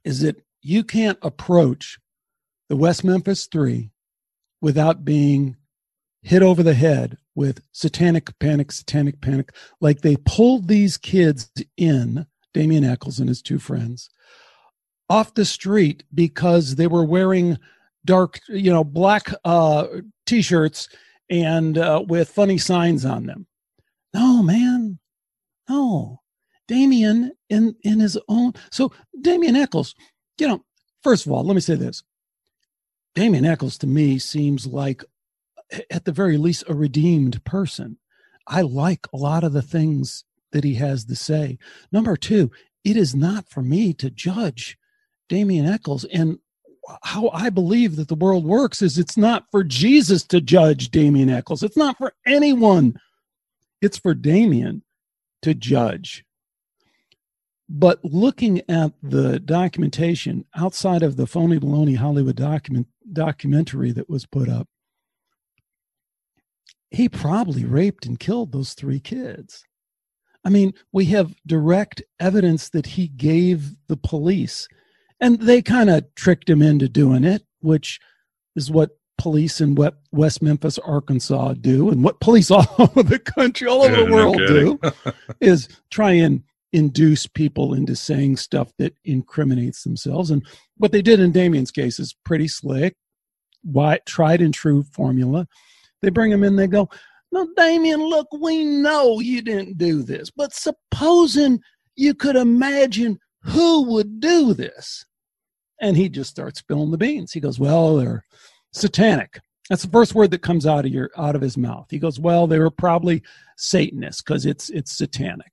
Is 0.05 0.21
that 0.21 0.41
you 0.61 0.83
can't 0.83 1.19
approach 1.21 1.99
the 2.69 2.77
West 2.77 3.03
Memphis 3.03 3.47
Three 3.47 3.91
without 4.61 5.03
being 5.03 5.57
hit 6.23 6.41
over 6.41 6.63
the 6.63 6.73
head 6.73 7.17
with 7.35 7.61
satanic 7.71 8.37
panic, 8.39 8.71
satanic 8.71 9.19
panic. 9.21 9.53
Like 9.81 10.01
they 10.01 10.15
pulled 10.15 10.67
these 10.67 10.97
kids 10.97 11.51
in, 11.77 12.27
Damien 12.53 12.83
Echols 12.83 13.19
and 13.19 13.29
his 13.29 13.41
two 13.41 13.59
friends, 13.59 14.09
off 15.11 15.33
the 15.33 15.43
street 15.43 16.03
because 16.13 16.75
they 16.75 16.87
were 16.87 17.03
wearing 17.03 17.57
dark, 18.05 18.39
you 18.47 18.71
know, 18.71 18.83
black 18.83 19.27
uh, 19.43 19.85
t-shirts 20.25 20.87
and 21.29 21.77
uh, 21.77 22.01
with 22.07 22.29
funny 22.29 22.57
signs 22.57 23.03
on 23.03 23.25
them. 23.25 23.45
No, 24.13 24.41
man, 24.41 24.99
no. 25.67 26.21
Damien 26.69 27.33
in 27.49 27.75
in 27.83 27.99
his 27.99 28.17
own. 28.29 28.53
So 28.71 28.93
Damien 29.19 29.57
Echols, 29.57 29.93
you 30.39 30.47
know, 30.47 30.63
first 31.03 31.25
of 31.25 31.33
all, 31.33 31.43
let 31.43 31.55
me 31.55 31.61
say 31.61 31.75
this. 31.75 32.03
Damien 33.13 33.45
Echols 33.45 33.77
to 33.79 33.87
me 33.87 34.17
seems 34.17 34.65
like, 34.65 35.03
at 35.89 36.05
the 36.05 36.13
very 36.13 36.37
least, 36.37 36.63
a 36.69 36.73
redeemed 36.73 37.43
person. 37.43 37.97
I 38.47 38.61
like 38.61 39.05
a 39.13 39.17
lot 39.17 39.43
of 39.43 39.51
the 39.51 39.61
things 39.61 40.23
that 40.53 40.63
he 40.63 40.75
has 40.75 41.03
to 41.05 41.15
say. 41.15 41.57
Number 41.91 42.15
two, 42.15 42.49
it 42.85 42.95
is 42.95 43.13
not 43.13 43.49
for 43.49 43.61
me 43.61 43.93
to 43.95 44.09
judge 44.09 44.77
Damien 45.31 45.65
Echols. 45.65 46.03
And 46.03 46.39
how 47.03 47.29
I 47.29 47.49
believe 47.49 47.95
that 47.95 48.09
the 48.09 48.15
world 48.15 48.43
works 48.43 48.81
is 48.81 48.97
it's 48.97 49.15
not 49.15 49.45
for 49.49 49.63
Jesus 49.63 50.23
to 50.23 50.41
judge 50.41 50.91
Damien 50.91 51.29
Echols. 51.29 51.63
It's 51.63 51.77
not 51.77 51.97
for 51.97 52.13
anyone. 52.27 52.99
It's 53.81 53.97
for 53.97 54.13
Damien 54.13 54.83
to 55.41 55.53
judge. 55.53 56.25
But 57.69 58.03
looking 58.03 58.61
at 58.69 58.91
the 59.01 59.39
documentation 59.39 60.43
outside 60.53 61.01
of 61.01 61.15
the 61.15 61.25
phony 61.25 61.59
baloney 61.59 61.95
Hollywood 61.95 62.35
document 62.35 62.87
documentary 63.13 63.93
that 63.93 64.09
was 64.09 64.25
put 64.25 64.49
up, 64.49 64.67
he 66.89 67.07
probably 67.07 67.63
raped 67.63 68.05
and 68.05 68.19
killed 68.19 68.51
those 68.51 68.73
three 68.73 68.99
kids. 68.99 69.63
I 70.43 70.49
mean, 70.49 70.73
we 70.91 71.05
have 71.05 71.35
direct 71.47 72.03
evidence 72.19 72.67
that 72.69 72.85
he 72.85 73.07
gave 73.07 73.75
the 73.87 73.95
police, 73.95 74.67
and 75.21 75.39
they 75.39 75.61
kind 75.61 75.89
of 75.89 76.03
tricked 76.15 76.49
him 76.49 76.61
into 76.61 76.89
doing 76.89 77.23
it, 77.23 77.43
which 77.61 77.99
is 78.55 78.69
what 78.71 78.97
police 79.17 79.61
in 79.61 79.77
West 80.11 80.41
Memphis, 80.41 80.79
Arkansas 80.79 81.53
do, 81.53 81.89
and 81.91 82.03
what 82.03 82.19
police 82.19 82.49
all 82.51 82.65
over 82.79 83.03
the 83.03 83.19
country, 83.19 83.67
all 83.67 83.83
over 83.83 83.95
Yeah, 83.95 84.05
the 84.05 84.11
world 84.11 84.37
kidding. 84.37 84.77
do, 84.77 85.13
is 85.39 85.69
try 85.91 86.11
and 86.13 86.43
induce 86.73 87.27
people 87.27 87.73
into 87.73 87.95
saying 87.95 88.37
stuff 88.37 88.71
that 88.79 88.95
incriminates 89.05 89.83
themselves. 89.83 90.31
And 90.31 90.45
what 90.77 90.91
they 90.91 91.01
did 91.01 91.19
in 91.19 91.31
Damien's 91.31 91.71
case 91.71 91.99
is 91.99 92.15
pretty 92.25 92.47
slick, 92.47 92.95
why 93.63 93.99
tried 94.05 94.41
and 94.41 94.53
true 94.53 94.83
formula. 94.91 95.47
They 96.01 96.09
bring 96.09 96.31
him 96.31 96.43
in, 96.43 96.55
they 96.55 96.67
go, 96.67 96.89
No, 97.31 97.47
Damien, 97.55 97.99
look, 98.01 98.27
we 98.33 98.63
know 98.63 99.19
you 99.19 99.41
didn't 99.43 99.77
do 99.77 100.01
this, 100.01 100.31
but 100.31 100.53
supposing 100.53 101.59
you 101.95 102.15
could 102.15 102.35
imagine 102.37 103.19
who 103.43 103.83
would 103.91 104.19
do 104.19 104.53
this. 104.55 105.05
And 105.81 105.97
he 105.97 106.07
just 106.09 106.29
starts 106.29 106.59
spilling 106.59 106.91
the 106.91 106.97
beans. 106.97 107.33
He 107.33 107.39
goes, 107.39 107.59
Well, 107.59 107.97
they're 107.97 108.23
satanic. 108.71 109.39
That's 109.69 109.83
the 109.83 109.89
first 109.89 110.15
word 110.15 110.31
that 110.31 110.41
comes 110.41 110.65
out 110.65 110.85
of 110.85 110.91
your 110.91 111.09
out 111.17 111.35
of 111.35 111.41
his 111.41 111.57
mouth. 111.57 111.87
He 111.89 111.99
goes, 111.99 112.19
Well, 112.19 112.47
they 112.47 112.59
were 112.59 112.69
probably 112.69 113.23
Satanists 113.57 114.21
because 114.21 114.45
it's 114.45 114.69
it's 114.69 114.95
satanic. 114.95 115.51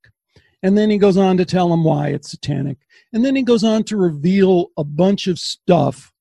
And 0.62 0.76
then 0.76 0.90
he 0.90 0.98
goes 0.98 1.16
on 1.16 1.36
to 1.36 1.44
tell 1.44 1.68
them 1.68 1.84
why 1.84 2.08
it's 2.08 2.30
satanic. 2.30 2.78
And 3.12 3.24
then 3.24 3.36
he 3.36 3.42
goes 3.42 3.62
on 3.62 3.84
to 3.84 3.96
reveal 3.96 4.68
a 4.76 4.84
bunch 4.84 5.28
of 5.28 5.38
stuff 5.38 6.12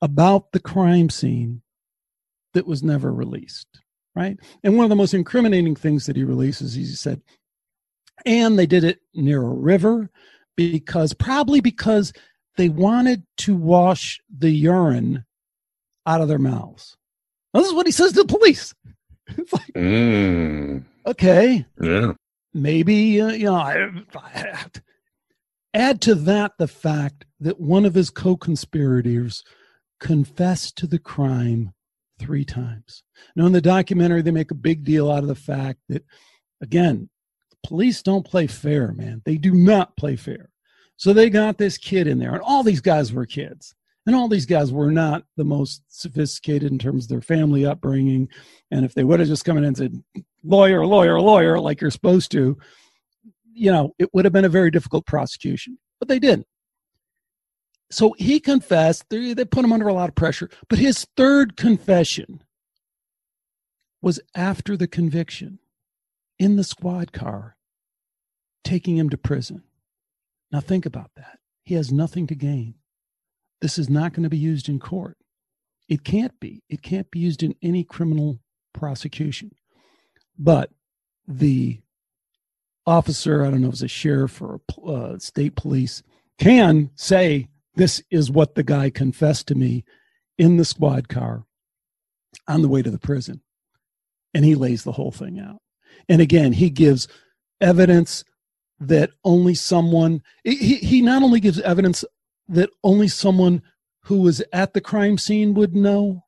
about 0.00 0.52
the 0.52 0.60
crime 0.60 1.10
scene 1.10 1.62
that 2.54 2.66
was 2.66 2.82
never 2.82 3.12
released. 3.12 3.68
Right. 4.14 4.38
And 4.64 4.76
one 4.76 4.84
of 4.84 4.88
the 4.88 4.96
most 4.96 5.12
incriminating 5.12 5.76
things 5.76 6.06
that 6.06 6.16
he 6.16 6.24
releases, 6.24 6.70
is 6.70 6.88
he 6.88 6.94
said, 6.94 7.20
and 8.24 8.58
they 8.58 8.66
did 8.66 8.82
it 8.82 9.00
near 9.14 9.42
a 9.42 9.54
river 9.54 10.10
because 10.56 11.12
probably 11.12 11.60
because 11.60 12.14
they 12.56 12.68
wanted 12.68 13.22
to 13.38 13.54
wash 13.54 14.20
the 14.34 14.50
urine 14.50 15.24
out 16.06 16.20
of 16.20 16.28
their 16.28 16.38
mouths. 16.38 16.96
Now, 17.52 17.60
this 17.60 17.68
is 17.68 17.74
what 17.74 17.86
he 17.86 17.92
says 17.92 18.12
to 18.12 18.22
the 18.22 18.26
police. 18.38 18.74
It's 19.28 19.52
like, 19.52 19.72
Mm, 19.74 20.84
okay, 21.04 21.66
yeah. 21.82 22.12
maybe 22.54 23.20
uh, 23.20 23.28
you 23.32 23.46
know 23.46 23.56
I, 23.56 23.88
I- 24.14 24.66
add 25.74 26.00
to 26.02 26.14
that 26.14 26.52
the 26.58 26.68
fact 26.68 27.24
that 27.40 27.58
one 27.60 27.84
of 27.84 27.94
his 27.94 28.08
co-conspirators 28.08 29.42
confessed 29.98 30.76
to 30.78 30.86
the 30.86 31.00
crime 31.00 31.72
three 32.20 32.44
times 32.44 33.02
now 33.34 33.46
in 33.46 33.52
the 33.52 33.60
documentary 33.60 34.22
they 34.22 34.30
make 34.30 34.50
a 34.52 34.54
big 34.54 34.84
deal 34.84 35.10
out 35.10 35.22
of 35.24 35.28
the 35.28 35.34
fact 35.34 35.80
that 35.88 36.04
again 36.62 37.10
police 37.64 38.00
don't 38.02 38.24
play 38.24 38.46
fair, 38.46 38.92
man. 38.92 39.22
They 39.24 39.36
do 39.38 39.52
not 39.52 39.96
play 39.96 40.14
fair. 40.14 40.50
So 40.96 41.12
they 41.12 41.30
got 41.30 41.58
this 41.58 41.78
kid 41.78 42.06
in 42.06 42.18
there, 42.18 42.32
and 42.32 42.42
all 42.42 42.62
these 42.62 42.80
guys 42.80 43.12
were 43.12 43.26
kids. 43.26 43.74
And 44.06 44.14
all 44.14 44.28
these 44.28 44.46
guys 44.46 44.72
were 44.72 44.92
not 44.92 45.24
the 45.36 45.44
most 45.44 45.82
sophisticated 45.88 46.70
in 46.70 46.78
terms 46.78 47.04
of 47.04 47.08
their 47.08 47.20
family 47.20 47.66
upbringing. 47.66 48.28
And 48.70 48.84
if 48.84 48.94
they 48.94 49.02
would 49.02 49.18
have 49.18 49.28
just 49.28 49.44
come 49.44 49.58
in 49.58 49.64
and 49.64 49.76
said, 49.76 50.00
lawyer, 50.44 50.86
lawyer, 50.86 51.20
lawyer, 51.20 51.58
like 51.58 51.80
you're 51.80 51.90
supposed 51.90 52.30
to, 52.30 52.56
you 53.52 53.72
know, 53.72 53.94
it 53.98 54.08
would 54.14 54.24
have 54.24 54.32
been 54.32 54.44
a 54.44 54.48
very 54.48 54.70
difficult 54.70 55.06
prosecution. 55.06 55.76
But 55.98 56.08
they 56.08 56.20
didn't. 56.20 56.46
So 57.90 58.14
he 58.16 58.38
confessed. 58.38 59.06
They, 59.10 59.34
they 59.34 59.44
put 59.44 59.64
him 59.64 59.72
under 59.72 59.88
a 59.88 59.94
lot 59.94 60.08
of 60.08 60.14
pressure. 60.14 60.50
But 60.68 60.78
his 60.78 61.04
third 61.16 61.56
confession 61.56 62.44
was 64.02 64.20
after 64.36 64.76
the 64.76 64.86
conviction 64.86 65.58
in 66.38 66.54
the 66.54 66.64
squad 66.64 67.12
car, 67.12 67.56
taking 68.62 68.96
him 68.96 69.10
to 69.10 69.16
prison. 69.16 69.64
Now, 70.52 70.60
think 70.60 70.86
about 70.86 71.10
that. 71.16 71.38
He 71.64 71.74
has 71.74 71.92
nothing 71.92 72.26
to 72.28 72.34
gain. 72.34 72.74
This 73.60 73.78
is 73.78 73.88
not 73.88 74.12
going 74.12 74.22
to 74.22 74.28
be 74.30 74.38
used 74.38 74.68
in 74.68 74.78
court. 74.78 75.16
It 75.88 76.04
can't 76.04 76.38
be. 76.40 76.62
It 76.68 76.82
can't 76.82 77.10
be 77.10 77.18
used 77.18 77.42
in 77.42 77.54
any 77.62 77.84
criminal 77.84 78.38
prosecution. 78.72 79.52
But 80.38 80.70
the 81.26 81.80
officer, 82.86 83.44
I 83.44 83.50
don't 83.50 83.62
know 83.62 83.68
if 83.68 83.74
it's 83.74 83.82
a 83.82 83.88
sheriff 83.88 84.40
or 84.40 84.60
a 84.84 84.90
uh, 84.90 85.18
state 85.18 85.56
police, 85.56 86.02
can 86.38 86.90
say, 86.94 87.48
This 87.74 88.02
is 88.10 88.30
what 88.30 88.54
the 88.54 88.62
guy 88.62 88.90
confessed 88.90 89.48
to 89.48 89.54
me 89.54 89.84
in 90.38 90.56
the 90.56 90.64
squad 90.64 91.08
car 91.08 91.44
on 92.46 92.62
the 92.62 92.68
way 92.68 92.82
to 92.82 92.90
the 92.90 92.98
prison. 92.98 93.40
And 94.34 94.44
he 94.44 94.54
lays 94.54 94.84
the 94.84 94.92
whole 94.92 95.12
thing 95.12 95.38
out. 95.40 95.60
And 96.08 96.20
again, 96.20 96.52
he 96.52 96.68
gives 96.70 97.08
evidence 97.60 98.22
that 98.78 99.10
only 99.24 99.54
someone, 99.54 100.22
he, 100.44 100.76
he 100.76 101.00
not 101.00 101.22
only 101.22 101.40
gives 101.40 101.60
evidence 101.60 102.04
that 102.48 102.70
only 102.84 103.08
someone 103.08 103.62
who 104.02 104.20
was 104.20 104.42
at 104.52 104.72
the 104.72 104.80
crime 104.80 105.18
scene 105.18 105.54
would 105.54 105.74
know, 105.74 106.24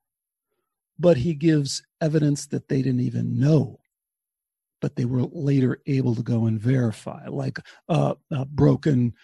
but 0.98 1.18
he 1.18 1.34
gives 1.34 1.82
evidence 2.00 2.46
that 2.46 2.68
they 2.68 2.82
didn't 2.82 3.00
even 3.00 3.38
know, 3.38 3.78
but 4.80 4.96
they 4.96 5.04
were 5.04 5.22
later 5.30 5.80
able 5.86 6.14
to 6.14 6.22
go 6.22 6.46
and 6.46 6.60
verify, 6.60 7.26
like 7.28 7.60
a, 7.88 8.16
a 8.32 8.44
broken 8.44 9.14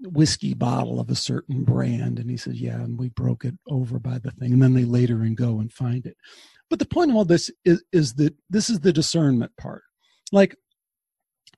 whiskey 0.00 0.54
bottle 0.54 0.98
of 0.98 1.08
a 1.10 1.14
certain 1.14 1.62
brand. 1.62 2.18
And 2.18 2.28
he 2.28 2.36
says, 2.36 2.60
Yeah, 2.60 2.80
and 2.80 2.98
we 2.98 3.10
broke 3.10 3.44
it 3.44 3.54
over 3.68 3.98
by 3.98 4.18
the 4.18 4.32
thing. 4.32 4.52
And 4.52 4.62
then 4.62 4.74
they 4.74 4.84
later 4.84 5.22
and 5.22 5.36
go 5.36 5.60
and 5.60 5.72
find 5.72 6.04
it. 6.04 6.16
But 6.68 6.78
the 6.78 6.86
point 6.86 7.10
of 7.10 7.16
all 7.16 7.24
this 7.24 7.50
is, 7.64 7.84
is 7.92 8.14
that 8.14 8.34
this 8.50 8.68
is 8.70 8.80
the 8.80 8.92
discernment 8.92 9.52
part. 9.56 9.82
Like, 10.32 10.56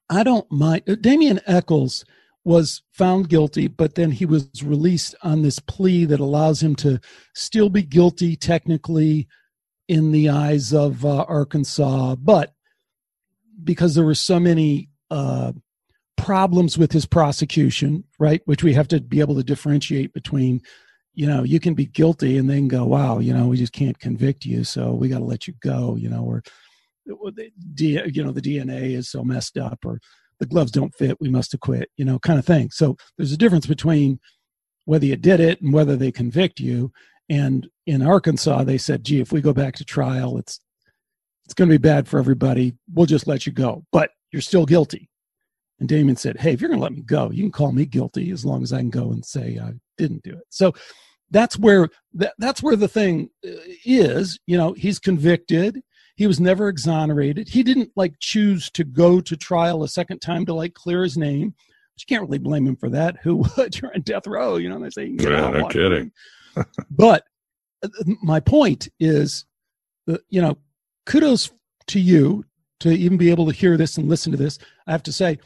I 0.09 0.23
don't 0.23 0.49
mind. 0.51 0.83
Damien 1.01 1.39
Echols 1.45 2.05
was 2.43 2.81
found 2.93 3.27
guilty, 3.27 3.67
but 3.67 3.95
then 3.95 4.11
he 4.11 4.25
was 4.25 4.63
released 4.63 5.13
on 5.21 5.41
this 5.41 5.59
plea 5.59 6.05
that 6.05 6.21
allows 6.21 6.63
him 6.63 6.75
to 6.77 6.99
still 7.35 7.69
be 7.69 7.81
guilty 7.81 8.37
technically 8.37 9.27
in 9.87 10.11
the 10.11 10.29
eyes 10.29 10.73
of 10.73 11.05
uh, 11.05 11.23
Arkansas. 11.27 12.15
But 12.15 12.53
because 13.61 13.95
there 13.95 14.05
were 14.05 14.15
so 14.15 14.39
many 14.39 14.89
uh, 15.11 15.51
problems 16.15 16.77
with 16.77 16.93
his 16.93 17.05
prosecution, 17.05 18.05
right, 18.17 18.41
which 18.45 18.63
we 18.63 18.73
have 18.73 18.87
to 18.89 19.01
be 19.01 19.19
able 19.19 19.35
to 19.35 19.43
differentiate 19.43 20.13
between, 20.13 20.61
you 21.13 21.27
know, 21.27 21.43
you 21.43 21.59
can 21.59 21.73
be 21.73 21.85
guilty 21.85 22.37
and 22.37 22.49
then 22.49 22.69
go, 22.69 22.85
wow, 22.85 23.19
you 23.19 23.33
know, 23.33 23.47
we 23.47 23.57
just 23.57 23.73
can't 23.73 23.99
convict 23.99 24.45
you, 24.45 24.63
so 24.63 24.93
we 24.93 25.09
got 25.09 25.19
to 25.19 25.25
let 25.25 25.47
you 25.47 25.53
go, 25.61 25.97
you 25.97 26.09
know, 26.09 26.23
or 26.23 26.43
the, 27.07 27.51
you 28.11 28.23
know, 28.23 28.31
the 28.31 28.41
DNA 28.41 28.95
is 28.95 29.09
so 29.09 29.23
messed 29.23 29.57
up, 29.57 29.79
or 29.85 29.99
the 30.39 30.45
gloves 30.45 30.71
don't 30.71 30.95
fit, 30.95 31.19
we 31.19 31.29
must 31.29 31.53
acquit, 31.53 31.89
you 31.97 32.05
know, 32.05 32.19
kind 32.19 32.39
of 32.39 32.45
thing. 32.45 32.69
So 32.71 32.95
there's 33.17 33.31
a 33.31 33.37
difference 33.37 33.65
between 33.65 34.19
whether 34.85 35.05
you 35.05 35.15
did 35.15 35.39
it 35.39 35.61
and 35.61 35.73
whether 35.73 35.95
they 35.95 36.11
convict 36.11 36.59
you. 36.59 36.91
And 37.29 37.67
in 37.85 38.01
Arkansas, 38.01 38.63
they 38.63 38.77
said, 38.77 39.03
gee, 39.03 39.19
if 39.19 39.31
we 39.31 39.41
go 39.41 39.53
back 39.53 39.75
to 39.75 39.85
trial, 39.85 40.37
it's 40.37 40.59
it's 41.45 41.53
going 41.53 41.69
to 41.69 41.73
be 41.73 41.81
bad 41.81 42.09
for 42.09 42.19
everybody. 42.19 42.75
We'll 42.93 43.05
just 43.05 43.25
let 43.25 43.45
you 43.45 43.53
go, 43.53 43.85
but 43.93 44.09
you're 44.31 44.41
still 44.41 44.65
guilty. 44.65 45.09
And 45.79 45.87
Damon 45.87 46.17
said, 46.17 46.37
hey, 46.37 46.51
if 46.51 46.59
you're 46.59 46.69
going 46.69 46.79
to 46.79 46.83
let 46.83 46.91
me 46.91 47.03
go, 47.03 47.31
you 47.31 47.43
can 47.43 47.51
call 47.51 47.71
me 47.71 47.85
guilty 47.85 48.31
as 48.31 48.43
long 48.43 48.63
as 48.63 48.73
I 48.73 48.79
can 48.79 48.89
go 48.89 49.11
and 49.11 49.25
say 49.25 49.57
I 49.57 49.71
didn't 49.97 50.23
do 50.23 50.31
it. 50.31 50.43
So 50.49 50.73
that's 51.31 51.57
where 51.57 51.87
that, 52.15 52.33
that's 52.37 52.61
where 52.61 52.75
the 52.75 52.89
thing 52.89 53.29
uh, 53.45 53.51
is. 53.85 54.37
You 54.45 54.57
know, 54.57 54.73
he's 54.73 54.99
convicted 54.99 55.81
he 56.17 56.25
was 56.25 56.39
never 56.39 56.67
exonerated. 56.67 57.47
He 57.47 57.61
didn't 57.61 57.91
like 57.95 58.15
choose 58.19 58.71
to 58.71 58.83
go 58.83 59.21
to 59.21 59.37
trial 59.37 59.83
a 59.83 59.87
second 59.87 60.19
time 60.19 60.47
to 60.47 60.53
like 60.53 60.73
clear 60.73 61.03
his 61.03 61.15
name. 61.15 61.53
But 61.93 62.01
you 62.01 62.05
can't 62.07 62.27
really 62.27 62.39
blame 62.39 62.67
him 62.67 62.75
for 62.75 62.89
that. 62.89 63.17
Who 63.21 63.45
would? 63.57 63.79
You're 63.79 63.93
on 63.93 64.01
death 64.01 64.25
row. 64.25 64.57
You 64.57 64.69
know, 64.69 64.79
they 64.79 64.89
say, 64.89 65.05
yeah, 65.05 65.51
no 65.51 65.67
kidding. 65.67 66.11
but 66.89 67.23
uh, 67.83 67.89
my 68.23 68.39
point 68.39 68.89
is, 68.99 69.45
uh, 70.09 70.17
you 70.29 70.41
know, 70.41 70.57
kudos 71.05 71.51
to 71.87 71.99
you 71.99 72.43
to 72.79 72.89
even 72.89 73.17
be 73.17 73.29
able 73.29 73.45
to 73.45 73.53
hear 73.53 73.77
this 73.77 73.97
and 73.97 74.09
listen 74.09 74.31
to 74.31 74.37
this. 74.39 74.57
I 74.87 74.93
have 74.93 75.03
to 75.03 75.13
say, 75.13 75.37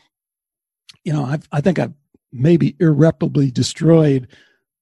you 1.03 1.11
know, 1.11 1.26
I've, 1.26 1.47
I 1.51 1.59
think 1.59 1.80
I've 1.80 1.93
maybe 2.32 2.78
irreparably 2.80 3.51
destroyed 3.51 4.30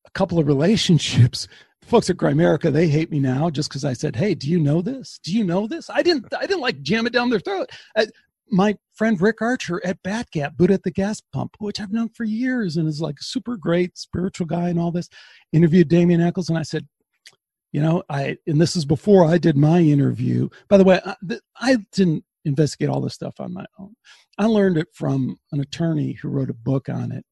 a 0.05 0.11
couple 0.11 0.37
of 0.37 0.45
relationships 0.45 1.47
folks 1.89 2.09
at 2.09 2.17
Grimerica, 2.17 2.71
they 2.71 2.87
hate 2.87 3.11
me 3.11 3.19
now 3.19 3.49
just 3.49 3.69
because 3.69 3.83
I 3.83 3.93
said, 3.93 4.15
"Hey, 4.15 4.35
do 4.35 4.49
you 4.49 4.59
know 4.59 4.81
this? 4.81 5.19
Do 5.23 5.35
you 5.35 5.43
know 5.43 5.67
this?" 5.67 5.89
I 5.89 6.01
didn't. 6.01 6.33
I 6.33 6.41
didn't 6.41 6.61
like 6.61 6.81
jam 6.81 7.07
it 7.07 7.13
down 7.13 7.29
their 7.29 7.39
throat. 7.39 7.69
Uh, 7.95 8.05
my 8.51 8.75
friend 8.93 9.19
Rick 9.21 9.41
Archer 9.41 9.81
at 9.85 10.01
Batgap, 10.03 10.57
Buddha 10.57 10.73
at 10.75 10.83
the 10.83 10.91
gas 10.91 11.21
pump, 11.21 11.55
which 11.59 11.79
I've 11.79 11.91
known 11.91 12.09
for 12.09 12.23
years 12.23 12.77
and 12.77 12.87
is 12.87 13.01
like 13.01 13.19
a 13.19 13.23
super 13.23 13.57
great 13.57 13.97
spiritual 13.97 14.47
guy 14.47 14.69
and 14.69 14.79
all 14.79 14.91
this, 14.91 15.09
interviewed 15.53 15.87
Damien 15.87 16.21
Echols, 16.21 16.49
and 16.49 16.57
I 16.57 16.63
said, 16.63 16.87
you 17.71 17.81
know, 17.81 18.03
I 18.09 18.37
and 18.47 18.59
this 18.59 18.75
is 18.75 18.85
before 18.85 19.25
I 19.25 19.37
did 19.37 19.57
my 19.57 19.79
interview. 19.79 20.49
By 20.67 20.77
the 20.77 20.83
way, 20.83 20.99
I, 21.05 21.15
I 21.59 21.77
didn't 21.91 22.23
investigate 22.45 22.89
all 22.89 23.01
this 23.01 23.13
stuff 23.13 23.39
on 23.39 23.53
my 23.53 23.65
own. 23.77 23.95
I 24.37 24.45
learned 24.45 24.77
it 24.77 24.87
from 24.93 25.37
an 25.51 25.59
attorney 25.59 26.13
who 26.13 26.29
wrote 26.29 26.49
a 26.49 26.53
book 26.55 26.89
on 26.89 27.11
it, 27.11 27.25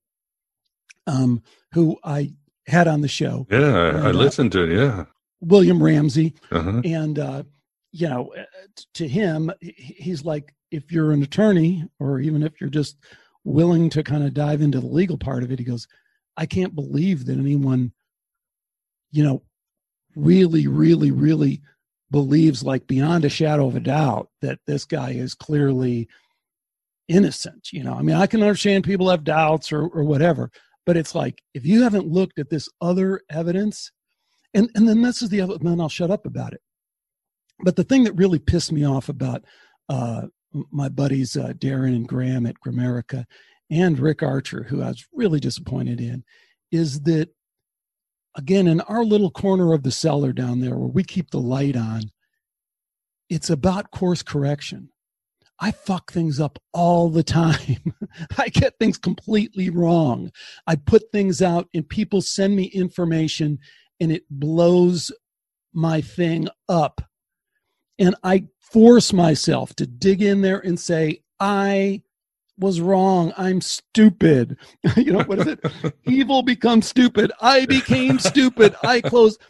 um, 1.07 1.41
who 1.71 1.97
I 2.03 2.33
had 2.67 2.87
on 2.87 3.01
the 3.01 3.07
show. 3.07 3.47
Yeah, 3.49 3.89
and, 3.89 3.97
I 3.99 4.09
uh, 4.09 4.13
listened 4.13 4.55
uh, 4.55 4.59
to 4.59 4.71
it. 4.71 4.77
Yeah, 4.77 5.05
William 5.41 5.81
Ramsey, 5.81 6.35
uh-huh. 6.51 6.81
and 6.83 7.19
uh, 7.19 7.43
you 7.91 8.09
know, 8.09 8.33
uh, 8.37 8.43
to 8.95 9.07
him, 9.07 9.51
he's 9.61 10.25
like, 10.25 10.53
if 10.71 10.91
you're 10.91 11.11
an 11.11 11.23
attorney, 11.23 11.87
or 11.99 12.19
even 12.19 12.43
if 12.43 12.59
you're 12.59 12.69
just 12.69 12.97
willing 13.43 13.89
to 13.89 14.03
kind 14.03 14.23
of 14.23 14.33
dive 14.33 14.61
into 14.61 14.79
the 14.79 14.87
legal 14.87 15.17
part 15.17 15.43
of 15.43 15.51
it, 15.51 15.59
he 15.59 15.65
goes, 15.65 15.87
I 16.35 16.45
can't 16.45 16.75
believe 16.75 17.25
that 17.25 17.37
anyone, 17.37 17.93
you 19.11 19.23
know, 19.23 19.41
really, 20.15 20.67
really, 20.67 21.11
really 21.11 21.61
believes 22.11 22.63
like 22.63 22.87
beyond 22.87 23.25
a 23.25 23.29
shadow 23.29 23.67
of 23.67 23.75
a 23.75 23.79
doubt 23.79 24.29
that 24.41 24.59
this 24.65 24.85
guy 24.85 25.11
is 25.11 25.33
clearly 25.33 26.07
innocent 27.07 27.71
you 27.71 27.83
know 27.83 27.93
i 27.93 28.01
mean 28.01 28.15
i 28.15 28.27
can 28.27 28.41
understand 28.41 28.83
people 28.83 29.09
have 29.09 29.23
doubts 29.23 29.71
or, 29.71 29.87
or 29.87 30.03
whatever 30.03 30.51
but 30.87 30.95
it's 30.95 31.13
like 31.13 31.43
if 31.53 31.65
you 31.65 31.83
haven't 31.83 32.07
looked 32.07 32.39
at 32.39 32.49
this 32.49 32.69
other 32.81 33.21
evidence, 33.29 33.91
and 34.53 34.71
and 34.73 34.87
then 34.87 35.01
this 35.01 35.21
is 35.21 35.29
the 35.29 35.41
other. 35.41 35.57
Then 35.59 35.81
I'll 35.81 35.89
shut 35.89 36.09
up 36.09 36.25
about 36.25 36.53
it. 36.53 36.61
But 37.59 37.75
the 37.75 37.83
thing 37.83 38.05
that 38.05 38.13
really 38.13 38.39
pissed 38.39 38.71
me 38.71 38.85
off 38.85 39.09
about 39.09 39.43
uh, 39.89 40.27
my 40.71 40.87
buddies 40.87 41.35
uh, 41.35 41.51
Darren 41.57 41.93
and 41.93 42.07
Graham 42.07 42.45
at 42.45 42.55
Grimerica 42.65 43.25
and 43.69 43.99
Rick 43.99 44.23
Archer, 44.23 44.63
who 44.63 44.81
I 44.81 44.87
was 44.87 45.05
really 45.13 45.41
disappointed 45.41 45.99
in, 45.99 46.23
is 46.71 47.01
that 47.01 47.29
again 48.37 48.65
in 48.65 48.79
our 48.81 49.03
little 49.03 49.31
corner 49.31 49.73
of 49.73 49.83
the 49.83 49.91
cellar 49.91 50.31
down 50.31 50.61
there 50.61 50.77
where 50.77 50.87
we 50.87 51.03
keep 51.03 51.31
the 51.31 51.39
light 51.39 51.75
on, 51.75 52.03
it's 53.29 53.49
about 53.49 53.91
course 53.91 54.23
correction. 54.23 54.89
I 55.59 55.71
fuck 55.71 56.11
things 56.11 56.39
up 56.39 56.59
all 56.71 57.09
the 57.09 57.23
time. 57.23 57.93
I 58.37 58.49
get 58.49 58.77
things 58.79 58.97
completely 58.97 59.69
wrong. 59.69 60.31
I 60.67 60.75
put 60.75 61.11
things 61.11 61.41
out 61.41 61.67
and 61.73 61.87
people 61.87 62.21
send 62.21 62.55
me 62.55 62.65
information 62.65 63.59
and 63.99 64.11
it 64.11 64.23
blows 64.29 65.11
my 65.73 66.01
thing 66.01 66.47
up. 66.69 67.01
And 67.99 68.15
I 68.23 68.47
force 68.59 69.11
myself 69.11 69.73
to 69.75 69.87
dig 69.87 70.21
in 70.21 70.41
there 70.41 70.59
and 70.59 70.79
say, 70.79 71.23
I 71.39 72.03
was 72.59 72.81
wrong. 72.81 73.33
I'm 73.37 73.61
stupid. 73.61 74.57
you 74.95 75.13
know, 75.13 75.23
what 75.23 75.39
is 75.39 75.47
it? 75.47 75.59
Evil 76.05 76.43
becomes 76.43 76.87
stupid. 76.87 77.31
I 77.41 77.65
became 77.65 78.19
stupid. 78.19 78.75
I 78.83 79.01
closed. 79.01 79.41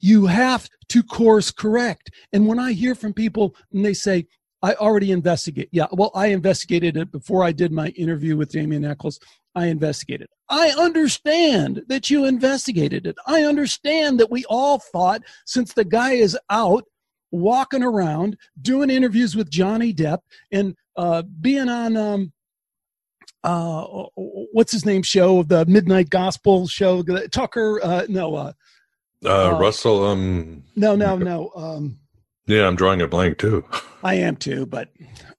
You 0.00 0.26
have 0.26 0.68
to 0.88 1.02
course 1.02 1.50
correct. 1.50 2.10
And 2.32 2.46
when 2.46 2.58
I 2.58 2.72
hear 2.72 2.94
from 2.94 3.12
people 3.12 3.54
and 3.72 3.84
they 3.84 3.94
say, 3.94 4.26
I 4.64 4.72
already 4.76 5.12
investigate. 5.12 5.68
Yeah, 5.72 5.88
well, 5.92 6.10
I 6.14 6.28
investigated 6.28 6.96
it 6.96 7.12
before 7.12 7.44
I 7.44 7.52
did 7.52 7.70
my 7.70 7.88
interview 7.88 8.34
with 8.34 8.48
Damien 8.48 8.82
Echols. 8.82 9.20
I 9.54 9.66
investigated. 9.66 10.28
I 10.48 10.70
understand 10.70 11.82
that 11.88 12.08
you 12.08 12.24
investigated 12.24 13.06
it. 13.06 13.14
I 13.26 13.42
understand 13.42 14.18
that 14.20 14.30
we 14.30 14.46
all 14.46 14.78
thought 14.78 15.20
since 15.44 15.74
the 15.74 15.84
guy 15.84 16.12
is 16.12 16.38
out, 16.48 16.84
walking 17.30 17.82
around 17.82 18.38
doing 18.62 18.88
interviews 18.88 19.36
with 19.36 19.50
Johnny 19.50 19.92
Depp 19.92 20.20
and 20.50 20.74
uh, 20.96 21.24
being 21.42 21.68
on 21.68 21.98
um, 21.98 22.32
uh, 23.42 23.84
what's 24.14 24.72
his 24.72 24.86
name 24.86 25.02
show 25.02 25.40
of 25.40 25.48
the 25.48 25.66
Midnight 25.66 26.08
Gospel 26.08 26.68
show 26.68 27.02
Tucker 27.02 27.80
uh, 27.82 28.06
no 28.08 28.34
uh, 28.34 28.52
uh, 29.26 29.58
Russell 29.60 30.06
um 30.06 30.62
no 30.76 30.96
no 30.96 31.18
no 31.18 31.50
um 31.54 31.98
yeah 32.46 32.66
I'm 32.66 32.76
drawing 32.76 33.02
a 33.02 33.08
blank 33.08 33.38
too. 33.38 33.64
I 34.02 34.14
am 34.14 34.36
too 34.36 34.66
but 34.66 34.90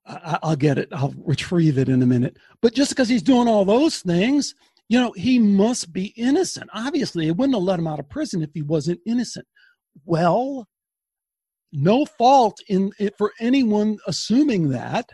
I, 0.05 0.39
I'll 0.43 0.55
get 0.55 0.77
it. 0.77 0.89
I'll 0.91 1.13
retrieve 1.23 1.77
it 1.77 1.89
in 1.89 2.01
a 2.01 2.05
minute. 2.05 2.37
But 2.61 2.73
just 2.73 2.91
because 2.91 3.09
he's 3.09 3.23
doing 3.23 3.47
all 3.47 3.65
those 3.65 3.99
things 3.99 4.55
you 4.89 4.99
know 4.99 5.11
he 5.13 5.39
must 5.39 5.91
be 5.93 6.13
innocent. 6.15 6.69
Obviously 6.73 7.27
it 7.27 7.35
wouldn't 7.35 7.55
have 7.55 7.63
let 7.63 7.79
him 7.79 7.87
out 7.87 7.99
of 7.99 8.09
prison 8.09 8.41
if 8.41 8.51
he 8.53 8.61
wasn't 8.61 8.99
innocent. 9.05 9.47
Well 10.05 10.67
no 11.71 12.05
fault 12.05 12.57
in 12.67 12.91
it 12.99 13.15
for 13.17 13.33
anyone 13.39 13.97
assuming 14.07 14.69
that. 14.69 15.09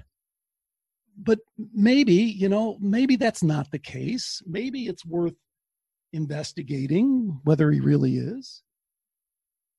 But 1.18 1.40
maybe 1.74 2.14
you 2.14 2.50
know 2.50 2.78
maybe 2.80 3.16
that's 3.16 3.44
not 3.44 3.72
the 3.72 3.80
case. 3.80 4.42
Maybe 4.46 4.88
it's 4.88 5.06
worth 5.06 5.36
investigating 6.14 7.40
whether 7.44 7.72
he 7.72 7.80
really 7.80 8.18
is 8.18 8.64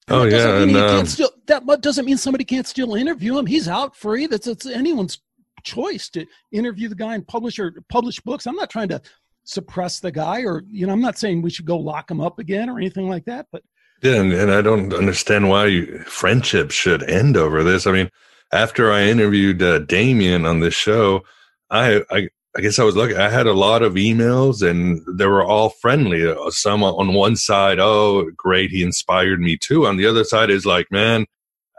oh 0.09 0.25
yeah 0.25 0.63
and, 0.63 0.77
um, 0.77 1.07
still, 1.07 1.31
that 1.47 1.65
doesn't 1.81 2.05
mean 2.05 2.17
somebody 2.17 2.45
can't 2.45 2.67
still 2.67 2.95
interview 2.95 3.39
him. 3.39 3.47
He's 3.47 3.69
out 3.69 3.95
free. 3.97 4.27
That's 4.27 4.47
it's 4.47 4.67
anyone's 4.67 5.21
choice 5.63 6.09
to 6.11 6.27
interview 6.51 6.89
the 6.89 6.95
guy 6.95 7.15
and 7.15 7.27
publish 7.27 7.59
or 7.59 7.73
publish 7.89 8.21
books. 8.21 8.47
I'm 8.47 8.57
not 8.57 8.71
trying 8.71 8.89
to 8.89 9.01
suppress 9.45 10.01
the 10.01 10.13
guy 10.13 10.43
or 10.43 10.63
you 10.71 10.87
know 10.87 10.93
i'm 10.93 11.01
not 11.01 11.19
saying 11.19 11.43
we 11.43 11.51
should 11.51 11.65
go 11.65 11.77
lock 11.77 12.09
him 12.09 12.21
up 12.21 12.39
again 12.39 12.71
or 12.71 12.79
anything 12.79 13.09
like 13.09 13.25
that 13.25 13.45
but 13.51 13.61
yeah, 14.03 14.15
and, 14.17 14.33
and 14.33 14.51
I 14.51 14.63
don't 14.63 14.93
understand 14.93 15.49
why 15.49 15.67
you, 15.67 15.99
friendships 16.01 16.75
should 16.75 17.05
end 17.05 17.37
over 17.37 17.63
this. 17.63 17.87
I 17.87 17.93
mean, 17.93 18.11
after 18.53 18.91
I 18.91 19.05
interviewed 19.05 19.63
uh, 19.63 19.79
Damien 19.79 20.45
on 20.45 20.59
this 20.59 20.75
show, 20.75 21.23
I, 21.71 22.03
I 22.11 22.29
I 22.55 22.61
guess 22.61 22.79
I 22.79 22.85
was 22.85 22.97
lucky. 22.97 23.17
I 23.17 23.31
had 23.31 23.47
a 23.47 23.55
lot 23.55 23.83
of 23.83 23.95
emails, 23.95 24.69
and 24.69 25.01
they 25.19 25.27
were 25.27 25.45
all 25.45 25.71
friendly. 25.71 26.27
Uh, 26.27 26.51
some 26.51 26.83
on 26.83 27.15
one 27.15 27.37
side, 27.37 27.79
oh, 27.81 28.31
great, 28.37 28.71
he 28.71 28.83
inspired 28.83 29.41
me 29.41 29.57
too. 29.57 29.87
On 29.87 29.97
the 29.97 30.07
other 30.07 30.23
side 30.23 30.51
is 30.51 30.67
like, 30.67 30.91
man, 30.91 31.25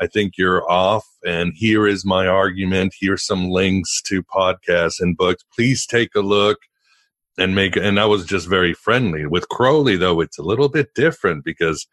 I 0.01 0.07
think 0.07 0.36
you're 0.36 0.69
off, 0.69 1.05
and 1.24 1.53
here 1.55 1.88
is 1.88 2.03
my 2.05 2.26
argument. 2.26 2.95
Here's 2.99 3.24
some 3.24 3.49
links 3.49 4.01
to 4.03 4.24
podcasts 4.24 4.99
and 4.99 5.15
books. 5.15 5.43
Please 5.55 5.86
take 5.86 6.15
a 6.15 6.21
look 6.21 6.57
and 7.38 7.53
make. 7.53 7.76
And 7.76 7.99
I 7.99 8.05
was 8.05 8.26
just 8.26 8.47
very 8.47 8.74
friendly 8.74 9.28
with 9.28 9.49
Crowley, 9.49 9.95
though. 9.95 10.21
It's 10.21 10.39
a 10.39 10.43
little 10.43 10.69
bit 10.69 10.95
different 10.95 11.45
because 11.45 11.86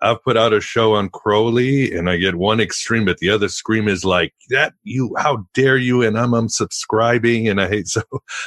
I've 0.00 0.22
put 0.22 0.36
out 0.36 0.52
a 0.52 0.60
show 0.60 0.94
on 0.94 1.08
Crowley 1.08 1.92
and 1.92 2.08
I 2.08 2.16
get 2.16 2.36
one 2.36 2.60
extreme, 2.60 3.04
but 3.04 3.18
the 3.18 3.30
other 3.30 3.48
scream 3.48 3.88
is 3.88 4.04
like 4.04 4.32
that. 4.50 4.74
You, 4.84 5.14
how 5.18 5.46
dare 5.54 5.76
you? 5.76 6.02
And 6.02 6.18
I'm 6.18 6.30
unsubscribing 6.30 7.50
and 7.50 7.60
I 7.60 7.68
hate, 7.68 7.88
so 7.88 8.02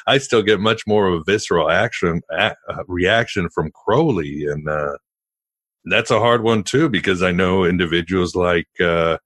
I 0.08 0.18
still 0.18 0.42
get 0.42 0.60
much 0.60 0.88
more 0.88 1.08
of 1.08 1.22
a 1.22 1.24
visceral 1.24 1.70
action, 1.70 2.22
uh, 2.38 2.54
reaction 2.88 3.50
from 3.50 3.72
Crowley. 3.72 4.46
And, 4.46 4.68
uh, 4.68 4.98
that's 5.86 6.12
a 6.12 6.20
hard 6.20 6.44
one 6.44 6.64
too, 6.64 6.90
because 6.90 7.24
I 7.24 7.32
know 7.32 7.66
individuals 7.66 8.36
like, 8.36 8.70
uh, 8.80 9.18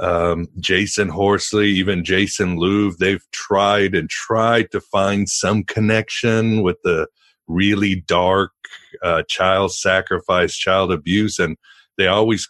um, 0.00 0.48
Jasun 0.60 1.08
Horsley, 1.08 1.70
even 1.70 2.04
Jason 2.04 2.58
Louv, 2.58 2.96
they've 2.98 3.24
tried 3.32 3.94
and 3.94 4.10
tried 4.10 4.70
to 4.72 4.80
find 4.80 5.28
some 5.28 5.62
connection 5.64 6.62
with 6.62 6.76
the 6.82 7.06
really 7.46 7.96
dark 8.06 8.52
uh, 9.02 9.22
child 9.28 9.72
sacrifice, 9.72 10.56
child 10.56 10.92
abuse, 10.92 11.38
and 11.38 11.56
they 11.98 12.06
always, 12.06 12.48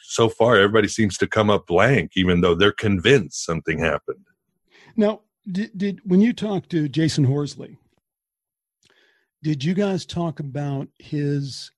so 0.00 0.28
far, 0.28 0.56
everybody 0.56 0.88
seems 0.88 1.18
to 1.18 1.26
come 1.26 1.50
up 1.50 1.66
blank, 1.66 2.12
even 2.16 2.40
though 2.40 2.54
they're 2.54 2.72
convinced 2.72 3.44
something 3.44 3.78
happened. 3.78 4.24
Now, 4.96 5.22
did, 5.50 5.76
did 5.76 6.00
when 6.04 6.20
you 6.20 6.32
talked 6.32 6.70
to 6.70 6.88
Jasun 6.88 7.26
Horsley, 7.26 7.78
did 9.42 9.62
you 9.62 9.74
guys 9.74 10.06
talk 10.06 10.40
about 10.40 10.88
his 10.98 11.70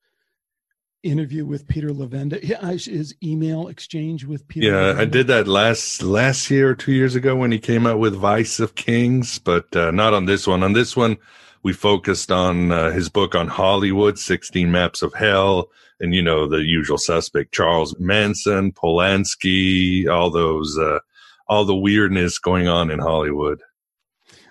interview 1.03 1.45
with 1.45 1.67
Peter 1.69 1.91
Levenda, 1.91 2.43
his 2.43 3.15
email 3.23 3.69
exchange 3.69 4.25
with 4.25 4.47
Peter? 4.49 4.67
Yeah, 4.67 4.73
Levenda? 4.73 4.99
I 4.99 5.05
did 5.05 5.27
that 5.29 5.49
last 5.49 6.03
last 6.03 6.51
year 6.51 6.71
or 6.71 6.75
two 6.75 6.93
years 6.93 7.15
ago 7.15 7.37
when 7.37 7.53
he 7.53 7.59
came 7.59 7.87
out 7.87 7.99
with 7.99 8.15
Vice 8.15 8.59
of 8.59 8.75
Kings, 8.75 9.39
but 9.39 9.75
uh, 9.77 9.91
not 9.91 10.15
on 10.15 10.25
this 10.25 10.47
one. 10.47 10.63
On 10.63 10.73
this 10.73 10.97
one, 10.97 11.17
we 11.63 11.73
focused 11.73 12.31
on 12.31 12.73
uh, 12.73 12.91
his 12.91 13.09
book 13.09 13.35
on 13.35 13.49
Hollywood, 13.49 14.19
16 14.19 14.71
Maps 14.71 15.03
of 15.03 15.15
Hell, 15.15 15.71
and, 16.01 16.15
you 16.15 16.23
know, 16.23 16.47
the 16.47 16.63
usual 16.63 16.99
suspect, 16.99 17.53
Charles 17.53 17.99
Manson, 17.99 18.73
Polanski, 18.73 20.09
all 20.09 20.31
those, 20.31 20.79
uh, 20.79 21.01
all 21.49 21.65
the 21.65 21.75
weirdness 21.75 22.39
going 22.39 22.69
on 22.69 22.91
in 22.91 22.99
Hollywood. 22.99 23.61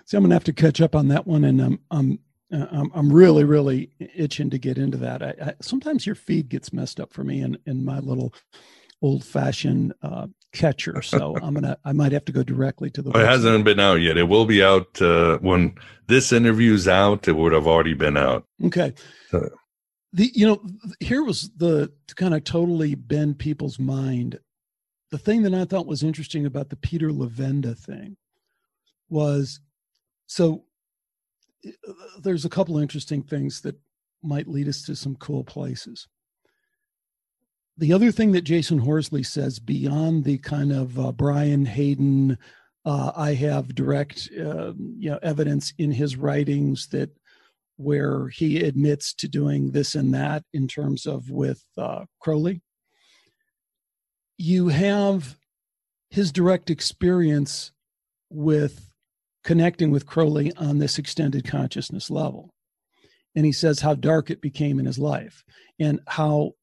See, 0.04 0.16
I'm 0.16 0.22
going 0.22 0.30
to 0.30 0.36
have 0.36 0.44
to 0.44 0.52
catch 0.52 0.80
up 0.80 0.94
on 0.94 1.08
that 1.08 1.26
one. 1.26 1.44
And 1.44 1.60
um, 1.60 1.80
I'm, 1.90 2.18
uh, 2.52 2.66
I'm, 2.70 2.90
I'm 2.94 3.12
really, 3.12 3.44
really 3.44 3.90
itching 3.98 4.50
to 4.50 4.58
get 4.58 4.78
into 4.78 4.98
that. 4.98 5.22
I, 5.22 5.34
I, 5.42 5.54
sometimes 5.60 6.06
your 6.06 6.14
feed 6.14 6.48
gets 6.48 6.72
messed 6.72 7.00
up 7.00 7.12
for 7.12 7.24
me 7.24 7.42
in, 7.42 7.58
in 7.66 7.84
my 7.84 7.98
little 7.98 8.34
old 9.02 9.24
fashioned 9.24 9.92
uh, 10.02 10.26
catcher. 10.58 11.00
So 11.00 11.36
I'm 11.42 11.54
gonna 11.54 11.78
I 11.84 11.92
might 11.92 12.12
have 12.12 12.24
to 12.26 12.32
go 12.32 12.42
directly 12.42 12.90
to 12.90 13.02
the. 13.02 13.10
it 13.10 13.26
hasn't 13.26 13.64
been 13.64 13.80
out 13.80 14.00
yet. 14.00 14.18
It 14.18 14.24
will 14.24 14.44
be 14.44 14.62
out 14.62 15.00
uh, 15.00 15.38
when 15.38 15.74
this 16.08 16.32
interview's 16.32 16.88
out. 16.88 17.28
It 17.28 17.32
would 17.32 17.52
have 17.52 17.66
already 17.66 17.94
been 17.94 18.16
out. 18.16 18.44
Okay. 18.64 18.92
So. 19.30 19.48
The 20.12 20.30
you 20.34 20.46
know 20.46 20.62
here 21.00 21.22
was 21.22 21.50
the 21.56 21.92
to 22.06 22.14
kind 22.14 22.34
of 22.34 22.44
totally 22.44 22.94
bend 22.94 23.38
people's 23.38 23.78
mind. 23.78 24.38
The 25.10 25.18
thing 25.18 25.42
that 25.42 25.54
I 25.54 25.64
thought 25.64 25.86
was 25.86 26.02
interesting 26.02 26.46
about 26.46 26.70
the 26.70 26.76
Peter 26.76 27.10
Levenda 27.10 27.78
thing 27.78 28.16
was 29.10 29.60
so 30.26 30.64
uh, 31.66 31.92
there's 32.22 32.44
a 32.44 32.50
couple 32.50 32.78
interesting 32.78 33.22
things 33.22 33.60
that 33.62 33.76
might 34.22 34.48
lead 34.48 34.68
us 34.68 34.82
to 34.82 34.96
some 34.96 35.14
cool 35.16 35.44
places 35.44 36.08
the 37.78 37.92
other 37.92 38.10
thing 38.10 38.32
that 38.32 38.44
Jasun 38.44 38.80
Horsley 38.80 39.22
says 39.22 39.60
beyond 39.60 40.24
the 40.24 40.38
kind 40.38 40.72
of 40.72 40.98
uh, 40.98 41.12
Brian 41.12 41.64
Hayden, 41.64 42.36
uh, 42.84 43.12
I 43.16 43.34
have 43.34 43.74
direct 43.74 44.28
uh, 44.36 44.72
you 44.76 45.10
know 45.10 45.18
evidence 45.22 45.72
in 45.78 45.92
his 45.92 46.16
writings 46.16 46.88
that 46.88 47.10
where 47.76 48.28
he 48.28 48.64
admits 48.64 49.14
to 49.14 49.28
doing 49.28 49.70
this 49.70 49.94
and 49.94 50.12
that 50.12 50.42
in 50.52 50.66
terms 50.66 51.06
of 51.06 51.30
with 51.30 51.64
uh, 51.76 52.04
Crowley. 52.20 52.60
You 54.36 54.68
have 54.68 55.36
his 56.10 56.32
direct 56.32 56.70
experience 56.70 57.70
with 58.30 58.90
connecting 59.44 59.92
with 59.92 60.06
Crowley 60.06 60.52
on 60.56 60.78
this 60.78 60.98
extended 60.98 61.46
consciousness 61.46 62.10
level. 62.10 62.52
And 63.36 63.46
he 63.46 63.52
says 63.52 63.80
how 63.80 63.94
dark 63.94 64.30
it 64.30 64.40
became 64.40 64.80
in 64.80 64.86
his 64.86 64.98
life 64.98 65.44
and 65.78 66.00
how 66.08 66.54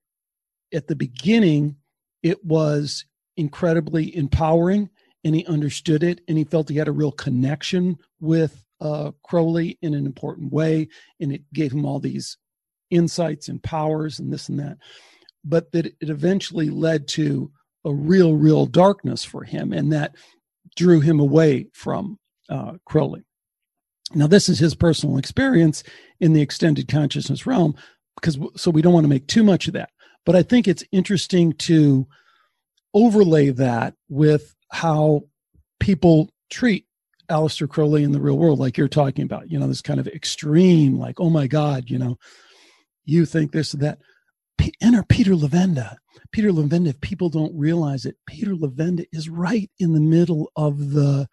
at 0.75 0.87
the 0.87 0.95
beginning, 0.95 1.77
it 2.21 2.43
was 2.45 3.05
incredibly 3.37 4.15
empowering 4.15 4.89
and 5.23 5.33
he 5.33 5.45
understood 5.45 6.03
it 6.03 6.21
and 6.27 6.37
he 6.37 6.43
felt 6.43 6.69
he 6.69 6.75
had 6.75 6.87
a 6.87 6.93
real 6.93 7.11
connection 7.11 7.97
with 8.19 8.63
uh, 8.81 9.11
Crowley 9.23 9.77
in 9.81 9.93
an 9.93 10.05
important 10.05 10.51
way. 10.51 10.87
And 11.19 11.31
it 11.31 11.41
gave 11.53 11.71
him 11.71 11.85
all 11.85 11.99
these 11.99 12.37
insights 12.91 13.47
and 13.47 13.63
powers 13.63 14.19
and 14.19 14.31
this 14.31 14.49
and 14.49 14.59
that. 14.59 14.77
But 15.43 15.71
that 15.71 15.85
it 15.85 15.95
eventually 16.01 16.69
led 16.69 17.07
to 17.09 17.51
a 17.85 17.93
real, 17.93 18.35
real 18.35 18.65
darkness 18.65 19.23
for 19.23 19.43
him. 19.43 19.73
And 19.73 19.93
that 19.93 20.15
drew 20.75 20.99
him 20.99 21.19
away 21.19 21.67
from 21.73 22.19
uh, 22.49 22.73
Crowley. 22.85 23.23
Now, 24.13 24.27
this 24.27 24.49
is 24.49 24.59
his 24.59 24.75
personal 24.75 25.17
experience 25.17 25.83
in 26.19 26.33
the 26.33 26.41
extended 26.41 26.87
consciousness 26.87 27.45
realm, 27.47 27.75
because 28.15 28.37
so 28.55 28.69
we 28.71 28.81
don't 28.81 28.93
want 28.93 29.03
to 29.03 29.09
make 29.09 29.27
too 29.27 29.43
much 29.43 29.67
of 29.67 29.73
that. 29.73 29.89
But 30.25 30.35
I 30.35 30.43
think 30.43 30.67
it's 30.67 30.83
interesting 30.91 31.53
to 31.53 32.07
overlay 32.93 33.49
that 33.51 33.93
with 34.09 34.55
how 34.71 35.23
people 35.79 36.29
treat 36.49 36.85
Aleister 37.29 37.67
Crowley 37.69 38.03
in 38.03 38.11
the 38.11 38.21
real 38.21 38.37
world, 38.37 38.59
like 38.59 38.77
you're 38.77 38.87
talking 38.87 39.25
about, 39.25 39.51
you 39.51 39.59
know, 39.59 39.67
this 39.67 39.81
kind 39.81 39.99
of 39.99 40.07
extreme, 40.07 40.97
like, 40.97 41.19
oh 41.19 41.29
my 41.29 41.47
God, 41.47 41.89
you 41.89 41.97
know, 41.97 42.17
you 43.03 43.25
think 43.25 43.51
this 43.51 43.71
that. 43.73 43.99
Enter 44.81 45.03
Peter 45.03 45.33
Levenda. 45.33 45.97
Peter 46.31 46.49
Levenda, 46.49 46.87
if 46.87 47.01
people 47.01 47.29
don't 47.29 47.57
realize 47.57 48.05
it, 48.05 48.15
Peter 48.25 48.55
Levenda 48.55 49.05
is 49.11 49.29
right 49.29 49.69
in 49.79 49.93
the 49.93 49.99
middle 49.99 50.51
of 50.55 50.91
the 50.91 51.27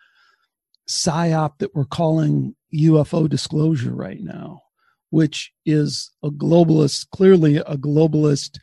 psyop 0.89 1.59
that 1.59 1.75
we're 1.75 1.85
calling 1.85 2.55
UFO 2.75 3.29
disclosure 3.29 3.95
right 3.95 4.21
now, 4.21 4.63
which 5.11 5.53
is 5.65 6.11
a 6.23 6.31
globalist, 6.31 7.09
clearly 7.11 7.57
a 7.57 7.77
globalist 7.77 8.59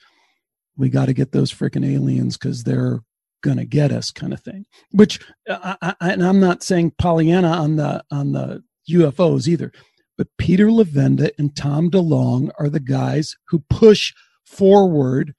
we 0.79 0.89
got 0.89 1.05
to 1.05 1.13
get 1.13 1.31
those 1.31 1.53
freaking 1.53 1.85
aliens 1.85 2.37
because 2.37 2.63
they're 2.63 3.01
gonna 3.41 3.65
get 3.65 3.91
us 3.91 4.11
kind 4.11 4.33
of 4.33 4.41
thing 4.41 4.65
which 4.91 5.19
I, 5.47 5.77
I, 5.81 5.95
and 6.01 6.25
i'm 6.25 6.41
not 6.41 6.61
saying 6.61 6.91
pollyanna 6.97 7.47
on 7.47 7.77
the 7.77 8.03
on 8.11 8.33
the 8.33 8.63
ufos 8.89 9.47
either 9.47 9.71
but 10.17 10.27
peter 10.37 10.67
Levenda 10.67 11.31
and 11.37 11.55
tom 11.55 11.89
DeLonge 11.89 12.51
are 12.59 12.67
the 12.67 12.81
guys 12.81 13.37
who 13.47 13.63
push 13.69 14.13
forward 14.45 15.33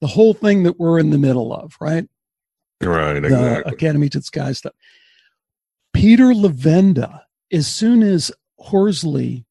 the 0.00 0.06
whole 0.06 0.34
thing 0.34 0.62
that 0.62 0.78
we're 0.78 1.00
in 1.00 1.10
the 1.10 1.18
middle 1.18 1.52
of 1.52 1.74
right 1.80 2.06
Right, 2.84 3.20
the 3.20 3.26
exactly. 3.26 3.72
Academy 3.72 4.08
to 4.08 4.18
the 4.18 4.24
Sky 4.24 4.52
stuff. 4.52 4.72
Peter 5.92 6.26
Levenda 6.32 7.20
as 7.52 7.66
soon 7.66 8.02
as 8.02 8.32
Horsley 8.58 9.44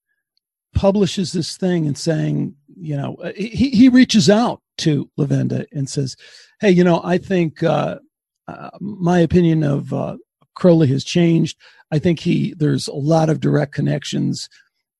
publishes 0.73 1.31
this 1.31 1.55
thing 1.55 1.85
and 1.85 1.97
saying, 1.97 2.55
you 2.75 2.97
know, 2.97 3.15
uh, 3.23 3.31
he, 3.35 3.69
he 3.69 3.89
reaches 3.89 4.29
out 4.29 4.61
to 4.81 5.09
Levenda 5.19 5.65
and 5.71 5.89
says, 5.89 6.15
hey, 6.59 6.69
you 6.69 6.83
know, 6.83 7.01
I 7.03 7.17
think 7.17 7.63
uh, 7.63 7.99
uh, 8.47 8.69
my 8.79 9.19
opinion 9.19 9.63
of 9.63 9.93
uh, 9.93 10.17
Crowley 10.55 10.87
has 10.87 11.03
changed. 11.03 11.57
I 11.91 11.99
think 11.99 12.19
he 12.19 12.53
there's 12.57 12.87
a 12.87 12.93
lot 12.93 13.29
of 13.29 13.39
direct 13.39 13.73
connections 13.73 14.47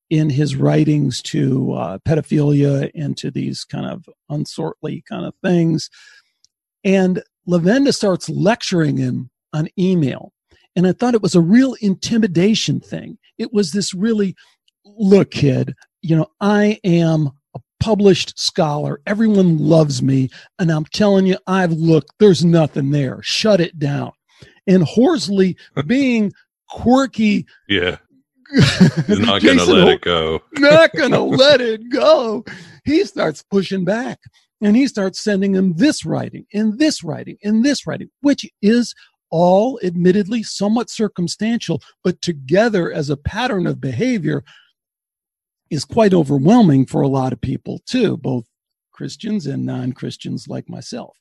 in 0.10 0.30
his 0.30 0.56
writings 0.56 1.22
to 1.22 1.74
uh, 1.74 1.98
pedophilia 2.00 2.92
and 2.94 3.16
to 3.18 3.32
these 3.32 3.64
kind 3.64 3.86
of 3.86 4.04
unsortly 4.30 5.04
kind 5.08 5.26
of 5.26 5.34
things. 5.42 5.90
And 6.84 7.24
Levenda 7.48 7.94
starts 7.94 8.30
lecturing 8.30 8.98
him 8.98 9.30
on 9.54 9.70
email. 9.80 10.34
And 10.76 10.86
I 10.86 10.92
thought 10.92 11.16
it 11.16 11.22
was 11.22 11.36
a 11.36 11.42
real 11.42 11.76
intimidation 11.82 12.80
thing. 12.80 13.18
It 13.38 13.54
was 13.54 13.72
this 13.72 13.94
really, 13.94 14.36
look, 14.86 15.32
kid, 15.32 15.76
you 16.02 16.16
know, 16.16 16.28
I 16.40 16.80
am 16.84 17.32
published 17.82 18.40
scholar. 18.40 19.02
Everyone 19.06 19.58
loves 19.58 20.02
me. 20.02 20.30
And 20.60 20.72
I'm 20.72 20.86
telling 20.86 21.26
you, 21.26 21.38
I've 21.48 21.74
looked, 21.74 22.12
there's 22.20 22.46
nothing 22.46 22.92
there. 22.92 23.20
Shut 23.24 23.60
it 23.60 23.78
down. 23.78 24.12
And 24.68 24.84
Horsley, 24.84 25.58
being 25.88 26.32
quirky, 26.70 27.46
Yeah. 27.68 27.98
He's 29.08 29.20
not 29.20 29.42
going 29.42 29.58
to 29.58 29.66
let 29.66 29.88
it 29.88 30.02
go. 30.02 30.42
not 30.58 30.92
gonna 30.94 31.24
let 31.24 31.62
it 31.62 31.90
go. 31.90 32.44
He 32.84 33.06
starts 33.06 33.44
pushing 33.50 33.86
back 33.86 34.20
and 34.62 34.76
he 34.76 34.88
starts 34.88 35.24
sending 35.24 35.56
him 35.56 35.74
this 35.78 36.06
writing 36.06 36.46
and 36.54 36.78
this 36.78 37.02
writing 37.02 37.38
and 37.44 37.64
this 37.64 37.88
writing, 37.88 38.10
which 38.20 38.46
is 38.62 38.94
all 39.30 39.80
admittedly 39.84 40.44
somewhat 40.44 40.90
circumstantial, 40.90 41.82
but 42.04 42.22
together 42.22 42.92
as 42.92 43.10
a 43.10 43.16
pattern 43.16 43.66
of 43.66 43.80
behavior 43.80 44.44
is 45.72 45.86
quite 45.86 46.14
overwhelming 46.14 46.86
for 46.86 47.02
a 47.02 47.08
lot 47.08 47.34
of 47.34 47.42
people 47.42 47.82
too, 47.88 48.18
both 48.18 48.46
Christians 48.92 49.48
and 49.48 49.66
non 49.66 49.94
Christians 49.94 50.48
like 50.48 50.70
myself. 50.70 51.18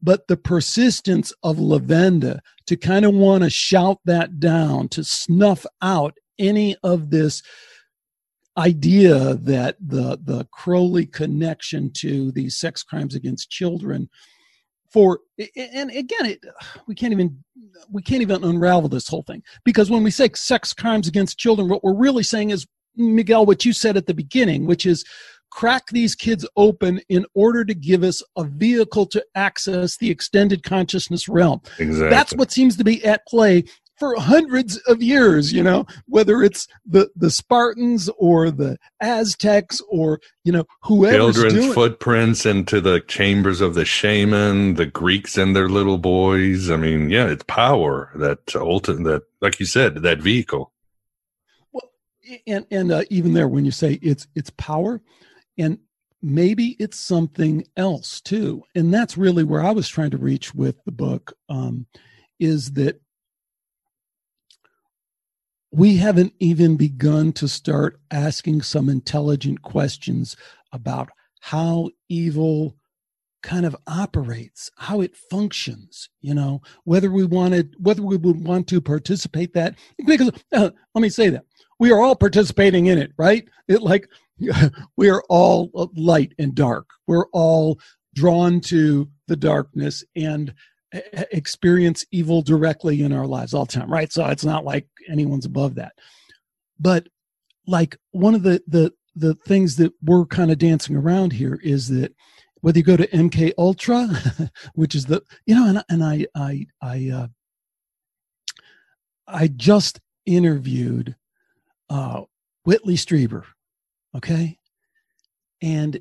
But 0.00 0.28
the 0.28 0.38
persistence 0.38 1.32
of 1.42 1.58
Levenda 1.58 2.38
to 2.66 2.76
kind 2.76 3.04
of 3.04 3.12
want 3.12 3.44
to 3.44 3.50
shout 3.50 3.98
that 4.06 4.40
down, 4.40 4.88
to 4.90 5.04
snuff 5.04 5.66
out 5.82 6.16
any 6.38 6.76
of 6.82 7.10
this 7.10 7.42
idea 8.56 9.34
that 9.34 9.76
the 9.80 10.18
the 10.22 10.46
Crowley 10.52 11.06
connection 11.06 11.90
to 11.94 12.32
these 12.32 12.56
sex 12.56 12.82
crimes 12.82 13.14
against 13.14 13.50
children 13.50 14.08
for 14.90 15.20
and 15.56 15.90
again 15.90 16.26
it 16.26 16.40
we 16.86 16.94
can't 16.94 17.12
even 17.12 17.42
we 17.90 18.02
can't 18.02 18.22
even 18.22 18.42
unravel 18.42 18.88
this 18.88 19.08
whole 19.08 19.22
thing 19.22 19.42
because 19.64 19.88
when 19.88 20.02
we 20.02 20.10
say 20.10 20.28
sex 20.34 20.72
crimes 20.72 21.06
against 21.06 21.38
children 21.38 21.68
what 21.68 21.84
we're 21.84 21.94
really 21.94 22.24
saying 22.24 22.50
is 22.50 22.66
Miguel 22.96 23.46
what 23.46 23.64
you 23.64 23.72
said 23.72 23.96
at 23.96 24.06
the 24.06 24.14
beginning 24.14 24.66
which 24.66 24.86
is 24.86 25.04
crack 25.50 25.88
these 25.88 26.14
kids 26.14 26.46
open 26.56 27.00
in 27.08 27.26
order 27.34 27.64
to 27.64 27.74
give 27.74 28.02
us 28.04 28.22
a 28.36 28.44
vehicle 28.44 29.04
to 29.06 29.24
access 29.34 29.96
the 29.96 30.10
extended 30.10 30.62
consciousness 30.62 31.28
realm 31.28 31.60
Exactly. 31.78 32.10
that's 32.10 32.34
what 32.34 32.52
seems 32.52 32.76
to 32.76 32.84
be 32.84 33.04
at 33.04 33.26
play 33.26 33.64
for 33.98 34.14
hundreds 34.18 34.78
of 34.88 35.02
years 35.02 35.52
you 35.52 35.62
know 35.62 35.84
whether 36.06 36.42
it's 36.42 36.66
the 36.86 37.10
the 37.16 37.30
spartans 37.30 38.08
or 38.16 38.50
the 38.50 38.78
aztecs 39.00 39.82
or 39.88 40.20
you 40.42 40.50
know 40.50 40.64
whoever's 40.82 41.34
Children's 41.34 41.52
doing 41.54 41.72
footprints 41.74 42.46
into 42.46 42.80
the 42.80 43.00
chambers 43.00 43.60
of 43.60 43.74
the 43.74 43.84
shaman, 43.84 44.74
the 44.74 44.86
Greeks 44.86 45.36
and 45.36 45.54
their 45.54 45.68
little 45.68 45.98
boys. 45.98 46.70
I 46.70 46.76
mean, 46.76 47.10
yeah, 47.10 47.26
it's 47.26 47.44
power 47.46 48.10
that 48.14 48.56
ultimate 48.56 49.04
that, 49.04 49.22
like 49.42 49.60
you 49.60 49.66
said, 49.66 49.96
that 49.96 50.20
vehicle. 50.20 50.72
And 52.46 52.66
and 52.70 52.92
uh, 52.92 53.04
even 53.10 53.32
there 53.32 53.48
when 53.48 53.64
you 53.64 53.70
say 53.70 53.98
it's 54.02 54.26
it's 54.34 54.50
power 54.50 55.00
and 55.58 55.78
maybe 56.22 56.76
it's 56.78 56.98
something 56.98 57.64
else 57.76 58.20
too. 58.20 58.62
And 58.74 58.92
that's 58.92 59.16
really 59.16 59.44
where 59.44 59.62
i 59.62 59.70
was 59.70 59.88
trying 59.88 60.10
to 60.10 60.18
reach 60.18 60.54
with 60.54 60.76
the 60.84 60.92
book 60.92 61.32
um, 61.48 61.86
is 62.38 62.72
that 62.72 63.00
we 65.72 65.96
haven't 65.96 66.34
even 66.40 66.76
begun 66.76 67.32
to 67.32 67.46
start 67.46 68.00
asking 68.10 68.62
some 68.62 68.88
intelligent 68.88 69.62
questions 69.62 70.36
about 70.72 71.10
how 71.40 71.90
evil 72.08 72.76
kind 73.42 73.64
of 73.64 73.74
operates 73.86 74.70
how 74.76 75.00
it 75.00 75.16
functions 75.16 76.10
you 76.20 76.34
know 76.34 76.60
whether 76.84 77.10
we 77.10 77.24
wanted 77.24 77.74
whether 77.78 78.02
we 78.02 78.18
would 78.18 78.44
want 78.44 78.68
to 78.68 78.82
participate 78.82 79.54
that 79.54 79.74
because 80.06 80.30
uh, 80.52 80.68
let 80.94 81.00
me 81.00 81.08
say 81.08 81.30
that 81.30 81.46
we 81.80 81.90
are 81.90 82.00
all 82.00 82.14
participating 82.14 82.86
in 82.86 82.98
it 82.98 83.12
right? 83.18 83.48
It 83.66 83.82
like 83.82 84.08
we 84.96 85.10
are 85.10 85.24
all 85.28 85.90
light 85.96 86.32
and 86.38 86.54
dark. 86.54 86.88
We're 87.08 87.26
all 87.32 87.80
drawn 88.14 88.60
to 88.60 89.08
the 89.26 89.36
darkness 89.36 90.04
and 90.14 90.54
experience 91.32 92.04
evil 92.10 92.42
directly 92.42 93.02
in 93.02 93.12
our 93.12 93.26
lives 93.26 93.54
all 93.54 93.64
the 93.64 93.72
time 93.72 93.92
right? 93.92 94.12
So 94.12 94.24
it's 94.26 94.44
not 94.44 94.64
like 94.64 94.86
anyone's 95.08 95.46
above 95.46 95.74
that. 95.74 95.94
But 96.78 97.08
like 97.66 97.96
one 98.12 98.34
of 98.34 98.42
the 98.42 98.62
the 98.68 98.92
the 99.16 99.34
things 99.46 99.76
that 99.76 99.92
we're 100.02 100.26
kind 100.26 100.50
of 100.50 100.58
dancing 100.58 100.96
around 100.96 101.32
here 101.32 101.58
is 101.62 101.88
that 101.88 102.14
whether 102.60 102.78
you 102.78 102.84
go 102.84 102.96
to 102.96 103.06
mk 103.08 103.52
ultra 103.58 104.08
which 104.74 104.94
is 104.94 105.06
the 105.06 105.20
you 105.46 105.54
know 105.54 105.66
and, 105.66 105.82
and 105.88 106.04
i 106.04 106.24
i 106.34 106.64
i 106.80 107.10
uh 107.12 107.26
i 109.26 109.48
just 109.48 110.00
interviewed 110.26 111.16
uh 111.90 112.22
whitley 112.64 112.94
strieber 112.94 113.44
okay? 114.16 114.58
And 115.62 116.00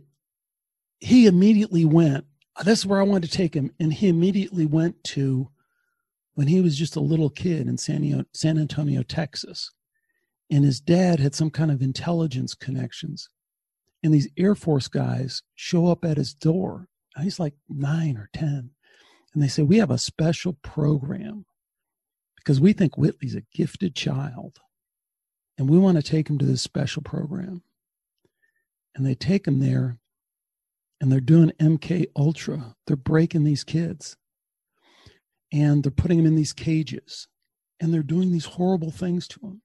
he 1.00 1.28
immediately 1.28 1.86
went 1.86 2.26
this 2.66 2.80
is 2.80 2.86
where 2.86 3.00
i 3.00 3.04
wanted 3.04 3.30
to 3.30 3.38
take 3.38 3.54
him 3.54 3.72
and 3.80 3.94
he 3.94 4.08
immediately 4.08 4.66
went 4.66 5.02
to 5.04 5.50
when 6.36 6.48
he 6.48 6.62
was 6.62 6.78
just 6.78 6.96
a 6.96 7.02
little 7.02 7.30
kid 7.30 7.68
in 7.68 7.78
san, 7.78 8.26
san 8.34 8.58
antonio 8.58 9.02
texas 9.02 9.72
and 10.52 10.66
his 10.66 10.80
dad 10.80 11.20
had 11.20 11.34
some 11.34 11.50
kind 11.50 11.72
of 11.72 11.82
intelligence 11.82 12.54
connections 12.54 13.30
and 14.04 14.14
these 14.14 14.30
air 14.38 14.56
force 14.56 14.88
guys 14.88 15.42
show 15.56 15.88
up 15.88 16.04
at 16.04 16.18
his 16.18 16.34
door 16.34 16.88
he's 17.22 17.40
like 17.40 17.54
nine 17.70 18.18
or 18.18 18.30
ten 18.34 18.70
and 19.34 19.44
they 19.44 19.48
say 19.48 19.62
we 19.62 19.78
have 19.78 19.92
a 19.92 19.98
special 19.98 20.58
program 20.62 21.46
because 22.36 22.60
we 22.60 22.74
think 22.74 22.98
whitley's 22.98 23.36
a 23.36 23.44
gifted 23.54 23.96
child 23.96 24.60
and 25.60 25.70
we 25.70 25.78
want 25.78 25.98
to 25.98 26.04
take 26.04 26.28
him 26.28 26.40
to 26.40 26.46
this 26.46 26.62
special 26.62 27.04
program 27.04 27.62
and 28.96 29.06
they 29.06 29.14
take 29.14 29.46
him 29.46 29.60
there 29.60 30.00
and 31.00 31.12
they're 31.12 31.20
doing 31.20 31.52
mk 31.62 32.08
ultra 32.16 32.76
they're 32.88 32.96
breaking 32.96 33.44
these 33.44 33.64
kids 33.64 34.18
and 35.52 35.84
they're 35.84 35.92
putting 35.92 36.18
them 36.18 36.26
in 36.26 36.36
these 36.36 36.54
cages 36.54 37.28
and 37.80 37.94
they're 37.94 38.02
doing 38.02 38.32
these 38.32 38.46
horrible 38.46 38.92
things 38.92 39.28
to 39.28 39.40
them 39.40 39.62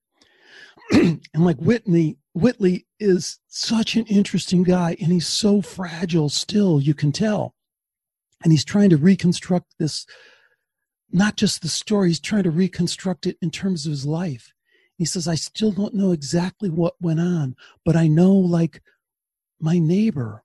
and 0.93 1.21
like 1.35 1.59
Whitney, 1.59 2.19
Whitley 2.33 2.87
is 3.01 3.39
such 3.49 3.97
an 3.97 4.07
interesting 4.07 4.63
guy, 4.63 4.97
and 5.01 5.13
he's 5.13 5.27
so 5.27 5.63
fragile 5.63 6.29
still, 6.29 6.81
you 6.81 6.95
can 6.95 7.13
tell. 7.13 7.55
And 8.43 8.53
he's 8.53 8.65
trying 8.65 8.91
to 8.91 8.97
reconstruct 8.97 9.75
this, 9.79 10.07
not 11.11 11.37
just 11.37 11.63
the 11.63 11.69
story, 11.69 12.09
he's 12.09 12.21
trying 12.21 12.43
to 12.43 12.51
reconstruct 12.51 13.27
it 13.27 13.37
in 13.41 13.51
terms 13.51 13.87
of 13.87 13.91
his 13.91 14.05
life. 14.05 14.54
He 14.97 15.05
says, 15.05 15.27
I 15.27 15.35
still 15.35 15.73
don't 15.73 15.95
know 15.95 16.13
exactly 16.13 16.71
what 16.71 16.95
went 17.01 17.21
on, 17.21 17.57
but 17.85 17.97
I 17.97 18.07
know, 18.07 18.33
like, 18.33 18.81
my 19.61 19.79
neighbor, 19.79 20.45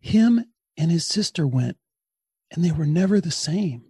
him 0.00 0.44
and 0.76 0.90
his 0.90 1.06
sister 1.06 1.46
went, 1.46 1.76
and 2.50 2.64
they 2.64 2.72
were 2.72 2.86
never 2.86 3.20
the 3.20 3.30
same. 3.30 3.84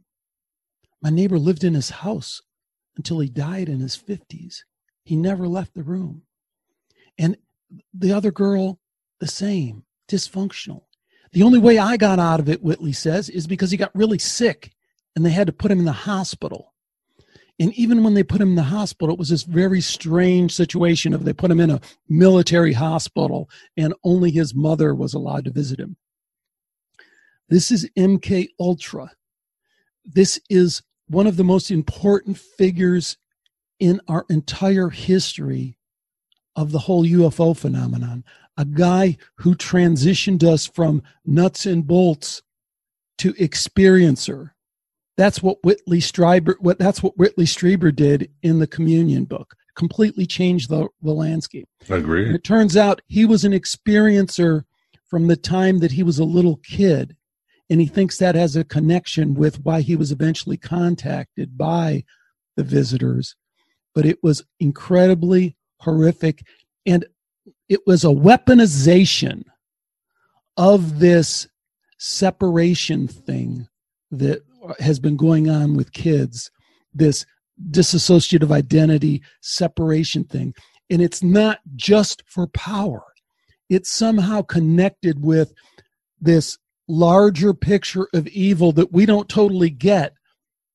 My 1.02 1.10
neighbor 1.10 1.38
lived 1.38 1.64
in 1.64 1.74
his 1.74 1.90
house 1.90 2.42
until 2.96 3.20
he 3.20 3.28
died 3.28 3.68
in 3.68 3.80
his 3.80 3.96
50s. 3.96 4.64
He 5.04 5.16
never 5.16 5.48
left 5.48 5.74
the 5.74 5.82
room. 5.82 6.22
And 7.18 7.36
the 7.94 8.12
other 8.12 8.30
girl, 8.30 8.80
the 9.18 9.26
same, 9.26 9.84
dysfunctional. 10.08 10.82
The 11.32 11.42
only 11.42 11.58
way 11.58 11.78
I 11.78 11.96
got 11.96 12.18
out 12.18 12.40
of 12.40 12.48
it, 12.48 12.62
Whitley 12.62 12.92
says, 12.92 13.28
is 13.28 13.46
because 13.46 13.70
he 13.70 13.76
got 13.76 13.94
really 13.94 14.18
sick 14.18 14.72
and 15.14 15.24
they 15.24 15.30
had 15.30 15.46
to 15.46 15.52
put 15.52 15.70
him 15.70 15.78
in 15.78 15.84
the 15.84 15.92
hospital. 15.92 16.69
And 17.60 17.74
even 17.74 18.02
when 18.02 18.14
they 18.14 18.22
put 18.22 18.40
him 18.40 18.48
in 18.48 18.54
the 18.54 18.62
hospital, 18.62 19.12
it 19.12 19.18
was 19.18 19.28
this 19.28 19.42
very 19.42 19.82
strange 19.82 20.54
situation 20.54 21.12
of 21.12 21.24
they 21.24 21.34
put 21.34 21.50
him 21.50 21.60
in 21.60 21.68
a 21.68 21.82
military 22.08 22.72
hospital 22.72 23.50
and 23.76 23.92
only 24.02 24.30
his 24.30 24.54
mother 24.54 24.94
was 24.94 25.12
allowed 25.12 25.44
to 25.44 25.50
visit 25.50 25.78
him. 25.78 25.96
This 27.50 27.70
is 27.70 27.90
MK 27.98 28.48
Ultra. 28.58 29.10
This 30.06 30.40
is 30.48 30.82
one 31.08 31.26
of 31.26 31.36
the 31.36 31.44
most 31.44 31.70
important 31.70 32.38
figures 32.38 33.18
in 33.78 34.00
our 34.08 34.24
entire 34.30 34.88
history 34.88 35.76
of 36.56 36.72
the 36.72 36.78
whole 36.78 37.04
UFO 37.04 37.54
phenomenon. 37.54 38.24
A 38.56 38.64
guy 38.64 39.18
who 39.36 39.54
transitioned 39.54 40.42
us 40.44 40.64
from 40.66 41.02
nuts 41.26 41.66
and 41.66 41.86
bolts 41.86 42.40
to 43.18 43.34
experiencer 43.34 44.52
That's 45.20 45.42
what 45.42 45.62
Whitley 45.62 45.98
Strieber 45.98 46.54
what 46.60 46.78
that's 46.78 47.02
what 47.02 47.18
Whitley 47.18 47.44
Strieber 47.44 47.94
did 47.94 48.30
in 48.42 48.58
the 48.58 48.66
communion 48.66 49.24
book. 49.24 49.54
Completely 49.74 50.24
changed 50.24 50.70
the, 50.70 50.88
the 51.02 51.12
landscape. 51.12 51.68
Agree. 51.90 52.24
And 52.24 52.34
it 52.34 52.42
turns 52.42 52.74
out 52.74 53.02
he 53.06 53.26
was 53.26 53.44
an 53.44 53.52
experiencer 53.52 54.64
from 55.10 55.26
the 55.26 55.36
time 55.36 55.80
that 55.80 55.92
he 55.92 56.02
was 56.02 56.18
a 56.18 56.24
little 56.24 56.56
kid. 56.56 57.16
And 57.68 57.82
he 57.82 57.86
thinks 57.86 58.16
that 58.16 58.34
has 58.34 58.56
a 58.56 58.64
connection 58.64 59.34
with 59.34 59.62
why 59.62 59.82
he 59.82 59.94
was 59.94 60.10
eventually 60.10 60.56
contacted 60.56 61.58
by 61.58 62.04
the 62.56 62.64
visitors. 62.64 63.36
But 63.94 64.06
it 64.06 64.22
was 64.22 64.42
incredibly 64.58 65.54
horrific. 65.80 66.46
And 66.86 67.04
it 67.68 67.80
was 67.86 68.04
a 68.04 68.08
weaponization 68.08 69.44
of 70.56 70.98
this 70.98 71.46
separation 71.98 73.06
thing 73.06 73.68
that 74.10 74.44
has 74.78 74.98
been 74.98 75.16
going 75.16 75.48
on 75.48 75.76
with 75.76 75.92
kids, 75.92 76.50
this 76.92 77.26
disassociative 77.70 78.50
identity 78.50 79.22
separation 79.40 80.24
thing. 80.24 80.54
And 80.88 81.00
it's 81.00 81.22
not 81.22 81.60
just 81.76 82.22
for 82.26 82.46
power, 82.48 83.02
it's 83.68 83.90
somehow 83.90 84.42
connected 84.42 85.24
with 85.24 85.52
this 86.20 86.58
larger 86.88 87.54
picture 87.54 88.08
of 88.12 88.26
evil 88.28 88.72
that 88.72 88.92
we 88.92 89.06
don't 89.06 89.28
totally 89.28 89.70
get 89.70 90.12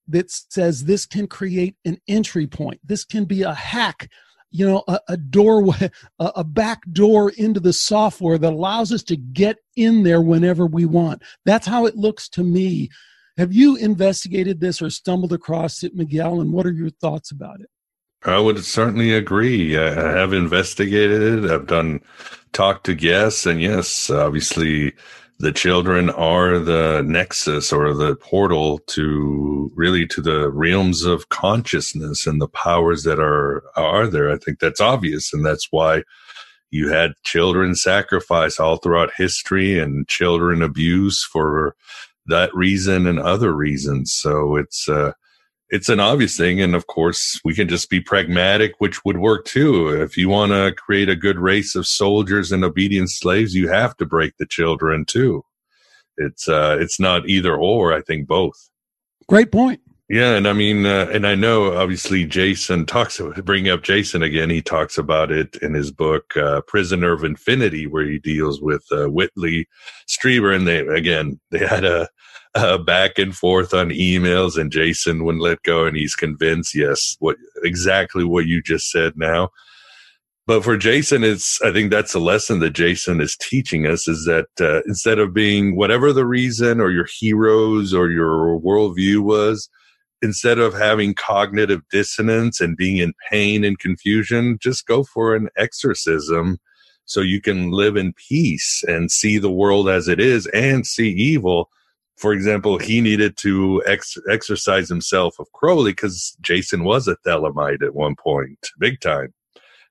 that 0.07 0.31
says 0.31 0.85
this 0.85 1.05
can 1.05 1.27
create 1.27 1.75
an 1.83 1.99
entry 2.07 2.47
point. 2.47 2.79
This 2.83 3.03
can 3.03 3.25
be 3.25 3.41
a 3.41 3.53
hack, 3.53 4.09
you 4.49 4.65
know, 4.65 4.83
a, 4.87 4.99
a 5.09 5.17
doorway, 5.17 5.91
a, 6.19 6.31
a 6.37 6.43
back 6.43 6.81
door 6.91 7.31
into 7.31 7.59
the 7.59 7.73
software 7.73 8.37
that 8.37 8.53
allows 8.53 8.93
us 8.93 9.03
to 9.03 9.17
get 9.17 9.57
in 9.75 10.03
there 10.03 10.21
whenever 10.21 10.65
we 10.65 10.85
want. 10.85 11.21
That's 11.43 11.67
how 11.67 11.85
it 11.85 11.97
looks 11.97 12.29
to 12.29 12.43
me. 12.43 12.89
Have 13.37 13.53
you 13.53 13.75
investigated 13.75 14.59
this 14.59 14.81
or 14.81 14.89
stumbled 14.89 15.33
across 15.33 15.83
it, 15.83 15.95
Miguel? 15.95 16.39
And 16.39 16.53
what 16.53 16.65
are 16.65 16.71
your 16.71 16.89
thoughts 16.89 17.31
about 17.31 17.59
it? 17.59 17.69
I 18.23 18.39
would 18.39 18.63
certainly 18.63 19.13
agree. 19.13 19.77
I 19.77 19.91
have 19.91 20.33
investigated 20.33 21.21
it. 21.21 21.51
I've 21.51 21.67
done 21.67 22.01
talk 22.53 22.83
to 22.83 22.95
guests, 22.95 23.45
and 23.45 23.61
yes, 23.61 24.09
obviously, 24.09 24.93
the 25.37 25.51
children 25.51 26.09
are 26.09 26.57
the 26.57 27.03
nexus 27.05 27.71
or 27.73 27.93
the 27.93 28.15
portal 28.15 28.79
to 28.87 29.71
really 29.75 30.07
to 30.07 30.21
the 30.21 30.49
realms 30.49 31.03
of 31.03 31.29
consciousness 31.29 32.25
and 32.25 32.41
the 32.41 32.47
powers 32.47 33.03
that 33.03 33.19
are 33.19 33.63
are 33.75 34.07
there. 34.07 34.31
I 34.31 34.37
think 34.37 34.59
that's 34.59 34.81
obvious, 34.81 35.33
and 35.33 35.45
that's 35.45 35.67
why 35.71 36.03
you 36.71 36.89
had 36.89 37.13
children 37.23 37.75
sacrifice 37.75 38.59
all 38.59 38.77
throughout 38.77 39.11
history 39.15 39.77
and 39.77 40.07
children 40.07 40.63
abuse 40.63 41.23
for 41.23 41.75
that 42.27 42.53
reason 42.53 43.07
and 43.07 43.19
other 43.19 43.53
reasons. 43.53 44.13
So 44.13 44.55
it's 44.55 44.87
uh, 44.89 45.13
it's 45.69 45.89
an 45.89 45.99
obvious 45.99 46.37
thing. 46.37 46.61
And 46.61 46.75
of 46.75 46.87
course, 46.87 47.39
we 47.43 47.53
can 47.53 47.67
just 47.67 47.89
be 47.89 47.99
pragmatic, 47.99 48.73
which 48.79 49.03
would 49.03 49.17
work 49.17 49.45
too. 49.45 49.89
If 49.89 50.17
you 50.17 50.29
want 50.29 50.51
to 50.51 50.73
create 50.73 51.09
a 51.09 51.15
good 51.15 51.39
race 51.39 51.75
of 51.75 51.87
soldiers 51.87 52.51
and 52.51 52.63
obedient 52.63 53.09
slaves, 53.09 53.55
you 53.55 53.67
have 53.69 53.97
to 53.97 54.05
break 54.05 54.33
the 54.37 54.45
children 54.45 55.05
too. 55.05 55.43
It's, 56.17 56.47
uh, 56.47 56.77
it's 56.79 56.99
not 56.99 57.27
either 57.27 57.55
or. 57.55 57.93
I 57.93 58.01
think 58.01 58.27
both. 58.27 58.69
Great 59.27 59.51
point. 59.51 59.81
Yeah, 60.07 60.35
and 60.35 60.47
I 60.47 60.53
mean, 60.53 60.85
uh, 60.85 61.09
and 61.11 61.25
I 61.25 61.33
know 61.33 61.75
obviously 61.75 62.27
Jasun 62.27 62.85
talks 62.85 63.19
bring 63.43 63.69
up 63.69 63.81
Jasun 63.81 64.23
again. 64.23 64.51
He 64.51 64.61
talks 64.61 64.99
about 64.99 65.31
it 65.31 65.55
in 65.63 65.73
his 65.73 65.91
book 65.91 66.37
uh, 66.37 66.61
"Prisoner 66.67 67.11
of 67.11 67.23
Infinity," 67.23 67.87
where 67.87 68.05
he 68.05 68.19
deals 68.19 68.61
with 68.61 68.85
uh, 68.91 69.07
Whitley 69.07 69.67
Strieber, 70.07 70.55
and 70.55 70.67
they 70.67 70.79
again 70.81 71.39
they 71.49 71.65
had 71.65 71.85
a 71.85 72.07
uh, 72.53 72.77
back 72.77 73.17
and 73.17 73.35
forth 73.35 73.73
on 73.73 73.89
emails, 73.89 74.59
and 74.59 74.71
Jasun 74.71 75.23
wouldn't 75.25 75.43
let 75.43 75.63
go, 75.63 75.85
and 75.85 75.97
he's 75.97 76.15
convinced, 76.15 76.75
yes, 76.75 77.17
what 77.19 77.37
exactly 77.63 78.23
what 78.23 78.45
you 78.45 78.61
just 78.61 78.91
said 78.91 79.13
now. 79.17 79.49
But 80.45 80.63
for 80.63 80.77
Jasun, 80.77 81.23
it's 81.23 81.59
I 81.63 81.71
think 81.73 81.89
that's 81.89 82.13
a 82.13 82.19
lesson 82.19 82.59
that 82.59 82.73
Jasun 82.73 83.21
is 83.23 83.35
teaching 83.37 83.87
us 83.87 84.07
is 84.07 84.25
that 84.25 84.49
uh, 84.61 84.81
instead 84.85 85.17
of 85.17 85.33
being 85.33 85.75
whatever 85.75 86.13
the 86.13 86.27
reason 86.27 86.79
or 86.79 86.91
your 86.91 87.07
heroes 87.19 87.91
or 87.91 88.11
your 88.11 88.59
worldview 88.59 89.21
was, 89.21 89.67
instead 90.25 90.59
of 90.59 90.73
having 90.73 91.13
cognitive 91.13 91.81
dissonance 91.89 92.59
and 92.59 92.75
being 92.75 92.97
in 92.97 93.13
pain 93.29 93.63
and 93.63 93.79
confusion, 93.79 94.57
just 94.61 94.85
go 94.85 95.03
for 95.03 95.35
an 95.35 95.47
exorcism 95.55 96.57
so 97.05 97.21
you 97.21 97.39
can 97.39 97.71
live 97.71 97.95
in 97.95 98.11
peace 98.13 98.83
and 98.87 99.11
see 99.11 99.37
the 99.37 99.51
world 99.51 99.87
as 99.87 100.09
it 100.09 100.19
is 100.19 100.47
and 100.47 100.85
see 100.85 101.09
evil 101.09 101.69
for 102.17 102.31
example, 102.31 102.77
he 102.77 103.01
needed 103.01 103.35
to 103.37 103.83
ex- 103.85 104.17
exercise 104.29 104.87
himself 104.87 105.37
of 105.39 105.51
Crowley 105.51 105.91
because 105.91 106.37
Jasun 106.41 106.83
was 106.83 107.07
a 107.07 107.17
Thelemite 107.17 107.83
at 107.83 107.93
one 107.93 108.15
point, 108.15 108.69
big 108.79 109.01
time. 109.01 109.33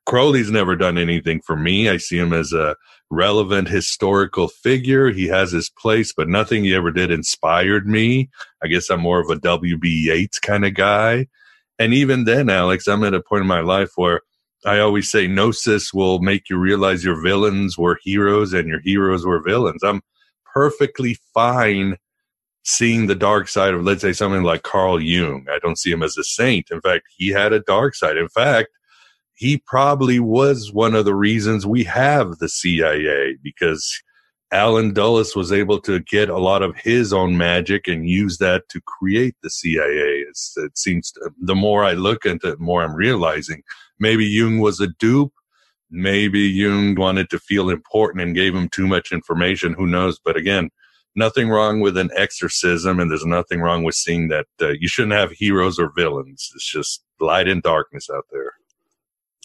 Crowley's 0.07 0.51
never 0.51 0.77
done 0.77 0.99
anything 0.99 1.41
for 1.41 1.57
me. 1.57 1.89
I 1.89 1.97
see 1.97 2.19
him 2.19 2.33
as 2.33 2.53
a 2.53 2.77
relevant 3.11 3.69
historical 3.69 4.49
figure. 4.49 5.11
He 5.11 5.29
has 5.29 5.53
his 5.53 5.71
place, 5.71 6.13
but 6.13 6.29
nothing 6.29 6.65
he 6.65 6.75
ever 6.75 6.91
did 6.91 7.11
inspired 7.11 7.87
me. 7.87 8.29
I 8.63 8.69
guess 8.69 8.91
I'm 8.91 9.01
more 9.01 9.21
of 9.21 9.31
a 9.31 9.37
W.B. 9.37 9.89
Yeats 9.89 10.39
kind 10.39 10.65
of 10.65 10.75
guy. 10.75 11.27
And 11.79 11.95
even 11.95 12.25
then, 12.25 12.51
Alex, 12.51 12.87
I'm 12.87 13.05
at 13.05 13.15
a 13.15 13.23
point 13.23 13.43
in 13.43 13.49
my 13.49 13.61
life 13.61 13.93
where 13.97 14.21
I 14.67 14.79
always 14.79 15.11
say 15.11 15.27
gnosis 15.27 15.93
will 15.93 16.21
make 16.21 16.49
you 16.49 16.59
realize 16.59 17.05
your 17.05 17.21
villains 17.21 17.77
were 17.77 17.99
heroes 18.03 18.53
and 18.53 18.69
your 18.69 18.81
heroes 18.81 19.27
were 19.27 19.43
villains. 19.43 19.83
I'm 19.83 20.03
perfectly 20.53 21.19
fine 21.35 21.97
seeing 22.63 23.07
the 23.07 23.15
dark 23.15 23.49
side 23.49 23.75
of, 23.75 23.85
let's 23.85 24.01
say, 24.01 24.13
something 24.13 24.43
like 24.43 24.63
Carl 24.63 25.01
Jung. 25.01 25.47
I 25.51 25.59
don't 25.59 25.79
see 25.79 25.91
him 25.91 26.03
as 26.03 26.17
a 26.17 26.25
saint. 26.25 26.71
In 26.71 26.81
fact, 26.81 27.05
he 27.17 27.29
had 27.29 27.53
a 27.53 27.61
dark 27.61 27.95
side. 27.95 28.17
In 28.17 28.29
fact, 28.29 28.69
he 29.35 29.59
probably 29.59 30.21
was 30.21 30.73
one 30.73 30.95
of 30.95 31.05
the 31.05 31.15
reasons 31.15 31.67
we 31.67 31.85
have 31.85 32.39
the 32.39 32.49
CIA 32.49 33.37
because 33.43 34.03
Allen 34.53 34.93
Dulles 34.93 35.35
was 35.35 35.51
able 35.51 35.81
to 35.81 35.99
get 36.01 36.29
a 36.29 36.39
lot 36.39 36.63
of 36.63 36.77
his 36.77 37.13
own 37.13 37.37
magic 37.37 37.89
and 37.89 38.09
use 38.09 38.39
that 38.39 38.69
to 38.69 38.81
create 38.83 39.35
the 39.43 39.51
CIA. 39.51 40.25
It's, 40.29 40.55
it 40.57 40.79
seems 40.79 41.13
the 41.41 41.57
more 41.57 41.85
I 41.85 41.95
look 41.95 42.25
into 42.25 42.51
it, 42.51 42.59
the 42.59 42.65
more 42.65 42.85
I'm 42.85 42.95
realizing 42.95 43.63
maybe 43.99 44.25
Jung 44.25 44.61
was 44.61 44.81
a 44.81 44.87
dupe. 44.87 45.33
Maybe 45.91 46.41
Jung 46.41 46.95
wanted 46.95 47.31
to 47.31 47.39
feel 47.39 47.71
important 47.71 48.23
and 48.23 48.35
gave 48.35 48.55
him 48.55 48.69
too 48.69 48.87
much 48.87 49.13
information. 49.13 49.75
Who 49.75 49.87
knows? 49.87 50.19
But 50.25 50.37
again, 50.37 50.71
nothing 51.17 51.49
wrong 51.49 51.81
with 51.81 51.97
an 51.97 52.11
exorcism 52.17 53.01
and 53.01 53.11
there's 53.11 53.27
nothing 53.27 53.61
wrong 53.61 53.85
with 53.85 53.95
seeing 53.95 54.29
that 54.29 54.47
uh, 54.61 54.71
you 54.71 54.89
shouldn't 54.89 55.15
have 55.15 55.31
heroes 55.31 55.79
or 55.79 55.93
villains 55.97 56.51
it's 56.55 56.69
just 56.69 57.05
light 57.21 57.49
and 57.49 57.63
darkness 57.63 58.09
out 58.13 58.25
there 58.33 58.53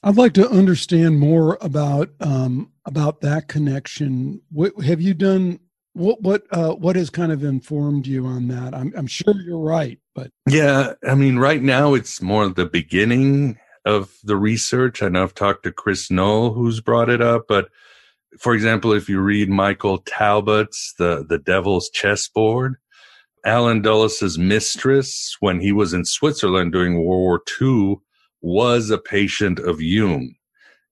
i'd 0.04 0.18
like 0.18 0.34
to 0.34 0.50
understand 0.50 1.20
more 1.20 1.58
about 1.62 2.10
um, 2.20 2.72
about 2.86 3.22
that 3.22 3.48
connection. 3.48 4.42
What 4.52 4.74
have 4.84 5.02
you 5.02 5.14
done 5.14 5.60
what 5.94 6.22
what 6.22 6.44
uh, 6.52 6.74
what 6.76 6.96
has 6.96 7.10
kind 7.10 7.32
of 7.32 7.44
informed 7.44 8.08
you 8.08 8.26
on 8.26 8.48
that? 8.50 8.74
I'm, 8.74 8.94
I'm 8.96 9.08
sure 9.08 9.36
you're 9.42 9.60
right 9.60 10.00
but 10.16 10.32
yeah 10.48 10.94
i 11.08 11.16
mean 11.16 11.38
right 11.38 11.62
now 11.62 11.94
it's 11.94 12.22
more 12.22 12.48
the 12.50 12.66
beginning 12.66 13.58
of 13.86 14.14
the 14.24 14.36
research. 14.36 15.02
I 15.02 15.10
know 15.10 15.24
i've 15.24 15.36
talked 15.36 15.64
to 15.64 15.72
chris 15.72 16.12
knoll 16.12 16.54
who's 16.54 16.82
brought 16.82 17.10
it 17.10 17.22
up 17.22 17.46
but 17.48 17.70
for 18.38 18.54
example, 18.54 18.94
if 18.94 19.10
you 19.10 19.20
read 19.20 19.50
Michael 19.50 20.00
Talbot's 20.00 20.94
The, 20.98 21.26
the 21.28 21.40
Devil's 21.40 21.90
Chessboard, 21.90 22.76
Allen 23.46 23.82
Dulles's 23.82 24.38
mistress, 24.38 25.36
when 25.40 25.60
he 25.60 25.72
was 25.72 25.94
in 25.94 26.06
Switzerland 26.06 26.72
during 26.72 26.96
World 26.96 27.06
War 27.06 27.42
II, 27.62 27.98
was 28.42 28.90
a 28.90 28.98
patient 28.98 29.60
of 29.60 29.82
Jung. 29.82 30.36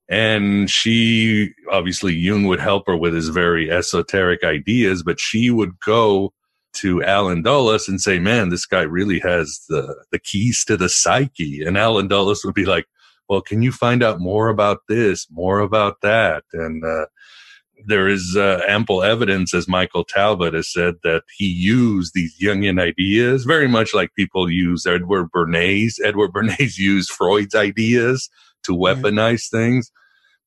And 0.10 0.69
she, 0.69 1.53
obviously, 1.72 2.14
Jung 2.14 2.45
would 2.45 2.61
help 2.61 2.88
her 2.88 2.95
with 2.95 3.14
his 3.14 3.30
very 3.30 3.69
esoteric 3.69 4.44
ideas, 4.44 5.03
but 5.03 5.19
she 5.19 5.52
would 5.52 5.80
go 5.80 6.34
to 6.76 7.03
Allen 7.03 7.41
Dulles 7.41 7.90
and 7.90 7.99
say, 7.99 8.19
man, 8.19 8.49
this 8.49 8.65
guy 8.65 8.84
really 8.84 9.19
has 9.19 9.61
the, 9.68 10.06
the 10.11 10.19
keys 10.19 10.64
to 10.65 10.78
the 10.78 10.90
psyche. 10.90 11.64
And 11.65 11.78
Allen 11.78 12.07
Dulles 12.07 12.45
would 12.45 12.53
be 12.53 12.65
like, 12.65 12.86
well, 13.28 13.41
can 13.41 13.61
you 13.61 13.72
find 13.72 14.02
out 14.02 14.22
more 14.22 14.48
about 14.48 14.80
this, 14.88 15.28
more 15.30 15.60
about 15.60 16.02
that? 16.02 16.44
And, 16.53 16.84
uh, 16.86 17.07
there 17.86 18.08
is 18.08 18.36
uh, 18.36 18.62
ample 18.68 19.04
evidence, 19.04 19.54
as 19.54 19.68
Michael 19.68 20.04
Talbot 20.04 20.54
has 20.54 20.72
said, 20.72 20.95
that 21.04 21.24
he 21.36 21.45
used 21.45 22.14
these 22.14 22.38
Jungian 22.40 22.82
ideas 22.82 23.44
very 23.45 23.68
much 23.68 23.94
like 23.94 24.14
people 24.16 24.49
use 24.49 24.86
Edward 24.86 25.30
Bernays. 25.32 25.95
Edward 26.04 26.32
Bernays 26.34 26.78
used 26.78 27.10
Freud's 27.10 27.56
ideas 27.56 28.30
to 28.64 28.74
weaponize 28.74 29.49
things. 29.49 29.91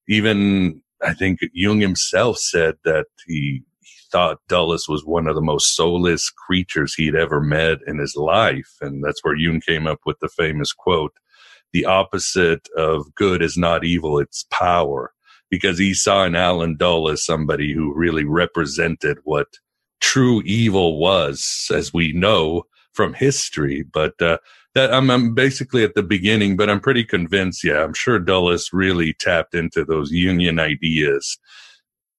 Even 0.09 0.83
I 1.03 1.15
think 1.15 1.41
Jung 1.53 1.81
himself 1.81 2.39
said 2.39 2.75
that 2.85 3.07
he, 3.27 3.63
he 3.81 3.97
thought 4.11 4.41
Dulles 4.49 4.89
was 4.89 5.05
one 5.05 5.27
of 5.27 5.35
the 5.35 5.41
most 5.41 5.77
soulless 5.77 6.31
creatures 6.31 6.95
he'd 6.95 7.15
ever 7.15 7.41
met 7.41 7.79
in 7.87 7.99
his 7.99 8.17
life. 8.17 8.71
And 8.81 9.05
that's 9.05 9.23
where 9.23 9.37
Jung 9.37 9.61
came 9.61 9.87
up 9.87 10.01
with 10.05 10.19
the 10.21 10.29
famous 10.29 10.73
quote, 10.73 11.13
the 11.73 11.85
opposite 11.85 12.69
of 12.77 13.15
good 13.15 13.43
is 13.43 13.57
not 13.57 13.85
evil, 13.85 14.19
it's 14.19 14.45
power 14.51 15.13
because 15.51 15.79
he 15.79 15.93
saw 15.95 16.25
in 16.25 16.37
Allen 16.37 16.77
Dulles 16.77 17.25
somebody 17.25 17.73
who 17.73 17.93
really 17.95 18.25
represented 18.25 19.19
what 19.25 19.49
true 20.01 20.43
evil 20.45 20.99
was, 20.99 21.71
as 21.75 21.93
we 21.93 22.13
know 22.13 22.65
from 22.93 23.15
history. 23.15 23.83
But 23.83 24.21
uh, 24.23 24.39
that 24.75 24.93
I'm, 24.93 25.11
I'm 25.11 25.35
basically 25.35 25.85
at 25.85 25.95
the 25.95 26.03
beginning, 26.03 26.57
but 26.57 26.71
I'm 26.71 26.81
pretty 26.81 27.05
convinced. 27.05 27.65
Yeah, 27.65 27.83
I'm 27.83 27.95
sure 27.95 28.19
Dulles 28.19 28.71
really 28.73 29.13
tapped 29.15 29.55
into 29.55 29.85
those 29.85 30.13
Jungian 30.13 30.61
ideas 30.61 31.39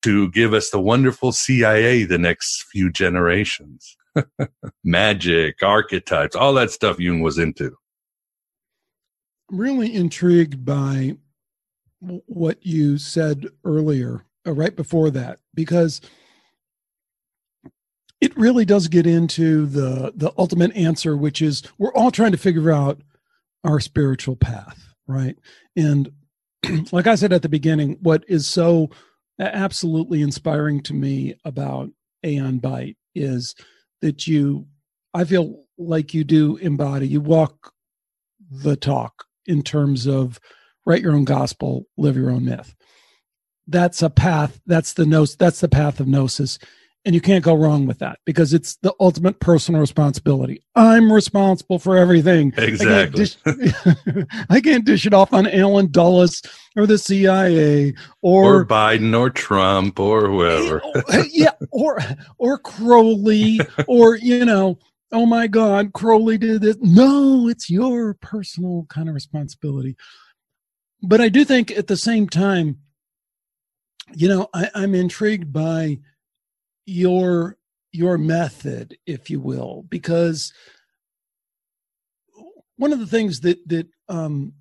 to 0.01 0.29
give 0.31 0.53
us 0.53 0.69
the 0.69 0.79
wonderful 0.79 1.31
CIA 1.31 2.03
the 2.03 2.17
next 2.17 2.65
few 2.71 2.91
generations. 2.91 3.95
Magic, 4.83 5.61
archetypes, 5.63 6.35
all 6.35 6.53
that 6.53 6.71
stuff 6.71 6.99
Jung 6.99 7.21
was 7.21 7.37
into. 7.37 7.75
I'm 9.49 9.57
really 9.57 9.93
intrigued 9.93 10.65
by 10.65 11.15
what 12.01 12.65
you 12.65 12.97
said 12.97 13.47
earlier, 13.63 14.25
uh, 14.45 14.53
right 14.53 14.75
before 14.75 15.09
that, 15.11 15.39
because 15.53 16.01
it 18.19 18.35
really 18.37 18.65
does 18.65 18.87
get 18.87 19.07
into 19.07 19.65
the 19.65 20.13
the 20.15 20.31
ultimate 20.37 20.75
answer, 20.75 21.15
which 21.17 21.41
is 21.41 21.63
we're 21.77 21.93
all 21.93 22.11
trying 22.11 22.31
to 22.31 22.37
figure 22.37 22.71
out 22.71 23.01
our 23.63 23.79
spiritual 23.79 24.35
path, 24.35 24.93
right? 25.07 25.37
And 25.75 26.11
like 26.91 27.07
I 27.07 27.15
said 27.15 27.33
at 27.33 27.41
the 27.41 27.49
beginning, 27.49 27.97
what 28.01 28.23
is 28.27 28.47
so 28.47 28.89
absolutely 29.39 30.21
inspiring 30.21 30.81
to 30.83 30.93
me 30.93 31.35
about 31.45 31.89
Aeon 32.23 32.59
Byte 32.59 32.95
is 33.15 33.55
that 34.01 34.27
you, 34.27 34.67
I 35.13 35.23
feel 35.23 35.63
like 35.77 36.13
you 36.13 36.23
do 36.23 36.57
embody, 36.57 37.07
you 37.07 37.21
walk 37.21 37.73
the 38.51 38.75
talk 38.75 39.25
in 39.45 39.63
terms 39.63 40.07
of 40.07 40.39
write 40.85 41.01
your 41.01 41.13
own 41.13 41.25
gospel, 41.25 41.85
live 41.97 42.15
your 42.15 42.31
own 42.31 42.45
myth. 42.45 42.75
That's 43.67 44.01
a 44.01 44.09
path. 44.09 44.59
That's 44.65 44.93
the 44.93 45.05
nos. 45.05 45.35
That's 45.35 45.61
the 45.61 45.69
path 45.69 45.99
of 45.99 46.07
gnosis, 46.07 46.59
and 47.05 47.15
you 47.15 47.21
can't 47.21 47.43
go 47.43 47.55
wrong 47.55 47.85
with 47.85 47.99
that 47.99 48.19
because 48.25 48.53
it's 48.53 48.75
the 48.77 48.93
ultimate 48.99 49.39
personal 49.39 49.79
responsibility. 49.79 50.63
I'm 50.75 51.11
responsible 51.11 51.79
for 51.79 51.95
everything. 51.95 52.53
Exactly. 52.57 53.27
I 53.45 53.53
can't 53.53 54.05
dish, 54.05 54.25
I 54.49 54.61
can't 54.61 54.85
dish 54.85 55.05
it 55.05 55.13
off 55.13 55.31
on 55.33 55.47
Allen 55.47 55.89
Dulles 55.91 56.41
or 56.75 56.85
the 56.85 56.97
CIA 56.97 57.93
or, 58.21 58.57
or 58.57 58.65
Biden 58.65 59.17
or 59.17 59.29
Trump 59.29 59.99
or 59.99 60.27
whoever. 60.27 60.77
Eh, 60.83 60.91
oh, 60.95 61.01
eh, 61.09 61.23
yeah, 61.31 61.53
or 61.71 61.99
or 62.37 62.57
Crowley 62.57 63.59
or 63.87 64.15
you 64.17 64.43
know 64.43 64.77
oh 65.11 65.25
my 65.25 65.47
God, 65.47 65.93
Crowley 65.93 66.37
did 66.37 66.61
this. 66.61 66.77
No, 66.81 67.47
it's 67.47 67.69
your 67.69 68.13
personal 68.15 68.85
kind 68.89 69.09
of 69.09 69.15
responsibility. 69.15 69.95
But 71.01 71.21
I 71.21 71.29
do 71.29 71.43
think 71.43 71.71
at 71.71 71.87
the 71.87 71.97
same 71.97 72.29
time, 72.29 72.77
you 74.13 74.27
know, 74.27 74.47
I, 74.53 74.69
I'm 74.75 74.93
intrigued 74.93 75.51
by 75.51 75.99
your 76.85 77.57
your 77.93 78.17
method, 78.17 78.97
if 79.05 79.29
you 79.29 79.39
will, 79.39 79.83
because 79.89 80.53
one 82.77 82.93
of 82.93 82.99
the 82.99 83.07
things 83.07 83.41
that 83.41 83.57
that 83.67 83.87
um, 84.09 84.53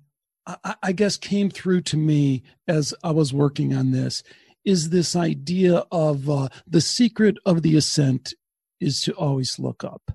I, 0.45 0.75
I 0.83 0.91
guess 0.91 1.17
came 1.17 1.49
through 1.49 1.81
to 1.81 1.97
me 1.97 2.43
as 2.67 2.93
I 3.03 3.11
was 3.11 3.33
working 3.33 3.73
on 3.73 3.91
this 3.91 4.23
is 4.65 4.89
this 4.89 5.15
idea 5.15 5.83
of 5.91 6.29
uh, 6.29 6.49
the 6.67 6.81
secret 6.81 7.37
of 7.45 7.61
the 7.61 7.75
ascent 7.75 8.33
is 8.79 9.01
to 9.01 9.13
always 9.13 9.59
look 9.59 9.83
up. 9.83 10.11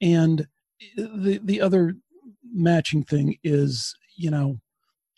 And 0.00 0.46
the 0.96 1.40
the 1.42 1.60
other 1.60 1.96
matching 2.52 3.04
thing 3.04 3.36
is, 3.44 3.94
you 4.16 4.30
know, 4.30 4.58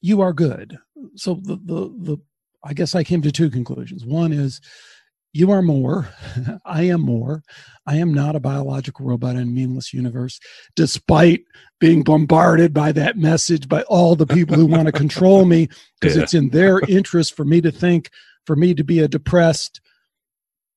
you 0.03 0.21
are 0.21 0.35
good. 0.35 0.79
So 1.17 1.35
the 1.35 1.57
the 1.57 1.95
the 1.99 2.17
I 2.63 2.75
guess 2.75 2.95
I 2.95 3.05
came 3.05 3.23
to 3.23 3.33
two 3.33 3.51
conclusions. 3.51 4.05
One 4.05 4.33
is 4.33 4.61
you 5.33 5.51
are 5.51 5.63
more. 5.63 6.09
I 6.67 6.83
am 6.83 7.01
more. 7.01 7.43
I 7.87 7.97
am 7.97 8.13
not 8.13 8.37
a 8.37 8.41
biological 8.41 9.07
robot 9.07 9.37
in 9.37 9.43
a 9.43 9.47
meaningless 9.47 9.95
universe, 9.95 10.39
despite 10.77 11.45
being 11.81 12.03
bombarded 12.03 12.75
by 12.75 12.93
that 12.93 13.17
message 13.17 13.69
by 13.69 13.83
all 13.83 14.15
the 14.15 14.27
people 14.27 14.57
who 14.57 14.67
want 14.67 14.87
to 14.87 14.93
control 14.93 15.47
me, 15.47 15.69
because 16.01 16.17
yeah. 16.17 16.23
it's 16.23 16.35
in 16.35 16.51
their 16.51 16.81
interest 16.81 17.35
for 17.35 17.45
me 17.45 17.61
to 17.63 17.73
think, 17.73 18.11
for 18.45 18.57
me 18.57 18.75
to 18.75 18.85
be 18.85 18.99
a 18.99 19.09
depressed, 19.09 19.81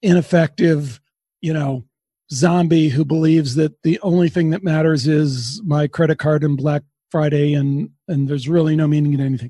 ineffective, 0.02 1.02
you 1.41 1.53
know, 1.53 1.84
zombie 2.31 2.89
who 2.89 3.06
believes 3.06 3.56
that 3.56 3.84
the 3.84 3.99
only 4.02 4.30
thing 4.30 4.49
that 4.52 4.64
matters 4.64 5.06
is 5.07 5.61
my 5.64 5.88
credit 5.88 6.18
card 6.18 6.43
and 6.43 6.57
Black 6.57 6.81
Friday 7.16 7.54
and 7.54 7.90
and 8.10 8.28
there's 8.28 8.50
really 8.50 8.76
no 8.76 8.88
meaning 8.90 9.14
in 9.14 9.22
anything. 9.22 9.50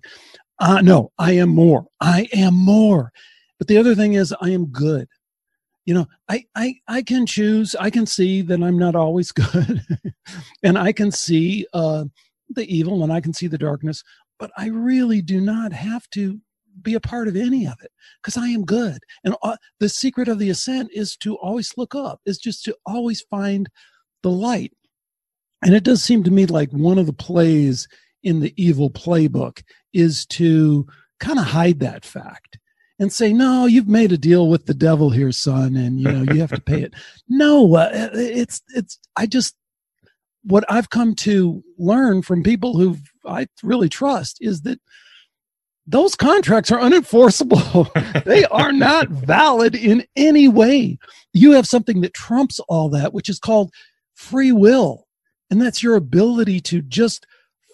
Uh 0.60 0.82
no, 0.82 1.12
I 1.18 1.32
am 1.32 1.50
more. 1.50 1.88
I 2.00 2.28
am 2.32 2.54
more. 2.54 3.12
But 3.58 3.68
the 3.68 3.78
other 3.78 3.96
thing 3.96 4.14
is 4.14 4.36
I 4.40 4.52
am 4.52 4.68
good. 4.68 5.08
You 5.86 5.96
know, 5.96 6.06
I 6.30 6.46
I 6.54 6.76
I 6.88 7.02
can 7.02 7.26
choose, 7.26 7.76
I 7.80 7.90
can 7.90 8.06
see 8.06 8.44
that 8.44 8.62
I'm 8.62 8.78
not 8.78 8.96
always 8.96 9.32
good. 9.42 9.82
and 10.62 10.78
I 10.78 10.92
can 10.92 11.12
see 11.12 11.66
uh 11.74 12.04
the 12.50 12.72
evil 12.72 13.02
and 13.02 13.12
I 13.12 13.20
can 13.20 13.34
see 13.34 13.48
the 13.48 13.58
darkness, 13.58 14.04
but 14.38 14.52
I 14.56 14.68
really 14.68 15.24
do 15.24 15.42
not 15.42 15.74
have 15.74 16.08
to 16.12 16.40
be 16.84 16.94
a 16.94 17.00
part 17.00 17.28
of 17.28 17.36
any 17.36 17.66
of 17.66 17.78
it 17.82 17.92
because 18.22 18.38
I 18.38 18.50
am 18.50 18.64
good. 18.64 19.00
And 19.24 19.36
uh, 19.42 19.58
the 19.80 19.90
secret 19.90 20.28
of 20.28 20.38
the 20.38 20.52
ascent 20.52 20.92
is 20.94 21.18
to 21.18 21.36
always 21.38 21.74
look 21.78 21.96
up, 21.96 22.22
is 22.28 22.38
just 22.38 22.64
to 22.66 22.78
always 22.86 23.22
find 23.22 23.68
the 24.22 24.30
light. 24.30 24.72
And 25.66 25.74
it 25.74 25.84
does 25.84 26.04
seem 26.04 26.24
to 26.24 26.32
me 26.32 26.46
like 26.46 26.70
one 26.72 27.00
of 27.00 27.08
the 27.08 27.14
plays 27.14 27.88
in 28.24 28.40
the 28.40 28.54
evil 28.56 28.90
playbook 28.90 29.64
is 29.94 30.26
to 30.28 30.86
kind 31.20 31.40
of 31.40 31.46
hide 31.46 31.80
that 31.80 32.06
fact 32.06 32.60
and 33.00 33.12
say, 33.12 33.34
"No, 33.34 33.66
you've 33.66 33.88
made 33.88 34.12
a 34.12 34.18
deal 34.18 34.48
with 34.48 34.68
the 34.68 34.76
devil 34.76 35.10
here, 35.10 35.32
son, 35.32 35.76
and 35.76 36.00
you 36.00 36.12
know 36.12 36.32
you 36.32 36.40
have 36.40 36.52
to 36.52 36.62
pay 36.62 36.84
it." 36.84 36.94
no, 37.28 37.76
uh, 37.76 38.10
it's 38.14 38.62
it's. 38.76 39.00
I 39.16 39.26
just 39.26 39.56
what 40.44 40.64
I've 40.70 40.92
come 40.92 41.16
to 41.16 41.64
learn 41.80 42.22
from 42.22 42.44
people 42.44 42.78
who 42.78 42.98
I 43.26 43.48
really 43.64 43.90
trust 43.90 44.38
is 44.42 44.62
that 44.62 44.80
those 45.88 46.16
contracts 46.16 46.72
are 46.72 46.80
unenforceable. 46.80 47.92
they 48.24 48.46
are 48.46 48.72
not 48.72 49.10
valid 49.10 49.76
in 49.76 50.06
any 50.16 50.48
way. 50.48 51.00
You 51.34 51.54
have 51.54 51.68
something 51.68 52.02
that 52.02 52.14
trumps 52.14 52.60
all 52.70 52.90
that, 52.90 53.14
which 53.14 53.30
is 53.30 53.40
called 53.40 53.72
free 54.14 54.52
will. 54.52 55.05
And 55.50 55.62
that's 55.62 55.84
your 55.84 55.96
ability 55.96 56.60
to 56.62 56.82
just 56.82 57.26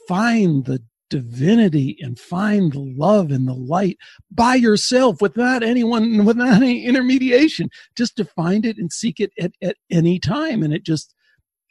find 0.07 0.65
the 0.65 0.83
divinity 1.09 1.97
and 1.99 2.17
find 2.17 2.71
the 2.71 2.79
love 2.79 3.31
and 3.31 3.47
the 3.47 3.53
light 3.53 3.97
by 4.31 4.55
yourself 4.55 5.21
without 5.21 5.61
anyone, 5.61 6.25
without 6.25 6.61
any 6.61 6.85
intermediation, 6.85 7.69
just 7.95 8.15
to 8.15 8.25
find 8.25 8.65
it 8.65 8.77
and 8.77 8.91
seek 8.91 9.19
it 9.19 9.31
at, 9.39 9.51
at 9.61 9.75
any 9.91 10.19
time. 10.19 10.63
And 10.63 10.73
it 10.73 10.83
just, 10.83 11.13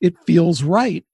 it 0.01 0.15
feels 0.27 0.63
right. 0.63 1.05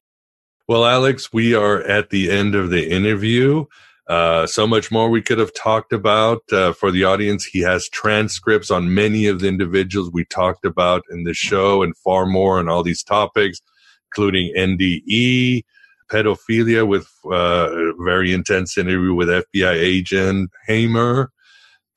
Well, 0.68 0.84
Alex, 0.84 1.32
we 1.32 1.54
are 1.54 1.80
at 1.82 2.10
the 2.10 2.30
end 2.30 2.56
of 2.56 2.70
the 2.70 2.90
interview. 2.90 3.66
Uh, 4.08 4.46
so 4.46 4.66
much 4.66 4.90
more 4.90 5.10
we 5.10 5.22
could 5.22 5.38
have 5.38 5.54
talked 5.54 5.92
about 5.92 6.40
uh, 6.52 6.72
for 6.72 6.90
the 6.90 7.04
audience. 7.04 7.44
He 7.44 7.60
has 7.60 7.88
transcripts 7.88 8.70
on 8.70 8.94
many 8.94 9.26
of 9.26 9.40
the 9.40 9.48
individuals 9.48 10.10
we 10.12 10.24
talked 10.24 10.64
about 10.64 11.02
in 11.10 11.24
the 11.24 11.34
show 11.34 11.82
and 11.82 11.96
far 11.96 12.26
more 12.26 12.58
on 12.58 12.68
all 12.68 12.82
these 12.82 13.02
topics, 13.02 13.60
including 14.16 14.52
NDE, 14.56 15.62
pedophilia 16.10 16.86
with 16.86 17.08
uh, 17.26 17.68
a 17.70 17.92
very 18.02 18.32
intense 18.32 18.78
interview 18.78 19.14
with 19.14 19.28
FBI 19.28 19.74
agent 19.74 20.50
Hamer, 20.66 21.30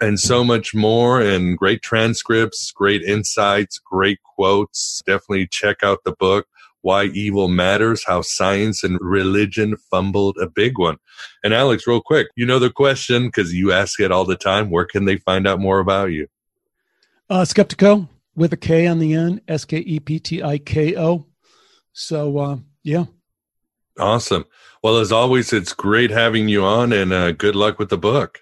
and 0.02 0.20
so 0.20 0.44
much 0.44 0.76
more, 0.76 1.22
and 1.22 1.58
great 1.58 1.82
transcripts, 1.82 2.72
great 2.72 3.02
insights, 3.04 3.80
great 3.80 4.20
quotes. 4.24 5.02
Definitely 5.06 5.48
check 5.48 5.78
out 5.84 6.00
the 6.04 6.14
book. 6.14 6.46
Why 6.82 7.06
Evil 7.06 7.50
Matters, 7.50 8.06
How 8.06 8.22
Science 8.22 8.86
and 8.86 8.98
Religion 9.02 9.76
Fumbled 9.92 10.38
a 10.42 10.48
Big 10.48 10.78
One. 10.78 10.98
And 11.44 11.54
Alex, 11.54 11.86
real 11.86 12.02
quick, 12.02 12.28
you 12.36 12.46
know 12.46 12.60
the 12.60 12.70
question 12.70 13.28
because 13.28 13.54
you 13.54 13.74
ask 13.74 14.00
it 14.00 14.14
all 14.14 14.24
the 14.24 14.38
time. 14.38 14.70
Where 14.70 14.86
can 14.86 15.04
they 15.04 15.18
find 15.18 15.46
out 15.46 15.60
more 15.60 15.80
about 15.80 16.12
you? 16.12 16.28
Uh, 17.30 17.42
Skeptiko 17.42 18.08
with 18.36 18.54
a 18.54 18.58
K 18.58 18.88
on 18.88 19.00
the 19.00 19.14
end, 19.14 19.42
S 19.50 19.66
K 19.66 19.78
E 19.80 20.00
P 20.00 20.20
T 20.20 20.42
I 20.42 20.58
K 20.58 20.96
O. 20.98 21.26
So, 21.94 22.38
uh, 22.38 22.58
yeah. 22.84 23.06
Awesome. 24.00 24.46
Well, 24.82 24.98
as 24.98 25.12
always, 25.12 25.52
it's 25.52 25.74
great 25.74 26.10
having 26.10 26.48
you 26.48 26.64
on 26.64 26.94
and 26.94 27.12
uh, 27.12 27.34
good 27.34 27.56
luck 27.56 27.80
with 27.80 27.90
the 27.90 27.98
book. 27.98 28.40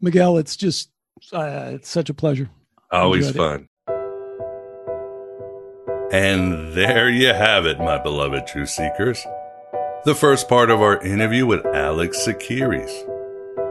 Miguel, 0.00 0.38
it's 0.38 0.56
just, 0.56 0.90
uh, 1.32 1.72
it's 1.74 1.90
such 1.90 2.08
a 2.08 2.14
pleasure. 2.14 2.48
Always 2.90 3.30
fun. 3.30 3.60
It. 3.60 3.68
And 6.12 6.74
there 6.74 7.08
you 7.08 7.28
have 7.28 7.64
it, 7.66 7.78
my 7.78 7.98
beloved 7.98 8.46
truth 8.46 8.70
seekers. 8.70 9.24
The 10.04 10.14
first 10.14 10.48
part 10.48 10.70
of 10.70 10.80
our 10.80 11.00
interview 11.02 11.46
with 11.46 11.64
Alex 11.66 12.26
Tsakiris. 12.26 13.08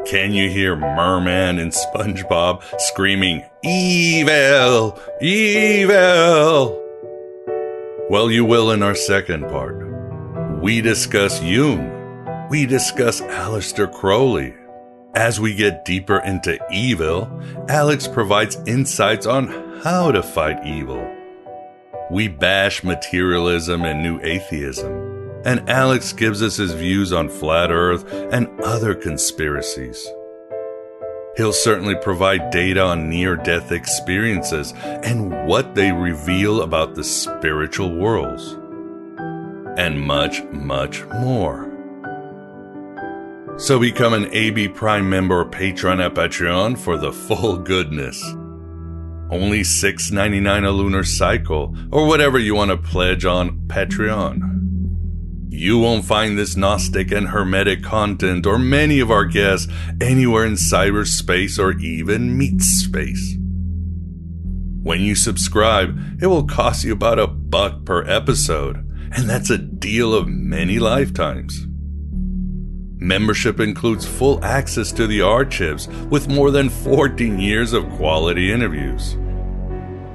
Can 0.07 0.33
you 0.33 0.49
hear 0.49 0.75
Merman 0.75 1.59
and 1.59 1.71
SpongeBob 1.71 2.63
screaming, 2.79 3.43
Evil! 3.63 4.99
Evil! 5.21 6.81
Well, 8.11 8.29
you 8.29 8.43
will 8.43 8.71
in 8.71 8.83
our 8.83 8.93
second 8.93 9.43
part. 9.47 9.77
We 10.61 10.81
discuss 10.81 11.41
Jung. 11.41 12.49
We 12.49 12.65
discuss 12.65 13.21
Aleister 13.21 13.89
Crowley. 13.89 14.53
As 15.15 15.39
we 15.39 15.55
get 15.55 15.85
deeper 15.85 16.19
into 16.19 16.59
evil, 16.69 17.31
Alex 17.69 18.09
provides 18.09 18.57
insights 18.67 19.25
on 19.25 19.47
how 19.81 20.11
to 20.11 20.21
fight 20.21 20.59
evil. 20.65 21.01
we 22.11 22.27
bash 22.27 22.83
materialism 22.83 23.85
and 23.85 24.03
new 24.03 24.19
atheism, 24.23 24.91
and 25.45 25.69
Alex 25.69 26.11
gives 26.11 26.43
us 26.43 26.57
his 26.57 26.73
views 26.73 27.13
on 27.13 27.29
flat 27.29 27.71
earth 27.71 28.03
and 28.33 28.49
other 28.59 28.93
conspiracies. 28.93 30.05
He'll 31.37 31.53
certainly 31.53 31.95
provide 31.95 32.51
data 32.51 32.81
on 32.81 33.09
near 33.09 33.35
death 33.35 33.71
experiences 33.71 34.73
and 34.83 35.47
what 35.47 35.75
they 35.75 35.91
reveal 35.91 36.61
about 36.61 36.95
the 36.95 37.03
spiritual 37.03 37.95
worlds. 37.95 38.57
And 39.77 40.01
much, 40.01 40.43
much 40.51 41.03
more. 41.05 41.69
So 43.57 43.79
become 43.79 44.13
an 44.13 44.27
AB 44.33 44.69
Prime 44.69 45.09
member 45.09 45.39
or 45.39 45.45
patron 45.45 46.01
at 46.01 46.15
Patreon 46.15 46.77
for 46.77 46.97
the 46.97 47.13
full 47.13 47.57
goodness. 47.57 48.21
Only 49.29 49.61
$6.99 49.61 50.67
a 50.67 50.71
lunar 50.71 51.03
cycle, 51.05 51.73
or 51.91 52.05
whatever 52.05 52.37
you 52.37 52.55
want 52.55 52.71
to 52.71 52.77
pledge 52.77 53.23
on 53.23 53.61
Patreon. 53.67 54.61
You 55.53 55.79
won't 55.79 56.05
find 56.05 56.37
this 56.37 56.55
Gnostic 56.55 57.11
and 57.11 57.27
Hermetic 57.27 57.83
content 57.83 58.45
or 58.45 58.57
many 58.57 59.01
of 59.01 59.11
our 59.11 59.25
guests 59.25 59.67
anywhere 59.99 60.45
in 60.45 60.53
cyberspace 60.53 61.59
or 61.59 61.77
even 61.77 62.37
meat 62.37 62.61
space. 62.61 63.35
When 64.81 65.01
you 65.01 65.13
subscribe, 65.13 65.99
it 66.21 66.27
will 66.27 66.45
cost 66.45 66.85
you 66.85 66.93
about 66.93 67.19
a 67.19 67.27
buck 67.27 67.83
per 67.83 68.07
episode, 68.07 68.77
and 69.11 69.29
that's 69.29 69.49
a 69.49 69.57
deal 69.57 70.15
of 70.15 70.29
many 70.29 70.79
lifetimes. 70.79 71.67
Membership 72.95 73.59
includes 73.59 74.07
full 74.07 74.41
access 74.45 74.93
to 74.93 75.05
the 75.05 75.21
archives 75.21 75.89
with 76.09 76.29
more 76.29 76.51
than 76.51 76.69
14 76.69 77.41
years 77.41 77.73
of 77.73 77.89
quality 77.89 78.53
interviews. 78.53 79.17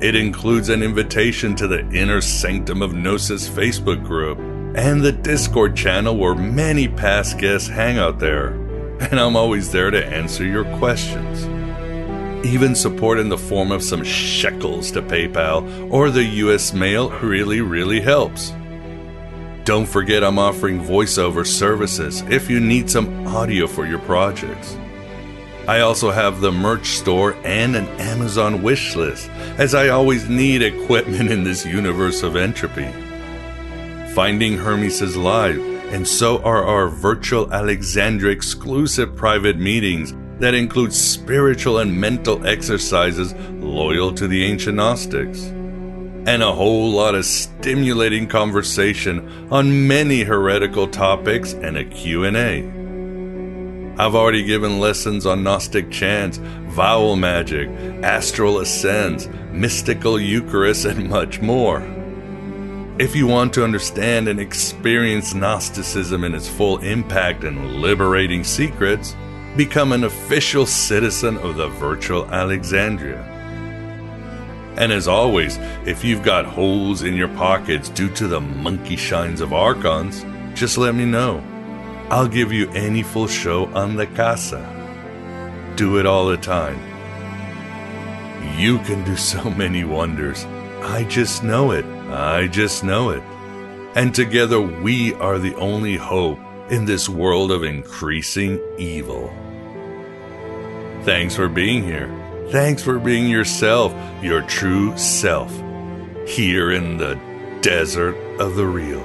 It 0.00 0.14
includes 0.14 0.70
an 0.70 0.82
invitation 0.82 1.54
to 1.56 1.68
the 1.68 1.86
Inner 1.90 2.22
Sanctum 2.22 2.80
of 2.80 2.94
Gnosis 2.94 3.46
Facebook 3.46 4.02
group 4.02 4.55
and 4.76 5.02
the 5.02 5.10
Discord 5.12 5.74
channel 5.74 6.18
where 6.18 6.34
many 6.34 6.86
past 6.86 7.38
guests 7.38 7.66
hang 7.66 7.96
out 7.96 8.18
there, 8.18 8.48
and 9.00 9.18
I'm 9.18 9.34
always 9.34 9.72
there 9.72 9.90
to 9.90 10.06
answer 10.06 10.44
your 10.44 10.64
questions. 10.76 11.46
Even 12.46 12.74
support 12.74 13.18
in 13.18 13.30
the 13.30 13.38
form 13.38 13.72
of 13.72 13.82
some 13.82 14.04
shekels 14.04 14.90
to 14.92 15.00
PayPal 15.00 15.90
or 15.90 16.10
the 16.10 16.24
US 16.24 16.74
mail 16.74 17.08
really, 17.20 17.62
really 17.62 18.02
helps. 18.02 18.52
Don't 19.64 19.86
forget 19.86 20.22
I'm 20.22 20.38
offering 20.38 20.84
voiceover 20.84 21.46
services 21.46 22.22
if 22.28 22.50
you 22.50 22.60
need 22.60 22.90
some 22.90 23.26
audio 23.26 23.66
for 23.66 23.86
your 23.86 23.98
projects. 24.00 24.76
I 25.66 25.80
also 25.80 26.10
have 26.10 26.42
the 26.42 26.52
merch 26.52 26.88
store 26.88 27.34
and 27.44 27.74
an 27.74 27.86
Amazon 27.98 28.62
wish 28.62 28.94
list, 28.94 29.30
as 29.56 29.74
I 29.74 29.88
always 29.88 30.28
need 30.28 30.60
equipment 30.60 31.30
in 31.32 31.44
this 31.44 31.64
universe 31.64 32.22
of 32.22 32.36
entropy. 32.36 32.92
Finding 34.16 34.56
Hermes 34.56 35.02
is 35.02 35.14
live, 35.14 35.58
and 35.92 36.08
so 36.08 36.42
are 36.42 36.64
our 36.64 36.88
virtual 36.88 37.52
Alexandria 37.52 38.32
exclusive 38.32 39.14
private 39.14 39.58
meetings 39.58 40.14
that 40.38 40.54
include 40.54 40.94
spiritual 40.94 41.80
and 41.80 42.00
mental 42.00 42.46
exercises 42.46 43.34
loyal 43.60 44.14
to 44.14 44.26
the 44.26 44.42
ancient 44.42 44.76
Gnostics. 44.76 45.42
And 45.42 46.42
a 46.42 46.50
whole 46.50 46.92
lot 46.92 47.14
of 47.14 47.26
stimulating 47.26 48.26
conversation 48.26 49.48
on 49.50 49.86
many 49.86 50.22
heretical 50.22 50.88
topics 50.88 51.52
and 51.52 51.76
a 51.76 51.84
Q&A. 51.84 52.62
I've 54.02 54.14
already 54.14 54.44
given 54.44 54.80
lessons 54.80 55.26
on 55.26 55.42
Gnostic 55.42 55.90
chants, 55.90 56.38
vowel 56.68 57.16
magic, 57.16 57.68
astral 58.02 58.60
ascends, 58.60 59.28
mystical 59.52 60.18
Eucharist, 60.18 60.86
and 60.86 61.10
much 61.10 61.42
more. 61.42 61.95
If 62.98 63.14
you 63.14 63.26
want 63.26 63.52
to 63.52 63.62
understand 63.62 64.26
and 64.26 64.40
experience 64.40 65.34
Gnosticism 65.34 66.24
in 66.24 66.34
its 66.34 66.48
full 66.48 66.78
impact 66.78 67.44
and 67.44 67.76
liberating 67.76 68.42
secrets, 68.42 69.14
become 69.54 69.92
an 69.92 70.04
official 70.04 70.64
citizen 70.64 71.36
of 71.36 71.56
the 71.56 71.68
virtual 71.68 72.24
Alexandria. 72.32 73.20
And 74.78 74.92
as 74.92 75.08
always, 75.08 75.58
if 75.84 76.04
you've 76.04 76.22
got 76.22 76.46
holes 76.46 77.02
in 77.02 77.12
your 77.12 77.28
pockets 77.28 77.90
due 77.90 78.08
to 78.14 78.28
the 78.28 78.40
monkey 78.40 78.96
shines 78.96 79.42
of 79.42 79.52
archons, 79.52 80.24
just 80.58 80.78
let 80.78 80.94
me 80.94 81.04
know. 81.04 81.44
I'll 82.08 82.28
give 82.28 82.50
you 82.50 82.70
any 82.70 83.02
full 83.02 83.26
show 83.26 83.66
on 83.74 83.96
the 83.96 84.06
casa. 84.06 84.62
Do 85.76 85.98
it 85.98 86.06
all 86.06 86.28
the 86.28 86.38
time. 86.38 86.80
You 88.58 88.78
can 88.78 89.04
do 89.04 89.16
so 89.16 89.50
many 89.50 89.84
wonders. 89.84 90.46
I 90.80 91.04
just 91.10 91.44
know 91.44 91.72
it. 91.72 91.84
I 92.08 92.46
just 92.46 92.84
know 92.84 93.10
it. 93.10 93.22
And 93.94 94.14
together 94.14 94.60
we 94.60 95.14
are 95.14 95.38
the 95.38 95.54
only 95.56 95.96
hope 95.96 96.38
in 96.70 96.84
this 96.84 97.08
world 97.08 97.50
of 97.50 97.64
increasing 97.64 98.60
evil. 98.78 99.32
Thanks 101.02 101.34
for 101.36 101.48
being 101.48 101.82
here. 101.82 102.10
Thanks 102.50 102.82
for 102.82 102.98
being 102.98 103.28
yourself, 103.28 103.94
your 104.22 104.42
true 104.42 104.96
self, 104.96 105.50
here 106.26 106.70
in 106.70 106.96
the 106.96 107.18
desert 107.60 108.16
of 108.40 108.56
the 108.56 108.66
real. 108.66 109.04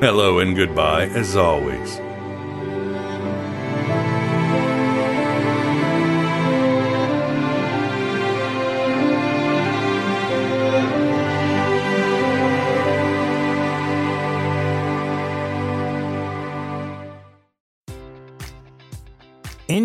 Hello 0.00 0.38
and 0.38 0.54
goodbye, 0.54 1.06
as 1.06 1.36
always. 1.36 2.00